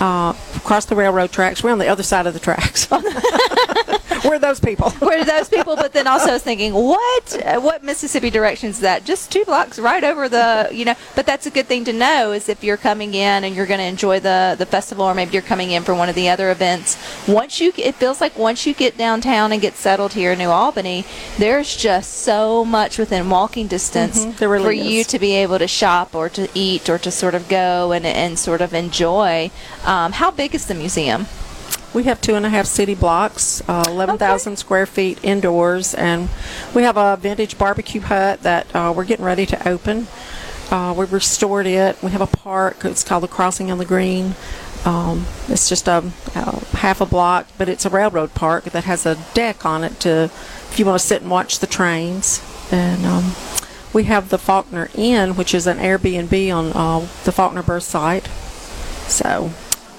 Uh, 0.00 0.34
across 0.62 0.84
the 0.84 0.94
railroad 0.94 1.32
tracks. 1.32 1.62
We're 1.62 1.72
on 1.72 1.78
the 1.78 1.88
other 1.88 2.04
side 2.04 2.26
of 2.26 2.34
the 2.34 2.40
tracks. 2.40 2.88
we're 4.28 4.38
those 4.38 4.60
people. 4.60 4.90
where 5.00 5.20
are 5.20 5.24
those 5.24 5.48
people? 5.48 5.76
But 5.76 5.92
then 5.92 6.06
also 6.06 6.30
I 6.30 6.32
was 6.32 6.42
thinking, 6.42 6.72
what 6.74 7.42
uh, 7.44 7.60
what 7.60 7.82
Mississippi 7.82 8.30
direction 8.30 8.70
is 8.70 8.80
that? 8.80 9.04
Just 9.04 9.30
two 9.32 9.44
blocks 9.44 9.78
right 9.78 10.02
over 10.04 10.28
the 10.28 10.68
you 10.72 10.84
know. 10.84 10.94
But 11.14 11.26
that's 11.26 11.46
a 11.46 11.50
good 11.50 11.66
thing 11.66 11.84
to 11.84 11.92
know 11.92 12.32
is 12.32 12.48
if 12.48 12.62
you're 12.64 12.76
coming 12.76 13.14
in 13.14 13.44
and 13.44 13.54
you're 13.54 13.66
going 13.66 13.80
to 13.80 13.86
enjoy 13.86 14.20
the 14.20 14.54
the 14.58 14.66
festival, 14.66 15.04
or 15.04 15.14
maybe 15.14 15.32
you're 15.32 15.42
coming 15.42 15.70
in 15.70 15.82
for 15.82 15.94
one 15.94 16.08
of 16.08 16.14
the 16.14 16.28
other 16.28 16.50
events. 16.50 16.96
Once 17.28 17.60
you 17.60 17.72
it 17.76 17.94
feels 17.96 18.20
like 18.20 18.36
once 18.38 18.66
you 18.66 18.74
get 18.74 18.96
downtown 18.96 19.52
and 19.52 19.60
get 19.60 19.74
settled 19.74 20.12
here 20.14 20.32
in 20.32 20.38
New 20.38 20.50
Albany, 20.50 21.04
there's 21.38 21.76
just 21.76 22.12
so 22.18 22.64
much 22.64 22.98
within 22.98 23.28
walking 23.30 23.66
distance 23.66 24.24
Mhm, 24.26 24.40
really 24.40 24.64
for 24.64 24.72
you 24.72 25.04
to 25.04 25.18
be 25.18 25.32
able 25.36 25.58
to 25.58 25.66
shop 25.68 26.14
or 26.14 26.28
to 26.30 26.48
eat 26.54 26.88
or 26.88 26.98
to 26.98 27.10
sort 27.10 27.34
of 27.34 27.48
go 27.48 27.92
and 27.92 28.06
and 28.06 28.38
sort 28.38 28.60
of 28.60 28.74
enjoy. 28.74 29.50
Um, 29.84 30.12
how 30.12 30.30
big 30.30 30.54
is 30.54 30.66
the 30.66 30.74
museum? 30.74 31.26
We 31.94 32.04
have 32.04 32.20
two 32.20 32.34
and 32.34 32.46
a 32.46 32.48
half 32.48 32.66
city 32.66 32.94
blocks, 32.94 33.62
uh, 33.68 33.84
11,000 33.86 34.56
square 34.56 34.86
feet 34.86 35.18
indoors, 35.22 35.94
and 35.94 36.30
we 36.74 36.84
have 36.84 36.96
a 36.96 37.18
vintage 37.18 37.58
barbecue 37.58 38.00
hut 38.00 38.42
that 38.42 38.74
uh, 38.74 38.94
we're 38.96 39.04
getting 39.04 39.26
ready 39.26 39.44
to 39.46 39.68
open. 39.68 40.06
Uh, 40.70 40.94
we 40.96 41.04
restored 41.04 41.66
it. 41.66 42.02
We 42.02 42.10
have 42.12 42.22
a 42.22 42.26
park. 42.26 42.86
It's 42.86 43.04
called 43.04 43.24
the 43.24 43.28
Crossing 43.28 43.70
on 43.70 43.76
the 43.76 43.84
Green. 43.84 44.34
Um, 44.86 45.26
it's 45.48 45.68
just 45.68 45.86
a, 45.86 46.10
uh 46.34 46.60
half 46.72 47.00
a 47.00 47.06
block, 47.06 47.46
but 47.58 47.68
it's 47.68 47.84
a 47.84 47.90
railroad 47.90 48.34
park 48.34 48.64
that 48.64 48.84
has 48.84 49.04
a 49.04 49.16
deck 49.34 49.66
on 49.66 49.84
it 49.84 50.00
to, 50.00 50.24
if 50.24 50.76
you 50.78 50.86
want 50.86 50.98
to 51.00 51.06
sit 51.06 51.22
and 51.22 51.30
watch 51.30 51.58
the 51.58 51.66
trains. 51.66 52.42
And 52.72 53.04
um, 53.04 53.32
we 53.92 54.04
have 54.04 54.30
the 54.30 54.38
Faulkner 54.38 54.88
Inn, 54.94 55.36
which 55.36 55.54
is 55.54 55.66
an 55.66 55.76
Airbnb 55.76 56.54
on 56.56 56.72
uh, 56.72 57.06
the 57.24 57.32
Faulkner 57.32 57.62
birth 57.62 57.84
site. 57.84 58.26
So 59.08 59.52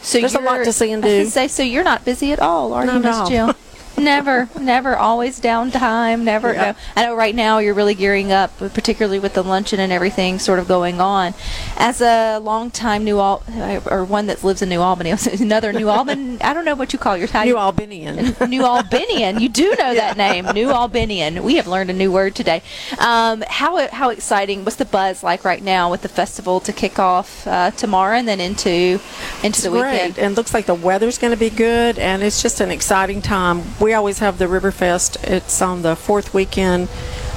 So 0.03 0.19
There's 0.19 0.35
a 0.35 0.39
lot 0.39 0.55
you're- 0.55 0.65
to 0.65 0.73
see 0.73 0.91
and 0.91 1.03
I 1.03 1.07
do. 1.07 1.25
Say, 1.29 1.47
so 1.47 1.63
you're 1.63 1.83
not 1.83 2.03
busy 2.05 2.31
at 2.33 2.39
all, 2.39 2.73
are 2.73 2.85
Not 2.85 2.95
you, 2.95 2.99
Miss. 3.01 3.29
Jill? 3.29 3.55
never, 4.03 4.49
never. 4.59 4.95
Always 4.95 5.39
downtime. 5.39 6.21
Never. 6.21 6.53
Yeah. 6.53 6.71
No. 6.71 6.77
I 6.95 7.05
know 7.05 7.15
right 7.15 7.33
now 7.33 7.59
you're 7.59 7.73
really 7.73 7.95
gearing 7.95 8.31
up, 8.31 8.57
particularly 8.57 9.19
with 9.19 9.33
the 9.33 9.43
luncheon 9.43 9.79
and 9.79 9.91
everything 9.91 10.39
sort 10.39 10.59
of 10.59 10.67
going 10.67 11.01
on. 11.01 11.33
As 11.77 12.01
a 12.01 12.39
longtime 12.39 13.03
New 13.03 13.19
Al 13.19 13.43
or 13.89 14.03
one 14.03 14.27
that 14.27 14.43
lives 14.43 14.61
in 14.61 14.69
New 14.69 14.81
Albany, 14.81 15.13
another 15.39 15.73
New 15.73 15.89
Albany. 15.89 16.41
I 16.41 16.53
don't 16.53 16.65
know 16.65 16.75
what 16.75 16.93
you 16.93 16.99
call 16.99 17.17
your 17.17 17.27
how 17.27 17.43
New 17.43 17.57
Albanian. 17.57 18.35
New 18.49 18.65
Albanian. 18.65 19.39
You 19.39 19.49
do 19.49 19.69
know 19.71 19.93
that 19.95 20.17
name, 20.17 20.45
New 20.53 20.69
Albanian. 20.69 21.43
We 21.43 21.55
have 21.55 21.67
learned 21.67 21.89
a 21.89 21.93
new 21.93 22.11
word 22.11 22.35
today. 22.35 22.61
Um, 22.99 23.43
how 23.47 23.87
how 23.89 24.09
exciting! 24.09 24.65
What's 24.65 24.77
the 24.77 24.85
buzz 24.85 25.23
like 25.23 25.43
right 25.43 25.63
now 25.63 25.89
with 25.89 26.01
the 26.01 26.09
festival 26.09 26.59
to 26.61 26.73
kick 26.73 26.99
off 26.99 27.47
uh, 27.47 27.71
tomorrow 27.71 28.17
and 28.17 28.27
then 28.27 28.39
into 28.39 28.99
into 29.43 29.61
the 29.61 29.69
great. 29.69 29.91
weekend? 29.91 30.19
And 30.19 30.35
looks 30.35 30.53
like 30.53 30.65
the 30.65 30.75
weather's 30.75 31.17
going 31.17 31.31
to 31.31 31.39
be 31.39 31.49
good, 31.49 31.97
and 31.97 32.21
it's 32.23 32.41
just 32.41 32.59
an 32.59 32.71
exciting 32.71 33.21
time. 33.21 33.63
We 33.79 33.92
always 33.93 34.19
have 34.19 34.37
the 34.37 34.45
Riverfest. 34.45 35.23
It's 35.23 35.61
on 35.61 35.81
the 35.81 35.95
fourth 35.95 36.33
weekend. 36.33 36.87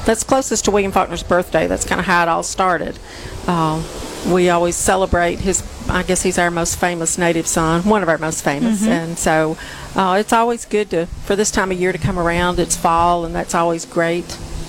That's 0.05 0.23
closest 0.23 0.65
to 0.67 0.71
William 0.71 0.93
Faulkner's 0.93 1.23
birthday. 1.23 1.67
That's 1.67 1.85
kind 1.85 1.99
of 2.01 2.07
how 2.07 2.23
it 2.23 2.29
all 2.29 2.43
started. 2.43 2.99
Uh, 3.47 3.83
we 4.29 4.49
always 4.51 4.77
celebrate 4.77 5.41
his. 5.41 5.63
I 5.89 6.03
guess 6.03 6.23
he's 6.23 6.39
our 6.39 6.51
most 6.51 6.79
famous 6.79 7.17
native 7.19 7.47
son, 7.47 7.83
one 7.85 8.03
of 8.03 8.09
our 8.09 8.19
most 8.19 8.43
famous, 8.43 8.83
Mm-hmm. 8.83 8.91
and 8.91 9.19
so 9.19 9.57
uh, 9.95 10.17
it's 10.19 10.33
always 10.33 10.65
good 10.65 10.91
to 10.91 11.07
for 11.07 11.37
this 11.37 11.51
time 11.53 11.71
of 11.71 11.79
year 11.81 11.93
to 11.93 11.99
come 11.99 12.19
around. 12.19 12.59
It's 12.59 12.77
fall, 12.77 13.25
and 13.25 13.35
that's 13.35 13.55
always 13.55 13.85
great. 13.85 14.25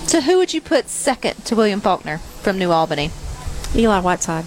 So 0.07 0.21
who 0.21 0.37
would 0.37 0.53
you 0.53 0.61
put 0.61 0.89
second 0.89 1.43
to 1.45 1.55
William 1.55 1.81
Faulkner 1.81 2.19
from 2.19 2.57
New 2.59 2.71
Albany? 2.71 3.09
Eli 3.75 3.99
Whiteside. 3.99 4.45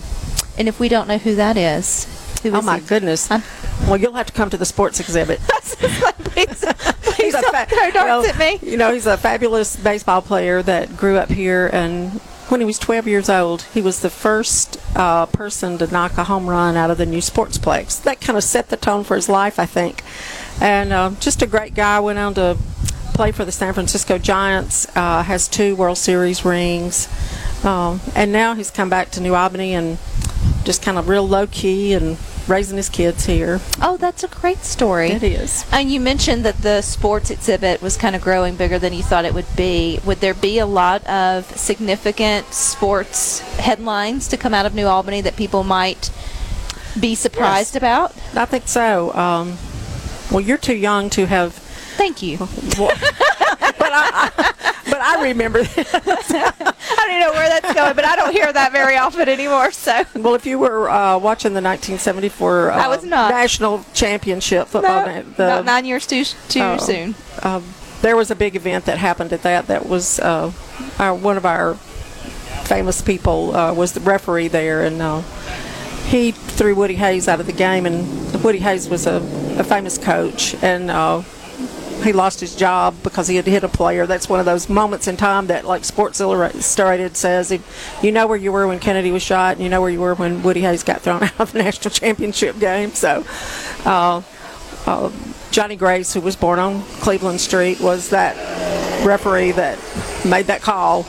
And 0.56 0.68
if 0.68 0.78
we 0.80 0.88
don't 0.88 1.08
know 1.08 1.18
who 1.18 1.34
that 1.34 1.56
is, 1.56 2.06
who 2.42 2.50
Oh 2.52 2.62
my 2.62 2.78
he? 2.78 2.86
goodness! 2.86 3.30
I'm- 3.30 3.42
well, 3.86 3.96
you'll 3.96 4.12
have 4.12 4.26
to 4.26 4.32
come 4.32 4.50
to 4.50 4.56
the 4.56 4.66
sports 4.66 5.00
exhibit. 5.00 5.40
please, 5.80 6.64
please 7.02 7.16
He's 7.16 7.34
a 7.34 7.40
don't 7.40 7.54
fa- 7.54 7.66
throw 7.68 7.90
darts 7.90 7.94
well, 7.94 8.26
at 8.26 8.38
me. 8.38 8.58
You 8.62 8.76
know, 8.76 8.92
he's 8.92 9.06
a 9.06 9.16
fabulous 9.16 9.76
baseball 9.76 10.22
player 10.22 10.62
that 10.62 10.96
grew 10.96 11.16
up 11.16 11.30
here, 11.30 11.68
and 11.72 12.12
when 12.48 12.60
he 12.60 12.66
was 12.66 12.78
12 12.78 13.06
years 13.06 13.28
old, 13.30 13.62
he 13.74 13.80
was 13.80 14.00
the 14.00 14.10
first 14.10 14.76
uh, 14.96 15.26
person 15.26 15.78
to 15.78 15.86
knock 15.86 16.18
a 16.18 16.24
home 16.24 16.48
run 16.48 16.76
out 16.76 16.90
of 16.90 16.98
the 16.98 17.06
new 17.06 17.18
sportsplex. 17.20 18.02
That 18.02 18.20
kind 18.20 18.36
of 18.36 18.44
set 18.44 18.68
the 18.68 18.76
tone 18.76 19.04
for 19.04 19.14
his 19.16 19.28
life, 19.28 19.58
I 19.58 19.66
think. 19.66 20.02
And 20.60 20.92
uh, 20.92 21.12
just 21.20 21.42
a 21.42 21.46
great 21.46 21.74
guy. 21.74 22.00
Went 22.00 22.18
on 22.18 22.34
to 22.34 22.56
play 23.14 23.32
for 23.32 23.44
the 23.44 23.52
San 23.52 23.72
Francisco 23.72 24.18
Giants. 24.18 24.86
Uh, 24.96 25.22
has 25.22 25.46
two 25.48 25.74
World 25.76 25.96
Series 25.98 26.44
rings, 26.44 27.08
um, 27.64 28.00
and 28.14 28.32
now 28.32 28.54
he's 28.54 28.70
come 28.70 28.90
back 28.90 29.10
to 29.12 29.20
New 29.20 29.34
Albany 29.34 29.72
and 29.74 29.98
just 30.64 30.82
kind 30.82 30.98
of 30.98 31.08
real 31.08 31.26
low 31.26 31.46
key 31.46 31.92
and 31.94 32.18
raising 32.48 32.76
his 32.76 32.88
kids 32.88 33.26
here. 33.26 33.60
Oh, 33.80 33.96
that's 33.96 34.24
a 34.24 34.28
great 34.28 34.58
story. 34.58 35.10
It 35.10 35.22
is. 35.22 35.64
And 35.72 35.90
you 35.90 36.00
mentioned 36.00 36.44
that 36.44 36.58
the 36.58 36.82
sports 36.82 37.30
exhibit 37.30 37.82
was 37.82 37.96
kind 37.96 38.16
of 38.16 38.22
growing 38.22 38.56
bigger 38.56 38.78
than 38.78 38.92
you 38.92 39.02
thought 39.02 39.24
it 39.24 39.34
would 39.34 39.56
be. 39.56 40.00
Would 40.04 40.18
there 40.18 40.34
be 40.34 40.58
a 40.58 40.66
lot 40.66 41.06
of 41.06 41.46
significant 41.56 42.52
sports 42.52 43.40
headlines 43.58 44.28
to 44.28 44.36
come 44.36 44.54
out 44.54 44.66
of 44.66 44.74
New 44.74 44.86
Albany 44.86 45.20
that 45.22 45.36
people 45.36 45.64
might 45.64 46.10
be 46.98 47.14
surprised 47.14 47.76
about? 47.76 48.14
I 48.34 48.44
think 48.46 48.68
so. 48.68 49.14
Um, 49.14 49.58
well, 50.30 50.40
you're 50.40 50.58
too 50.58 50.76
young 50.76 51.10
to 51.10 51.26
have 51.26 51.60
Thank 52.00 52.22
you. 52.22 52.38
Well, 52.38 52.48
but 53.60 53.92
I, 53.92 54.30
I, 54.38 54.72
but 54.90 55.00
I 55.00 55.22
remember. 55.28 55.60
I 55.66 56.94
don't 56.96 57.10
even 57.10 57.20
know 57.20 57.32
where 57.32 57.48
that's 57.48 57.72
going, 57.74 57.94
but 57.94 58.04
I 58.04 58.16
don't 58.16 58.32
hear 58.32 58.52
that 58.52 58.72
very 58.72 58.96
often 58.96 59.28
anymore. 59.28 59.70
So 59.72 60.02
well, 60.16 60.34
if 60.34 60.46
you 60.46 60.58
were 60.58 60.90
uh, 60.90 61.18
watching 61.18 61.52
the 61.54 61.62
1974 61.62 62.70
uh, 62.70 62.76
I 62.76 62.88
was 62.88 63.04
not. 63.04 63.30
national 63.30 63.84
championship 63.94 64.68
football, 64.68 65.06
no, 65.06 65.22
the, 65.22 65.44
about 65.44 65.64
nine 65.64 65.84
years 65.84 66.06
too 66.06 66.24
too 66.48 66.60
Oh. 66.62 66.76
soon. 66.78 67.14
uh, 67.42 67.60
there 68.02 68.16
was 68.16 68.30
a 68.30 68.34
big 68.34 68.56
event 68.56 68.86
that 68.86 68.98
happened 68.98 69.32
at 69.32 69.42
that. 69.42 69.66
That 69.66 69.86
was 69.86 70.18
uh, 70.20 70.52
our, 70.98 71.14
one 71.14 71.36
of 71.36 71.44
our 71.44 71.74
famous 72.64 73.02
people 73.02 73.54
uh, 73.54 73.74
was 73.74 73.92
the 73.92 74.00
referee 74.00 74.48
there, 74.48 74.82
and 74.84 75.02
uh, 75.02 75.20
he 76.06 76.32
threw 76.32 76.74
Woody 76.74 76.94
Hayes 76.96 77.28
out 77.28 77.40
of 77.40 77.46
the 77.46 77.52
game. 77.52 77.84
And 77.86 78.42
Woody 78.42 78.58
Hayes 78.60 78.88
was 78.88 79.06
a, 79.06 79.16
a 79.58 79.64
famous 79.64 79.98
coach, 79.98 80.54
and 80.62 80.90
uh, 80.90 81.22
he 82.02 82.12
lost 82.12 82.40
his 82.40 82.54
job 82.56 82.94
because 83.02 83.28
he 83.28 83.36
had 83.36 83.46
hit 83.46 83.64
a 83.64 83.68
player. 83.68 84.06
That's 84.06 84.28
one 84.28 84.40
of 84.40 84.46
those 84.46 84.68
moments 84.68 85.06
in 85.08 85.16
time 85.16 85.48
that, 85.48 85.64
like 85.64 85.84
Sports 85.84 86.20
Illustrated 86.20 87.16
says, 87.16 87.52
you 88.02 88.12
know 88.12 88.26
where 88.26 88.36
you 88.36 88.52
were 88.52 88.66
when 88.66 88.78
Kennedy 88.78 89.10
was 89.10 89.22
shot, 89.22 89.54
and 89.54 89.62
you 89.62 89.68
know 89.68 89.80
where 89.80 89.90
you 89.90 90.00
were 90.00 90.14
when 90.14 90.42
Woody 90.42 90.60
Hayes 90.62 90.82
got 90.82 91.02
thrown 91.02 91.22
out 91.22 91.40
of 91.40 91.52
the 91.52 91.62
national 91.62 91.90
championship 91.92 92.58
game. 92.58 92.92
So, 92.92 93.24
uh, 93.84 94.22
uh, 94.86 95.12
Johnny 95.50 95.76
Grace, 95.76 96.12
who 96.14 96.20
was 96.20 96.36
born 96.36 96.58
on 96.58 96.82
Cleveland 97.00 97.40
Street, 97.40 97.80
was 97.80 98.10
that 98.10 98.36
referee 99.04 99.52
that 99.52 99.78
made 100.24 100.46
that 100.46 100.62
call. 100.62 101.06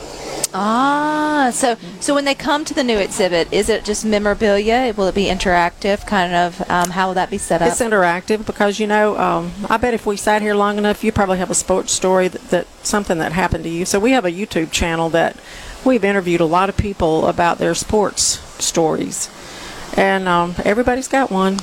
Ah, 0.54 1.50
so 1.52 1.76
so 2.00 2.14
when 2.14 2.24
they 2.24 2.34
come 2.34 2.64
to 2.64 2.74
the 2.74 2.84
new 2.84 2.98
exhibit, 2.98 3.52
is 3.52 3.68
it 3.68 3.84
just 3.84 4.04
memorabilia? 4.04 4.92
Will 4.96 5.06
it 5.06 5.14
be 5.14 5.26
interactive? 5.26 6.06
Kind 6.06 6.34
of, 6.34 6.68
um, 6.70 6.90
how 6.90 7.08
will 7.08 7.14
that 7.14 7.30
be 7.30 7.38
set 7.38 7.62
up? 7.62 7.68
It's 7.68 7.80
interactive 7.80 8.44
because 8.44 8.78
you 8.78 8.86
know, 8.86 9.18
um, 9.18 9.52
I 9.70 9.76
bet 9.76 9.94
if 9.94 10.04
we 10.06 10.16
sat 10.16 10.42
here 10.42 10.54
long 10.54 10.78
enough, 10.78 11.02
you 11.02 11.12
probably 11.12 11.38
have 11.38 11.50
a 11.50 11.54
sports 11.54 11.92
story 11.92 12.28
that, 12.28 12.42
that 12.50 12.66
something 12.84 13.18
that 13.18 13.32
happened 13.32 13.64
to 13.64 13.70
you. 13.70 13.84
So 13.84 13.98
we 13.98 14.12
have 14.12 14.24
a 14.24 14.30
YouTube 14.32 14.70
channel 14.72 15.08
that 15.10 15.36
we've 15.84 16.04
interviewed 16.04 16.40
a 16.40 16.46
lot 16.46 16.68
of 16.68 16.76
people 16.76 17.26
about 17.26 17.58
their 17.58 17.74
sports 17.74 18.22
stories, 18.62 19.30
and 19.96 20.28
um, 20.28 20.54
everybody's 20.64 21.08
got 21.08 21.30
one. 21.30 21.58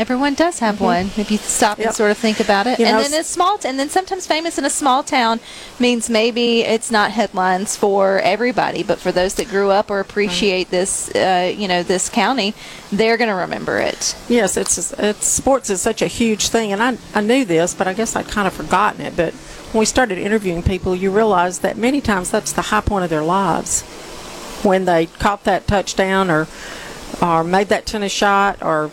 Everyone 0.00 0.32
does 0.32 0.60
have 0.60 0.80
one. 0.80 1.10
If 1.18 1.30
you 1.30 1.36
stop 1.36 1.76
and 1.76 1.88
Mm-hmm. 1.88 1.94
Sort 1.94 2.10
of 2.10 2.16
think 2.16 2.40
about 2.40 2.66
it, 2.66 2.78
You 2.78 2.86
and 2.86 2.96
know, 2.96 3.02
then 3.02 3.20
it's 3.20 3.28
small, 3.28 3.58
t- 3.58 3.68
and 3.68 3.78
then 3.78 3.90
sometimes 3.90 4.26
famous 4.26 4.56
in 4.56 4.64
a 4.64 4.70
small 4.70 5.02
town 5.02 5.40
means 5.78 6.08
maybe 6.08 6.62
it's 6.62 6.90
not 6.90 7.10
headlines 7.10 7.76
for 7.76 8.18
everybody, 8.20 8.82
but 8.82 8.98
for 8.98 9.12
those 9.12 9.34
that 9.34 9.48
grew 9.48 9.68
up 9.70 9.90
or 9.90 10.00
appreciate 10.00 10.70
this, 10.70 11.14
uh, 11.14 11.52
you 11.54 11.68
know, 11.68 11.82
this 11.82 12.08
county, 12.08 12.54
they're 12.90 13.18
going 13.18 13.28
to 13.28 13.34
remember 13.34 13.76
it. 13.78 14.16
Yes, 14.26 14.56
it's 14.56 14.92
it's 14.98 15.26
sports 15.26 15.68
is 15.68 15.82
such 15.82 16.00
a 16.00 16.06
huge 16.06 16.48
thing, 16.48 16.72
and 16.72 16.82
I 16.82 16.96
I 17.14 17.20
knew 17.20 17.44
this, 17.44 17.74
but 17.74 17.86
I 17.86 17.92
guess 17.92 18.16
I'd 18.16 18.28
kind 18.28 18.46
of 18.48 18.54
forgotten 18.54 19.02
it. 19.02 19.14
But 19.16 19.34
when 19.34 19.80
we 19.80 19.84
started 19.86 20.16
interviewing 20.16 20.62
people, 20.62 20.96
you 20.96 21.10
realize 21.10 21.58
that 21.58 21.76
many 21.76 22.00
times 22.00 22.30
that's 22.30 22.52
the 22.52 22.62
high 22.62 22.80
point 22.80 23.04
of 23.04 23.10
their 23.10 23.22
lives 23.22 23.82
when 24.64 24.86
they 24.86 25.06
caught 25.06 25.44
that 25.44 25.66
touchdown 25.66 26.30
or 26.30 26.46
or 27.20 27.44
made 27.44 27.68
that 27.68 27.84
tennis 27.84 28.12
shot 28.12 28.62
or 28.62 28.90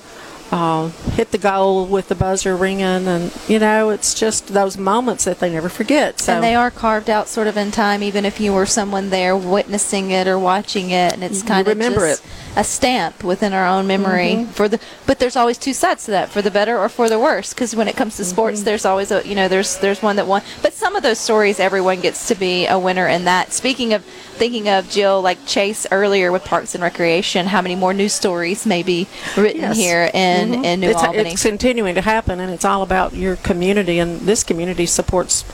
uh, 0.52 0.90
hit 1.12 1.32
the 1.32 1.38
goal 1.38 1.86
with 1.86 2.08
the 2.08 2.16
buzzer 2.16 2.56
ringing, 2.56 3.08
and 3.08 3.34
you 3.48 3.60
know 3.60 3.90
it's 3.90 4.14
just 4.14 4.48
those 4.48 4.78
moments 4.78 5.26
that 5.26 5.40
they 5.40 5.52
never 5.52 5.70
forget. 5.70 6.20
So 6.20 6.36
and 6.36 6.44
they 6.44 6.56
are 6.56 6.72
carved 6.72 7.10
out 7.10 7.28
sort 7.28 7.48
of 7.48 7.58
in 7.58 7.72
time, 7.72 8.02
even 8.04 8.26
if 8.26 8.40
you 8.40 8.54
were 8.54 8.66
someone 8.66 9.10
there 9.10 9.36
witnessing 9.36 10.12
it 10.12 10.28
or 10.28 10.40
watching 10.40 10.92
it, 10.92 11.14
and 11.14 11.24
it's 11.24 11.42
You 11.42 11.48
kind 11.48 11.68
of 11.68 11.74
remember 11.78 12.08
just 12.08 12.24
a 12.58 12.63
stamp 12.63 13.24
within 13.24 13.54
our 13.54 13.67
own 13.67 13.86
memory 13.88 14.34
Mm-hmm. 14.34 14.52
for 14.52 14.67
the. 14.67 14.80
But 15.06 15.20
there's 15.20 15.36
always 15.36 15.58
two 15.60 15.74
sides 15.74 16.06
to 16.06 16.12
that, 16.12 16.30
for 16.30 16.41
the 16.41 16.50
better 16.52 16.78
or 16.78 16.89
for 16.89 17.08
the 17.08 17.20
worse. 17.20 17.54
Because 17.54 17.76
when 17.76 17.88
it 17.88 17.96
comes 17.96 18.17
to 18.17 18.24
Mm-hmm. 18.24 18.32
sports, 18.32 18.63
there's 18.63 18.84
always 18.84 19.12
a 19.12 19.22
you 19.28 19.36
know 19.36 19.48
there's 19.48 19.78
there's 19.78 20.02
one 20.02 20.15
that 20.17 20.26
won. 20.28 20.41
But 20.63 20.74
some 20.74 20.96
of 20.96 21.04
those 21.04 21.20
stories, 21.20 21.60
everyone 21.60 22.02
gets 22.02 22.28
to 22.30 22.36
be 22.36 22.65
a 22.65 22.78
winner 22.80 23.08
in 23.08 23.26
that. 23.26 23.54
Speaking 23.54 23.93
of 23.93 24.04
thinking 24.41 24.67
of 24.70 24.89
Jill, 24.89 25.22
like 25.22 25.38
Chase 25.46 25.86
earlier 25.91 26.32
with 26.32 26.43
Parks 26.46 26.74
and 26.76 26.84
Recreation, 26.84 27.46
how 27.48 27.62
many 27.62 27.76
more 27.76 27.93
news 27.93 28.13
stories 28.13 28.65
may 28.65 28.82
be 28.84 29.08
written 29.38 29.62
Yes. 29.62 29.78
here 29.78 30.10
in 30.13 30.50
Mhm. 30.52 30.65
in 30.65 30.80
New 30.80 30.89
it's, 30.89 31.04
Albany? 31.04 31.32
It's 31.34 31.43
continuing 31.43 31.93
to 31.96 32.02
happen, 32.02 32.39
and 32.39 32.52
it's 32.52 32.65
all 32.65 32.82
about 32.82 33.13
your 33.13 33.36
community. 33.38 34.00
And 34.00 34.22
this 34.22 34.43
community 34.43 34.86
supports 34.88 35.46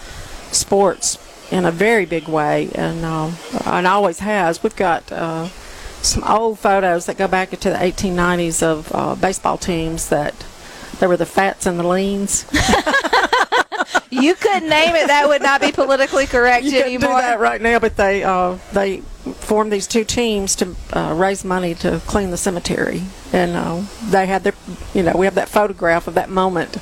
sports 0.51 1.17
in 1.51 1.65
a 1.65 1.71
very 1.71 2.05
big 2.05 2.27
way, 2.27 2.69
and 2.75 3.03
um, 3.05 3.35
and 3.65 3.85
always 3.87 4.19
has. 4.19 4.63
We've 4.63 4.75
got 4.75 5.11
uh, 5.11 5.47
some 6.03 6.23
old 6.23 6.59
photos 6.59 7.05
that 7.05 7.17
go 7.17 7.27
back 7.27 7.53
into 7.53 7.69
the 7.69 7.77
1890s 7.77 8.61
of 8.61 8.91
uh, 8.93 9.15
baseball 9.15 9.57
teams 9.57 10.09
that 10.09 10.45
there 10.99 11.09
were 11.09 11.17
the 11.17 11.25
fats 11.25 11.65
and 11.65 11.79
the 11.79 11.87
leans. 11.87 12.45
you 14.09 14.35
couldn't 14.35 14.69
name 14.69 14.95
it; 14.95 15.07
that 15.07 15.27
would 15.27 15.41
not 15.41 15.61
be 15.61 15.71
politically 15.71 16.27
correct 16.27 16.65
You 16.65 16.71
couldn't 16.71 17.01
do 17.01 17.07
that 17.07 17.39
right 17.39 17.61
now, 17.61 17.79
but 17.79 17.97
they 17.97 18.23
uh, 18.23 18.57
they 18.71 18.99
formed 18.99 19.71
these 19.71 19.87
two 19.87 20.03
teams 20.03 20.55
to 20.57 20.75
uh, 20.91 21.13
raise 21.17 21.43
money 21.43 21.73
to 21.75 22.01
clean 22.05 22.31
the 22.31 22.37
cemetery, 22.37 23.03
and 23.31 23.55
uh, 23.55 23.81
they 24.09 24.25
had 24.27 24.43
their, 24.43 24.53
you 24.93 25.03
know, 25.03 25.13
we 25.15 25.25
have 25.25 25.35
that 25.35 25.49
photograph 25.49 26.07
of 26.07 26.13
that 26.15 26.29
moment. 26.29 26.77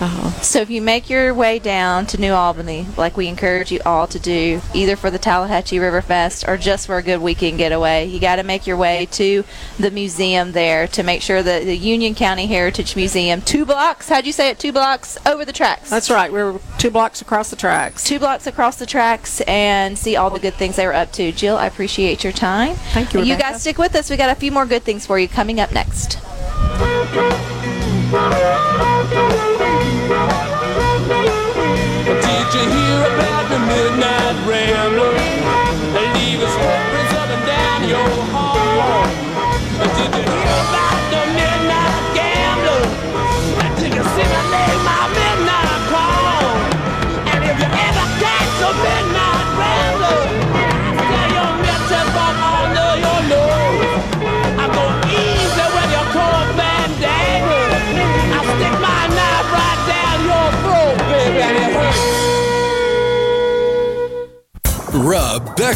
Uh, 0.00 0.30
So 0.42 0.60
if 0.60 0.70
you 0.70 0.82
make 0.82 1.08
your 1.08 1.32
way 1.32 1.58
down 1.58 2.06
to 2.06 2.18
New 2.20 2.32
Albany, 2.32 2.86
like 2.96 3.16
we 3.16 3.28
encourage 3.28 3.70
you 3.72 3.80
all 3.86 4.06
to 4.08 4.18
do, 4.18 4.60
either 4.74 4.96
for 4.96 5.10
the 5.10 5.18
Tallahatchie 5.18 5.78
River 5.78 6.02
Fest 6.02 6.44
or 6.46 6.56
just 6.56 6.86
for 6.86 6.96
a 6.98 7.02
good 7.02 7.20
weekend 7.20 7.58
getaway, 7.58 8.04
you 8.06 8.18
got 8.20 8.36
to 8.36 8.42
make 8.42 8.66
your 8.66 8.76
way 8.76 9.06
to 9.12 9.44
the 9.78 9.90
museum 9.90 10.52
there 10.52 10.86
to 10.88 11.02
make 11.02 11.22
sure 11.22 11.42
that 11.42 11.64
the 11.64 11.76
Union 11.76 12.14
County 12.14 12.46
Heritage 12.46 12.96
Museum, 12.96 13.40
two 13.40 13.64
blocks, 13.64 14.08
how'd 14.08 14.26
you 14.26 14.32
say 14.32 14.50
it, 14.50 14.58
two 14.58 14.72
blocks 14.72 15.16
over 15.26 15.44
the 15.44 15.52
tracks? 15.52 15.90
That's 15.90 16.10
right. 16.10 16.32
We're 16.32 16.58
two 16.78 16.90
blocks 16.90 17.20
across 17.22 17.50
the 17.50 17.56
tracks. 17.56 18.04
Two 18.04 18.18
blocks 18.18 18.46
across 18.46 18.76
the 18.76 18.86
tracks 18.86 19.40
and 19.42 19.96
see 19.96 20.16
all 20.16 20.30
the 20.30 20.40
good 20.40 20.54
things 20.54 20.76
they 20.76 20.86
were 20.86 20.94
up 20.94 21.12
to. 21.12 21.32
Jill, 21.32 21.56
I 21.56 21.66
appreciate 21.66 22.22
your 22.24 22.32
time. 22.32 22.74
Thank 22.92 23.14
you, 23.14 23.20
You 23.20 23.36
guys 23.36 23.60
stick 23.60 23.78
with 23.78 23.94
us. 23.94 24.10
We 24.10 24.16
got 24.16 24.30
a 24.30 24.34
few 24.34 24.52
more 24.52 24.66
good 24.66 24.82
things 24.82 25.06
for 25.06 25.18
you 25.18 25.28
coming 25.28 25.60
up 25.60 25.72
next. 25.72 26.18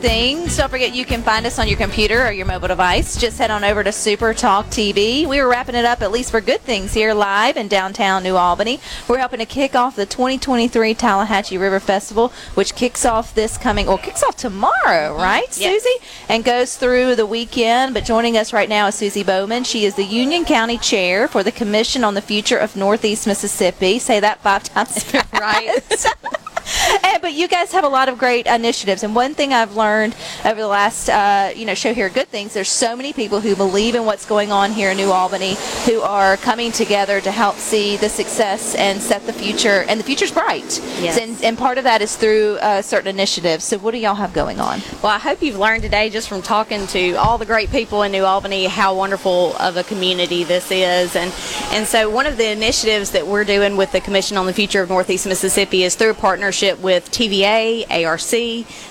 Things. 0.00 0.56
Don't 0.56 0.70
forget 0.70 0.94
you 0.94 1.04
can 1.04 1.22
find 1.22 1.44
us 1.44 1.58
on 1.58 1.68
your 1.68 1.76
computer 1.76 2.26
or 2.26 2.32
your 2.32 2.46
mobile 2.46 2.68
device. 2.68 3.18
Just 3.20 3.36
head 3.36 3.50
on 3.50 3.64
over 3.64 3.84
to 3.84 3.92
Super 3.92 4.32
Talk 4.32 4.66
TV. 4.68 5.26
We 5.26 5.42
were 5.42 5.48
wrapping 5.48 5.74
it 5.74 5.84
up 5.84 6.00
at 6.00 6.10
least 6.10 6.30
for 6.30 6.40
Good 6.40 6.62
Things 6.62 6.94
here 6.94 7.12
live 7.12 7.58
in 7.58 7.68
downtown 7.68 8.22
New 8.22 8.36
Albany. 8.36 8.80
We're 9.08 9.18
helping 9.18 9.40
to 9.40 9.44
kick 9.46 9.74
off 9.74 9.96
the 9.96 10.06
2023 10.06 10.94
Tallahatchie 10.94 11.58
River 11.58 11.80
Festival, 11.80 12.32
which 12.54 12.74
kicks 12.74 13.04
off 13.04 13.34
this 13.34 13.58
coming, 13.58 13.86
well, 13.88 13.98
kicks 13.98 14.22
off 14.22 14.36
tomorrow, 14.36 14.72
mm-hmm. 15.12 15.20
right, 15.20 15.58
Yes. 15.58 15.82
Susie? 15.82 16.06
And 16.30 16.44
goes 16.44 16.76
through 16.76 17.16
the 17.16 17.26
weekend. 17.26 17.92
But 17.92 18.06
joining 18.06 18.38
us 18.38 18.54
right 18.54 18.70
now 18.70 18.86
is 18.86 18.94
Susie 18.94 19.22
Bowman. 19.22 19.64
She 19.64 19.84
is 19.84 19.96
the 19.96 20.04
Union 20.04 20.46
County 20.46 20.78
Chair 20.78 21.28
for 21.28 21.42
the 21.42 21.52
Commission 21.52 22.04
on 22.04 22.14
the 22.14 22.22
Future 22.22 22.56
of 22.56 22.74
Northeast 22.74 23.26
Mississippi. 23.26 23.98
Say 23.98 24.18
that 24.20 24.40
five 24.40 24.64
times 24.72 25.12
right. 25.34 25.78
Eh, 27.02 27.18
but 27.20 27.32
you 27.32 27.48
guys 27.48 27.72
have 27.72 27.84
a 27.84 27.88
lot 27.88 28.08
of 28.08 28.18
great 28.18 28.46
initiatives, 28.46 29.02
and 29.02 29.14
one 29.14 29.34
thing 29.34 29.52
I've 29.52 29.74
learned 29.74 30.14
over 30.44 30.60
the 30.60 30.68
last, 30.68 31.08
uh, 31.08 31.50
you 31.56 31.64
know, 31.64 31.74
show 31.74 31.94
here 31.94 32.08
good 32.08 32.28
things. 32.28 32.54
There's 32.54 32.68
so 32.68 32.94
many 32.94 33.12
people 33.12 33.40
who 33.40 33.56
believe 33.56 33.94
in 33.94 34.04
what's 34.04 34.26
going 34.26 34.52
on 34.52 34.72
here 34.72 34.90
in 34.90 34.96
New 34.96 35.10
Albany, 35.10 35.56
who 35.86 36.00
are 36.02 36.36
coming 36.36 36.72
together 36.72 37.20
to 37.22 37.30
help 37.30 37.56
see 37.56 37.96
the 37.96 38.08
success 38.08 38.74
and 38.74 39.00
set 39.00 39.26
the 39.26 39.32
future, 39.32 39.84
and 39.88 39.98
the 39.98 40.04
future's 40.04 40.30
bright. 40.30 40.80
Yes. 41.00 41.18
And, 41.18 41.42
and 41.42 41.58
part 41.58 41.78
of 41.78 41.84
that 41.84 42.02
is 42.02 42.16
through 42.16 42.56
uh, 42.56 42.82
certain 42.82 43.08
initiatives. 43.08 43.64
So 43.64 43.78
what 43.78 43.92
do 43.92 43.98
y'all 43.98 44.14
have 44.14 44.32
going 44.32 44.60
on? 44.60 44.80
Well, 45.02 45.12
I 45.12 45.18
hope 45.18 45.42
you've 45.42 45.58
learned 45.58 45.82
today 45.82 46.10
just 46.10 46.28
from 46.28 46.42
talking 46.42 46.86
to 46.88 47.14
all 47.14 47.38
the 47.38 47.46
great 47.46 47.70
people 47.70 48.02
in 48.02 48.12
New 48.12 48.24
Albany 48.24 48.66
how 48.66 48.94
wonderful 48.94 49.56
of 49.56 49.76
a 49.76 49.84
community 49.84 50.44
this 50.44 50.70
is. 50.70 51.16
And 51.16 51.32
and 51.72 51.86
so 51.86 52.10
one 52.10 52.26
of 52.26 52.36
the 52.36 52.50
initiatives 52.50 53.10
that 53.12 53.26
we're 53.26 53.44
doing 53.44 53.76
with 53.76 53.90
the 53.92 54.00
Commission 54.00 54.36
on 54.36 54.46
the 54.46 54.52
Future 54.52 54.82
of 54.82 54.88
Northeast 54.88 55.26
Mississippi 55.26 55.82
is 55.82 55.94
through 55.94 56.10
a 56.10 56.14
partnership 56.14 56.59
with 56.60 57.10
TVA, 57.10 57.86
ARC, 58.04 58.20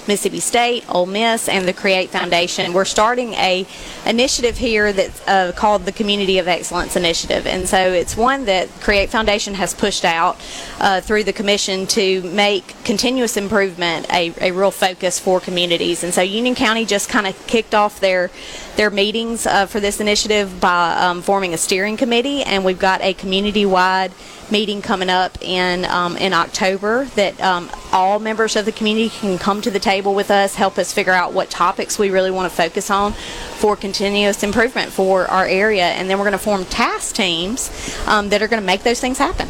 Mississippi 0.08 0.39
State, 0.39 0.84
Ole 0.89 1.05
Miss, 1.05 1.47
and 1.47 1.67
the 1.67 1.73
Create 1.73 2.10
Foundation. 2.10 2.73
We're 2.73 2.86
starting 2.86 3.34
a 3.34 3.67
initiative 4.05 4.58
here 4.58 4.91
that's 4.91 5.27
uh, 5.27 5.51
called 5.55 5.86
the 5.86 5.91
Community 5.91 6.39
of 6.39 6.47
Excellence 6.47 6.95
Initiative. 6.95 7.45
And 7.45 7.69
so 7.69 7.77
it's 7.77 8.17
one 8.17 8.45
that 8.45 8.70
Create 8.82 9.09
Foundation 9.09 9.53
has 9.53 9.74
pushed 9.74 10.03
out 10.03 10.38
uh, 10.80 11.01
through 11.01 11.26
the 11.26 11.34
commission 11.34 11.86
to 11.88 12.22
make 12.24 12.76
continuous 12.84 13.38
improvement 13.38 14.11
a, 14.11 14.34
a 14.41 14.51
real 14.51 14.72
focus 14.72 15.20
for 15.20 15.39
communities. 15.39 16.03
And 16.03 16.13
so 16.13 16.22
Union 16.22 16.55
County 16.55 16.86
just 16.86 17.07
kind 17.07 17.28
of 17.28 17.47
kicked 17.47 17.76
off 17.76 17.99
their 17.99 18.32
their 18.80 18.89
meetings 18.89 19.45
uh, 19.45 19.65
for 19.65 19.82
this 19.82 19.99
initiative 19.99 20.61
by 20.61 20.95
um, 20.95 21.21
forming 21.21 21.53
a 21.53 21.57
steering 21.57 21.97
committee, 21.97 22.43
and 22.43 22.63
we've 22.63 22.80
got 22.80 23.01
a 23.01 23.13
community-wide 23.13 24.09
meeting 24.49 24.82
coming 24.82 25.09
up 25.09 25.38
in 25.41 25.84
um, 25.84 26.15
in 26.15 26.32
October 26.32 27.03
that 27.15 27.38
um, 27.41 27.69
all 27.91 28.19
members 28.19 28.55
of 28.55 28.63
the 28.63 28.71
community 28.71 29.09
can 29.09 29.38
come 29.38 29.61
to 29.61 29.69
the 29.69 29.80
table 29.80 30.15
with 30.15 30.32
us, 30.32 30.55
help 30.55 30.77
us 30.77 30.93
figure 30.93 31.11
out 31.11 31.34
what 31.34 31.49
topics 31.49 31.99
we 31.99 32.09
really 32.09 32.32
want 32.32 32.49
to 32.49 32.55
focus 32.55 32.89
on 32.89 33.11
for 33.59 33.75
continuous 33.75 34.43
improvement 34.43 34.93
for 34.93 35.25
our 35.25 35.45
area, 35.45 35.84
and 35.84 36.09
then 36.09 36.17
we're 36.17 36.23
going 36.23 36.32
to 36.32 36.38
form 36.38 36.63
task 36.63 37.15
teams 37.15 37.69
um, 38.07 38.30
that 38.30 38.41
are 38.41 38.47
going 38.47 38.61
to 38.61 38.65
make 38.65 38.84
those 38.84 39.01
things 39.01 39.17
happen. 39.17 39.49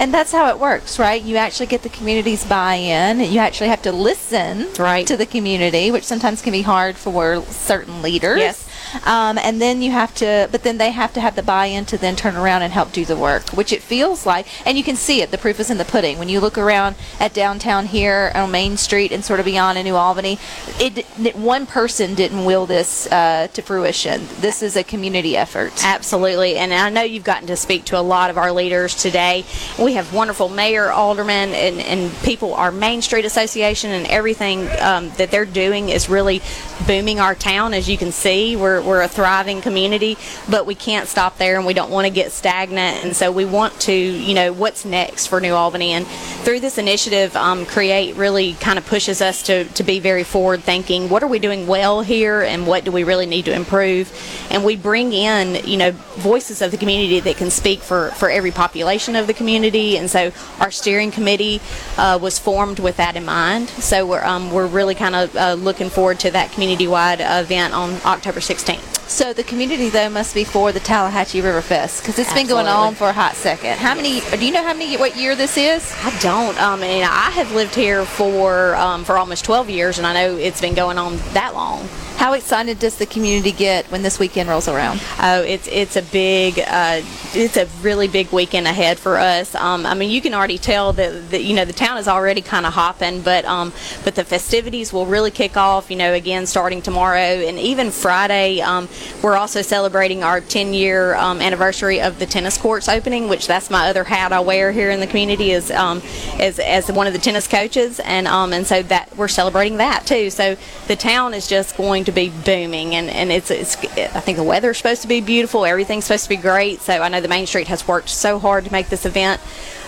And 0.00 0.14
that's 0.14 0.30
how 0.30 0.48
it 0.48 0.58
works, 0.60 0.98
right? 0.98 1.20
You 1.20 1.36
actually 1.36 1.66
get 1.66 1.82
the 1.82 1.88
community's 1.88 2.44
buy-in. 2.44 3.18
You 3.20 3.40
actually 3.40 3.68
have 3.68 3.82
to 3.82 3.90
listen 3.92 4.68
Right. 4.78 5.04
to 5.08 5.16
the 5.16 5.26
community, 5.26 5.90
which 5.90 6.04
sometimes 6.04 6.40
can 6.40 6.52
be 6.52 6.62
hard 6.62 6.96
for 6.96 7.42
certain 7.50 8.00
leaders. 8.00 8.38
Yes. 8.38 8.67
Um, 9.04 9.38
and 9.38 9.60
then 9.60 9.82
you 9.82 9.90
have 9.90 10.14
to, 10.16 10.48
but 10.50 10.62
then 10.62 10.78
they 10.78 10.90
have 10.90 11.12
to 11.14 11.20
have 11.20 11.36
the 11.36 11.42
buy-in 11.42 11.84
to 11.86 11.98
then 11.98 12.16
turn 12.16 12.36
around 12.36 12.62
and 12.62 12.72
help 12.72 12.92
do 12.92 13.04
the 13.04 13.16
work, 13.16 13.50
which 13.50 13.72
it 13.72 13.82
feels 13.82 14.26
like, 14.26 14.46
and 14.66 14.76
you 14.76 14.84
can 14.84 14.96
see 14.96 15.22
it. 15.22 15.30
The 15.30 15.38
proof 15.38 15.60
is 15.60 15.70
in 15.70 15.78
the 15.78 15.84
pudding. 15.84 16.18
When 16.18 16.28
you 16.28 16.40
look 16.40 16.58
around 16.58 16.96
at 17.20 17.34
downtown 17.34 17.86
here 17.86 18.32
on 18.34 18.50
Main 18.50 18.76
Street 18.76 19.12
and 19.12 19.24
sort 19.24 19.40
of 19.40 19.46
beyond 19.46 19.78
in 19.78 19.84
New 19.84 19.96
Albany, 19.96 20.38
it, 20.78 21.06
it 21.18 21.36
one 21.36 21.66
person 21.66 22.14
didn't 22.14 22.44
will 22.44 22.66
this 22.66 23.06
uh, 23.12 23.48
to 23.52 23.62
fruition. 23.62 24.26
This 24.40 24.62
is 24.62 24.76
a 24.76 24.84
community 24.84 25.36
effort. 25.36 25.72
Absolutely, 25.84 26.56
and 26.56 26.72
I 26.72 26.90
know 26.90 27.02
you've 27.02 27.24
gotten 27.24 27.46
to 27.48 27.56
speak 27.56 27.84
to 27.86 27.98
a 27.98 28.02
lot 28.02 28.30
of 28.30 28.38
our 28.38 28.52
leaders 28.52 28.94
today. 28.94 29.44
We 29.78 29.94
have 29.94 30.12
wonderful 30.12 30.48
mayor, 30.48 30.90
aldermen, 30.90 31.50
and, 31.50 31.80
and 31.80 32.12
people. 32.22 32.54
Our 32.54 32.72
Main 32.72 33.02
Street 33.02 33.24
Association 33.24 33.90
and 33.90 34.06
everything 34.06 34.68
um, 34.80 35.10
that 35.16 35.30
they're 35.30 35.44
doing 35.44 35.88
is 35.88 36.08
really 36.08 36.40
booming 36.86 37.20
our 37.20 37.34
town. 37.34 37.74
As 37.74 37.88
you 37.88 37.98
can 37.98 38.12
see, 38.12 38.56
we're, 38.56 38.77
we're 38.82 39.02
a 39.02 39.08
thriving 39.08 39.60
community, 39.60 40.16
but 40.48 40.66
we 40.66 40.74
can't 40.74 41.08
stop 41.08 41.38
there, 41.38 41.56
and 41.56 41.66
we 41.66 41.74
don't 41.74 41.90
want 41.90 42.06
to 42.06 42.12
get 42.12 42.32
stagnant. 42.32 43.04
And 43.04 43.16
so 43.16 43.30
we 43.32 43.44
want 43.44 43.78
to, 43.82 43.92
you 43.92 44.34
know, 44.34 44.52
what's 44.52 44.84
next 44.84 45.26
for 45.26 45.40
New 45.40 45.54
Albany? 45.54 45.92
And 45.92 46.06
through 46.44 46.60
this 46.60 46.78
initiative, 46.78 47.36
um, 47.36 47.66
Create 47.66 48.16
really 48.16 48.54
kind 48.54 48.78
of 48.78 48.86
pushes 48.86 49.20
us 49.20 49.42
to, 49.44 49.64
to 49.64 49.82
be 49.82 50.00
very 50.00 50.24
forward 50.24 50.62
thinking. 50.62 51.08
What 51.08 51.22
are 51.22 51.28
we 51.28 51.38
doing 51.38 51.66
well 51.66 52.02
here, 52.02 52.42
and 52.42 52.66
what 52.66 52.84
do 52.84 52.92
we 52.92 53.04
really 53.04 53.26
need 53.26 53.44
to 53.46 53.52
improve? 53.52 54.12
And 54.50 54.64
we 54.64 54.76
bring 54.76 55.12
in, 55.12 55.66
you 55.66 55.76
know, 55.76 55.92
voices 56.16 56.62
of 56.62 56.70
the 56.70 56.76
community 56.76 57.20
that 57.20 57.36
can 57.36 57.50
speak 57.50 57.80
for, 57.80 58.10
for 58.12 58.30
every 58.30 58.50
population 58.50 59.16
of 59.16 59.26
the 59.26 59.34
community. 59.34 59.96
And 59.96 60.10
so 60.10 60.32
our 60.60 60.70
steering 60.70 61.10
committee 61.10 61.60
uh, 61.96 62.18
was 62.20 62.38
formed 62.38 62.78
with 62.78 62.96
that 62.96 63.16
in 63.16 63.24
mind. 63.24 63.68
So 63.68 64.06
we're, 64.06 64.24
um, 64.24 64.50
we're 64.50 64.66
really 64.66 64.94
kind 64.94 65.14
of 65.14 65.36
uh, 65.36 65.54
looking 65.54 65.90
forward 65.90 66.20
to 66.20 66.30
that 66.30 66.52
community-wide 66.52 67.20
event 67.20 67.74
on 67.74 68.00
October 68.04 68.40
16th. 68.40 68.67
So 69.08 69.32
the 69.32 69.42
community 69.42 69.88
though 69.88 70.10
must 70.10 70.34
be 70.34 70.44
for 70.44 70.70
the 70.70 70.80
Tallahatchie 70.80 71.40
River 71.40 71.62
Fest 71.62 72.02
because 72.02 72.18
it's 72.18 72.32
been 72.34 72.46
going 72.46 72.66
on 72.66 72.94
for 72.94 73.08
a 73.08 73.12
hot 73.12 73.34
second. 73.36 73.78
How 73.78 73.94
many? 73.94 74.20
Do 74.20 74.44
you 74.44 74.52
know 74.52 74.62
how 74.62 74.74
many? 74.74 74.98
What 74.98 75.16
year 75.16 75.34
this 75.34 75.56
is? 75.56 75.94
I 76.04 76.16
don't. 76.20 76.60
Um, 76.60 76.82
and 76.82 77.04
I 77.04 77.30
have 77.30 77.50
lived 77.52 77.74
here 77.74 78.04
for 78.04 78.76
um, 78.76 79.04
for 79.04 79.16
almost 79.16 79.46
12 79.46 79.70
years, 79.70 79.96
and 79.96 80.06
I 80.06 80.12
know 80.12 80.36
it's 80.36 80.60
been 80.60 80.74
going 80.74 80.98
on 80.98 81.16
that 81.32 81.54
long. 81.54 81.88
How 82.18 82.32
excited 82.32 82.80
does 82.80 82.96
the 82.96 83.06
community 83.06 83.52
get 83.52 83.84
when 83.92 84.02
this 84.02 84.18
weekend 84.18 84.48
rolls 84.48 84.66
around? 84.66 85.00
Oh, 85.22 85.40
it's 85.40 85.68
it's 85.68 85.94
a 85.94 86.02
big, 86.02 86.58
uh, 86.58 87.00
it's 87.32 87.56
a 87.56 87.66
really 87.80 88.08
big 88.08 88.32
weekend 88.32 88.66
ahead 88.66 88.98
for 88.98 89.18
us. 89.18 89.54
Um, 89.54 89.86
I 89.86 89.94
mean, 89.94 90.10
you 90.10 90.20
can 90.20 90.34
already 90.34 90.58
tell 90.58 90.92
that, 90.94 91.30
that 91.30 91.44
you 91.44 91.54
know 91.54 91.64
the 91.64 91.72
town 91.72 91.96
is 91.96 92.08
already 92.08 92.40
kind 92.40 92.66
of 92.66 92.72
hopping, 92.72 93.22
but 93.22 93.44
um, 93.44 93.72
but 94.02 94.16
the 94.16 94.24
festivities 94.24 94.92
will 94.92 95.06
really 95.06 95.30
kick 95.30 95.56
off. 95.56 95.92
You 95.92 95.96
know, 95.96 96.12
again 96.12 96.46
starting 96.46 96.82
tomorrow 96.82 97.20
and 97.20 97.56
even 97.56 97.92
Friday. 97.92 98.62
Um, 98.62 98.88
we're 99.22 99.36
also 99.36 99.62
celebrating 99.62 100.24
our 100.24 100.40
10 100.40 100.74
year 100.74 101.14
um, 101.14 101.40
anniversary 101.40 102.00
of 102.00 102.18
the 102.18 102.26
tennis 102.26 102.58
courts 102.58 102.88
opening, 102.88 103.28
which 103.28 103.46
that's 103.46 103.70
my 103.70 103.88
other 103.88 104.02
hat 104.02 104.32
I 104.32 104.40
wear 104.40 104.72
here 104.72 104.90
in 104.90 104.98
the 104.98 105.06
community 105.06 105.52
is 105.52 105.70
um, 105.70 106.02
as 106.40 106.58
as 106.58 106.90
one 106.90 107.06
of 107.06 107.12
the 107.12 107.20
tennis 107.20 107.46
coaches, 107.46 108.00
and 108.00 108.26
um, 108.26 108.52
and 108.52 108.66
so 108.66 108.82
that 108.82 109.16
we're 109.16 109.28
celebrating 109.28 109.78
that 109.78 110.04
too. 110.04 110.30
So 110.30 110.56
the 110.88 110.96
town 110.96 111.32
is 111.32 111.46
just 111.46 111.76
going 111.76 112.07
to 112.08 112.12
be 112.12 112.30
booming, 112.30 112.94
and, 112.94 113.10
and 113.10 113.30
it's, 113.30 113.50
it's 113.50 113.76
I 113.76 114.20
think 114.20 114.38
the 114.38 114.44
weather's 114.44 114.78
supposed 114.78 115.02
to 115.02 115.08
be 115.08 115.20
beautiful. 115.20 115.66
Everything's 115.66 116.06
supposed 116.06 116.24
to 116.24 116.30
be 116.30 116.36
great. 116.36 116.80
So 116.80 117.02
I 117.02 117.08
know 117.08 117.20
the 117.20 117.28
Main 117.28 117.46
Street 117.46 117.68
has 117.68 117.86
worked 117.86 118.08
so 118.08 118.38
hard 118.38 118.64
to 118.64 118.72
make 118.72 118.88
this 118.88 119.04
event 119.04 119.42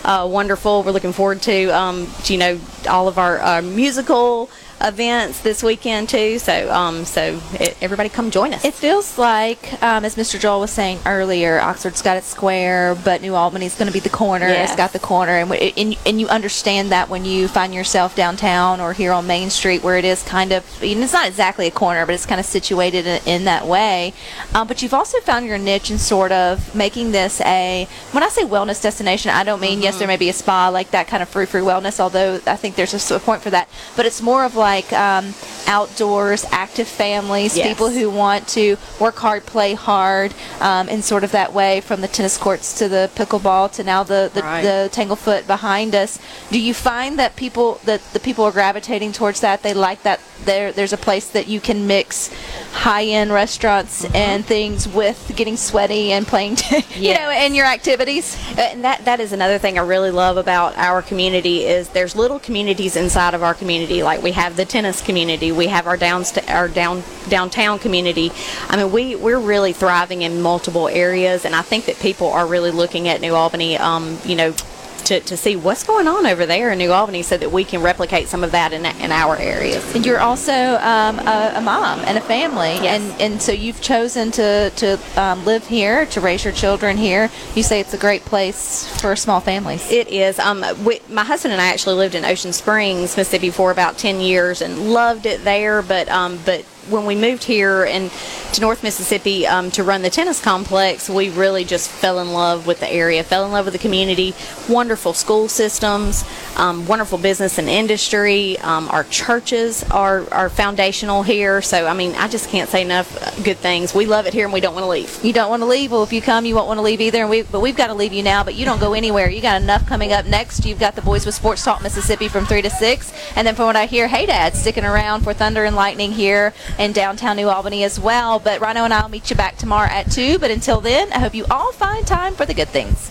uh, 0.05 0.29
wonderful. 0.31 0.83
We're 0.83 0.93
looking 0.93 1.15
forward 1.15 1.41
to, 1.43 1.69
um, 1.71 2.07
to, 2.25 2.33
you 2.35 2.39
know 2.39 2.61
all 2.89 3.09
of 3.09 3.19
our 3.19 3.41
uh, 3.41 3.63
musical 3.63 4.51
events 4.81 5.41
this 5.41 5.63
weekend 5.63 6.09
too. 6.09 6.39
So 6.39 6.73
um, 6.73 7.05
so 7.05 7.41
it, 7.55 7.77
everybody 7.81 8.09
come 8.09 8.31
join 8.31 8.55
us. 8.55 8.65
It 8.65 8.75
feels 8.75 9.19
like, 9.19 9.83
um, 9.83 10.05
as 10.05 10.17
Mr. 10.17 10.39
Joel 10.39 10.61
was 10.61 10.71
saying 10.71 11.01
earlier, 11.07 11.61
Oxford's 11.61 12.03
got 12.03 12.17
its 12.17 12.27
square, 12.27 12.95
but 13.05 13.23
New 13.23 13.35
Albany's 13.35 13.75
going 13.75 13.87
to 13.89 13.93
be 13.93 14.01
the 14.01 14.09
corner. 14.11 14.49
Yes. 14.49 14.71
It's 14.71 14.77
got 14.77 14.93
the 14.93 14.99
corner, 14.99 15.33
and, 15.33 15.51
w- 15.51 15.73
and 15.77 15.97
and 16.07 16.21
you 16.21 16.29
understand 16.29 16.91
that 16.93 17.09
when 17.09 17.25
you 17.25 17.49
find 17.49 17.75
yourself 17.75 18.17
downtown 18.17 18.81
or 18.81 18.93
here 18.93 19.13
on 19.13 19.27
Main 19.27 19.51
Street, 19.51 19.83
where 19.83 19.99
it 19.99 20.05
is 20.05 20.23
kind 20.23 20.53
of, 20.53 20.65
and 20.83 21.03
it's 21.03 21.13
not 21.13 21.29
exactly 21.29 21.67
a 21.67 21.71
corner, 21.71 22.07
but 22.07 22.15
it's 22.15 22.27
kind 22.27 22.41
of 22.41 22.47
situated 22.47 23.07
in, 23.07 23.21
in 23.27 23.45
that 23.45 23.67
way. 23.67 24.15
Um, 24.55 24.67
but 24.67 24.83
you've 24.83 24.95
also 24.95 25.21
found 25.21 25.47
your 25.47 25.59
niche 25.59 25.91
in 25.91 25.99
sort 25.99 26.33
of 26.33 26.75
making 26.75 27.13
this 27.13 27.41
a. 27.43 27.87
When 28.13 28.23
I 28.23 28.29
say 28.29 28.45
wellness 28.45 28.83
destination, 28.83 29.31
I 29.31 29.45
don't 29.45 29.61
mean 29.61 29.83
yes, 29.83 29.99
there 29.99 30.09
may 30.09 30.17
be 30.17 30.29
a 30.29 30.33
spa 30.33 30.69
like 30.69 30.91
that 30.93 31.07
kind 31.09 31.23
of 31.23 31.29
free 31.29 31.47
free 31.47 31.61
wellness, 31.61 32.01
although 32.01 32.41
I 32.47 32.57
think 32.57 32.77
there's 32.77 33.11
a 33.11 33.19
point 33.21 33.43
for 33.43 33.51
that. 33.51 33.69
But 33.97 34.07
it's 34.07 34.23
more 34.23 34.45
of 34.45 34.55
like 34.57 34.70
um, 34.93 35.35
outdoors, 35.71 36.45
active 36.51 36.89
families, 36.89 37.57
Yes. 37.57 37.69
people 37.69 37.91
who 37.91 38.11
want 38.11 38.43
to 38.49 38.77
work 38.99 39.17
hard, 39.27 39.47
play 39.47 39.75
hard, 39.75 40.35
um, 40.61 40.89
in 40.89 41.01
sort 41.03 41.23
of 41.25 41.31
that 41.33 41.53
way 41.55 41.81
from 41.81 42.01
the 42.01 42.09
tennis 42.09 42.37
courts 42.37 42.77
to 42.79 42.89
the 42.89 43.09
pickleball 43.15 43.71
to 43.77 43.85
now 43.85 44.03
the, 44.03 44.31
the, 44.35 44.43
Right. 44.43 44.63
the 44.63 44.79
Tanglefoot 44.93 45.47
behind 45.47 45.95
us. 45.95 46.19
Do 46.51 46.59
you 46.61 46.75
find 46.75 47.19
that 47.21 47.37
people 47.37 47.69
that 47.85 48.01
the 48.13 48.21
people 48.21 48.45
are 48.45 48.51
gravitating 48.61 49.13
towards 49.13 49.41
that? 49.41 49.63
They 49.63 49.73
like 49.75 50.03
that 50.03 50.19
there 50.45 50.73
there's 50.73 50.95
a 50.95 50.97
place 51.09 51.27
that 51.37 51.47
you 51.49 51.61
can 51.61 51.87
mix 51.87 52.31
high 52.73 53.05
end 53.05 53.31
restaurants 53.31 54.07
and 54.15 54.45
things 54.45 54.89
with 54.89 55.19
getting 55.37 55.57
sweaty 55.57 56.13
and 56.13 56.27
playing 56.27 56.57
t- 56.57 56.83
you 57.07 57.13
know 57.15 57.29
and 57.43 57.55
your 57.55 57.67
activities. 57.67 58.37
Uh, 58.59 58.69
And 58.73 58.83
that 58.85 59.05
that 59.05 59.21
is 59.21 59.33
another 59.33 59.59
thing 59.59 59.79
I 59.79 59.83
really 59.83 60.11
love 60.11 60.37
about 60.47 60.77
our 60.79 61.03
community 61.03 61.57
is 61.67 61.89
there's 61.91 62.15
little 62.17 62.39
communities 62.39 62.97
inside 62.97 63.35
of 63.35 63.43
our 63.43 63.55
community. 63.55 64.03
Like 64.03 64.23
we 64.23 64.33
have 64.33 64.57
the 64.57 64.65
tennis 64.65 65.03
community, 65.03 65.53
we 65.61 65.67
have 65.67 65.87
our 65.87 65.99
downst- 65.99 66.49
our 66.49 66.69
down 66.69 67.03
downtown 67.29 67.79
community. 67.79 68.33
I 68.71 68.79
mean, 68.79 68.91
we 68.91 69.15
we're 69.15 69.39
really 69.39 69.75
thriving 69.75 70.23
in 70.23 70.41
multiple 70.41 70.89
areas, 70.89 71.45
and 71.45 71.55
I 71.55 71.61
think 71.61 71.85
that 71.85 71.99
people 71.99 72.29
are 72.29 72.47
really 72.47 72.71
looking 72.71 73.09
at 73.09 73.21
New 73.21 73.35
Albany. 73.35 73.77
Um, 73.77 74.19
you 74.25 74.37
know. 74.37 74.55
To, 75.01 75.19
to 75.21 75.37
see 75.37 75.57
what's 75.57 75.83
going 75.83 76.07
on 76.07 76.25
over 76.27 76.47
there 76.47 76.71
in 76.71 76.79
New 76.79 76.93
Albany 76.93 77.23
so 77.23 77.37
that 77.37 77.51
we 77.51 77.65
can 77.65 77.83
replicate 77.83 78.29
some 78.29 78.45
of 78.45 78.53
that 78.53 78.73
in, 78.73 78.87
in 78.87 79.11
our 79.11 79.37
areas. 79.37 79.83
And 79.95 80.07
you're 80.07 80.21
also 80.21 80.53
um, 80.53 81.19
a, 81.19 81.55
a 81.57 81.61
mom 81.61 81.99
and 82.01 82.17
a 82.17 82.21
family, 82.21 82.75
Yes. 82.75 83.01
and 83.01 83.21
and 83.21 83.43
so 83.43 83.51
you've 83.51 83.81
chosen 83.81 84.31
to 84.33 84.71
to 84.77 84.99
um, 85.17 85.45
live 85.45 85.67
here, 85.67 86.07
to 86.07 86.21
raise 86.21 86.45
your 86.45 86.53
children 86.53 86.97
here. 86.97 87.29
You 87.57 87.63
say 87.65 87.81
it's 87.81 87.95
a 87.95 87.99
great 87.99 88.25
place 88.25 88.87
for 89.01 89.17
small 89.17 89.41
families. 89.41 89.91
It 89.91 90.09
is. 90.09 90.39
Um, 90.39 90.65
we, 90.85 91.01
my 91.09 91.25
husband 91.25 91.53
and 91.53 91.61
I 91.61 91.67
actually 91.69 91.97
lived 91.97 92.15
in 92.15 92.25
Ocean 92.25 92.53
Springs, 92.53 93.17
Mississippi, 93.17 93.51
for 93.51 93.71
about 93.73 93.99
ten 93.99 94.21
years 94.21 94.63
and 94.63 94.93
loved 94.93 95.27
it 95.27 95.43
there. 95.43 95.83
But 95.83 96.09
um, 96.09 96.39
but 96.45 96.65
when 96.89 97.07
we 97.07 97.15
moved 97.15 97.45
here 97.45 97.85
and 97.85 98.11
to 98.53 98.61
North 98.61 98.83
Mississippi 98.83 99.47
um, 99.47 99.71
to 99.73 99.85
run 99.85 100.03
the 100.03 100.11
tennis 100.11 100.41
complex, 100.41 101.09
we 101.09 101.31
really 101.31 101.65
just 101.65 101.91
fell 101.91 102.19
in 102.21 102.33
love 102.33 102.67
with 102.67 102.81
the 102.81 102.91
area, 102.91 103.23
fell 103.23 103.45
in 103.45 103.53
love 103.53 103.67
with 103.67 103.75
the 103.75 103.79
community. 103.79 104.35
Wonderful 104.69 105.13
school 105.13 105.49
systems, 105.49 106.25
um, 106.57 106.87
wonderful 106.87 107.19
business 107.19 107.59
and 107.59 107.69
industry. 107.69 108.59
Um, 108.59 108.89
our 108.89 109.05
churches 109.05 109.83
are 109.91 110.25
are 110.33 110.49
foundational 110.49 111.23
here. 111.23 111.63
So 111.63 111.87
I 111.87 111.95
mean, 111.95 112.13
I 112.15 112.29
just 112.29 112.49
can't 112.49 112.69
say 112.69 112.83
enough 112.83 113.17
uh, 113.23 113.43
good 113.43 113.59
things. 113.59 113.95
We 113.95 114.07
love 114.07 114.27
it 114.27 114.35
here, 114.35 114.45
and 114.45 114.53
we 114.53 114.61
don't 114.61 114.75
want 114.75 114.85
to 114.85 114.89
leave. 114.89 115.25
You 115.25 115.33
don't 115.33 115.51
want 115.51 115.63
to 115.63 115.67
leave. 115.67 115.91
Well, 115.91 116.03
if 116.03 116.13
you 116.13 116.21
come, 116.21 116.45
you 116.45 116.55
won't 116.55 116.69
want 116.69 116.79
to 116.79 116.83
leave 116.83 117.01
either. 117.01 117.21
And 117.21 117.31
we, 117.31 117.43
but 117.43 117.61
we've 117.61 117.77
got 117.77 117.89
to 117.89 117.95
leave 117.95 118.13
you 118.13 118.23
now. 118.23 118.45
But 118.45 118.55
you 118.55 118.65
don't 118.65 118.81
go 118.81 118.93
anywhere. 118.93 119.29
You 119.29 119.41
got 119.41 119.63
enough 119.63 119.87
coming 119.87 120.13
up 120.13 120.27
next. 120.27 120.65
You've 120.65 120.81
got 120.81 120.97
the 120.97 121.03
boys 121.03 121.27
with 121.27 121.35
Sports 121.35 121.65
Talk 121.65 121.83
Mississippi 121.83 122.29
from 122.29 122.47
three 122.47 122.63
to 122.63 122.71
six, 122.71 123.13
and 123.37 123.47
then 123.47 123.55
from 123.55 123.67
what 123.67 123.77
I 123.77 123.87
hear, 123.87 124.09
Hey 124.09 124.27
Dad 124.27 124.55
sticking 124.55 124.85
around 124.85 125.23
for 125.23 125.33
Thunder 125.33 125.65
and 125.65 125.77
Lightning 125.77 126.13
here 126.13 126.53
in 126.79 126.93
downtown 126.93 127.37
New 127.37 127.49
Albany 127.49 127.85
as 127.85 127.99
well. 127.99 128.39
But 128.39 128.61
Rhino 128.61 128.85
and 128.85 128.95
I'll 128.95 129.09
meet 129.09 129.31
you 129.31 129.37
back 129.37 129.57
tomorrow 129.57 129.89
at 129.89 130.11
two. 130.11 130.39
But 130.39 130.51
until 130.51 130.81
then, 130.81 131.13
I 131.13 131.19
hope 131.19 131.35
you 131.35 131.45
all 131.51 131.73
find 131.73 132.07
time 132.07 132.35
for 132.35 132.47
the 132.47 132.55
good 132.55 132.69
things. 132.69 133.11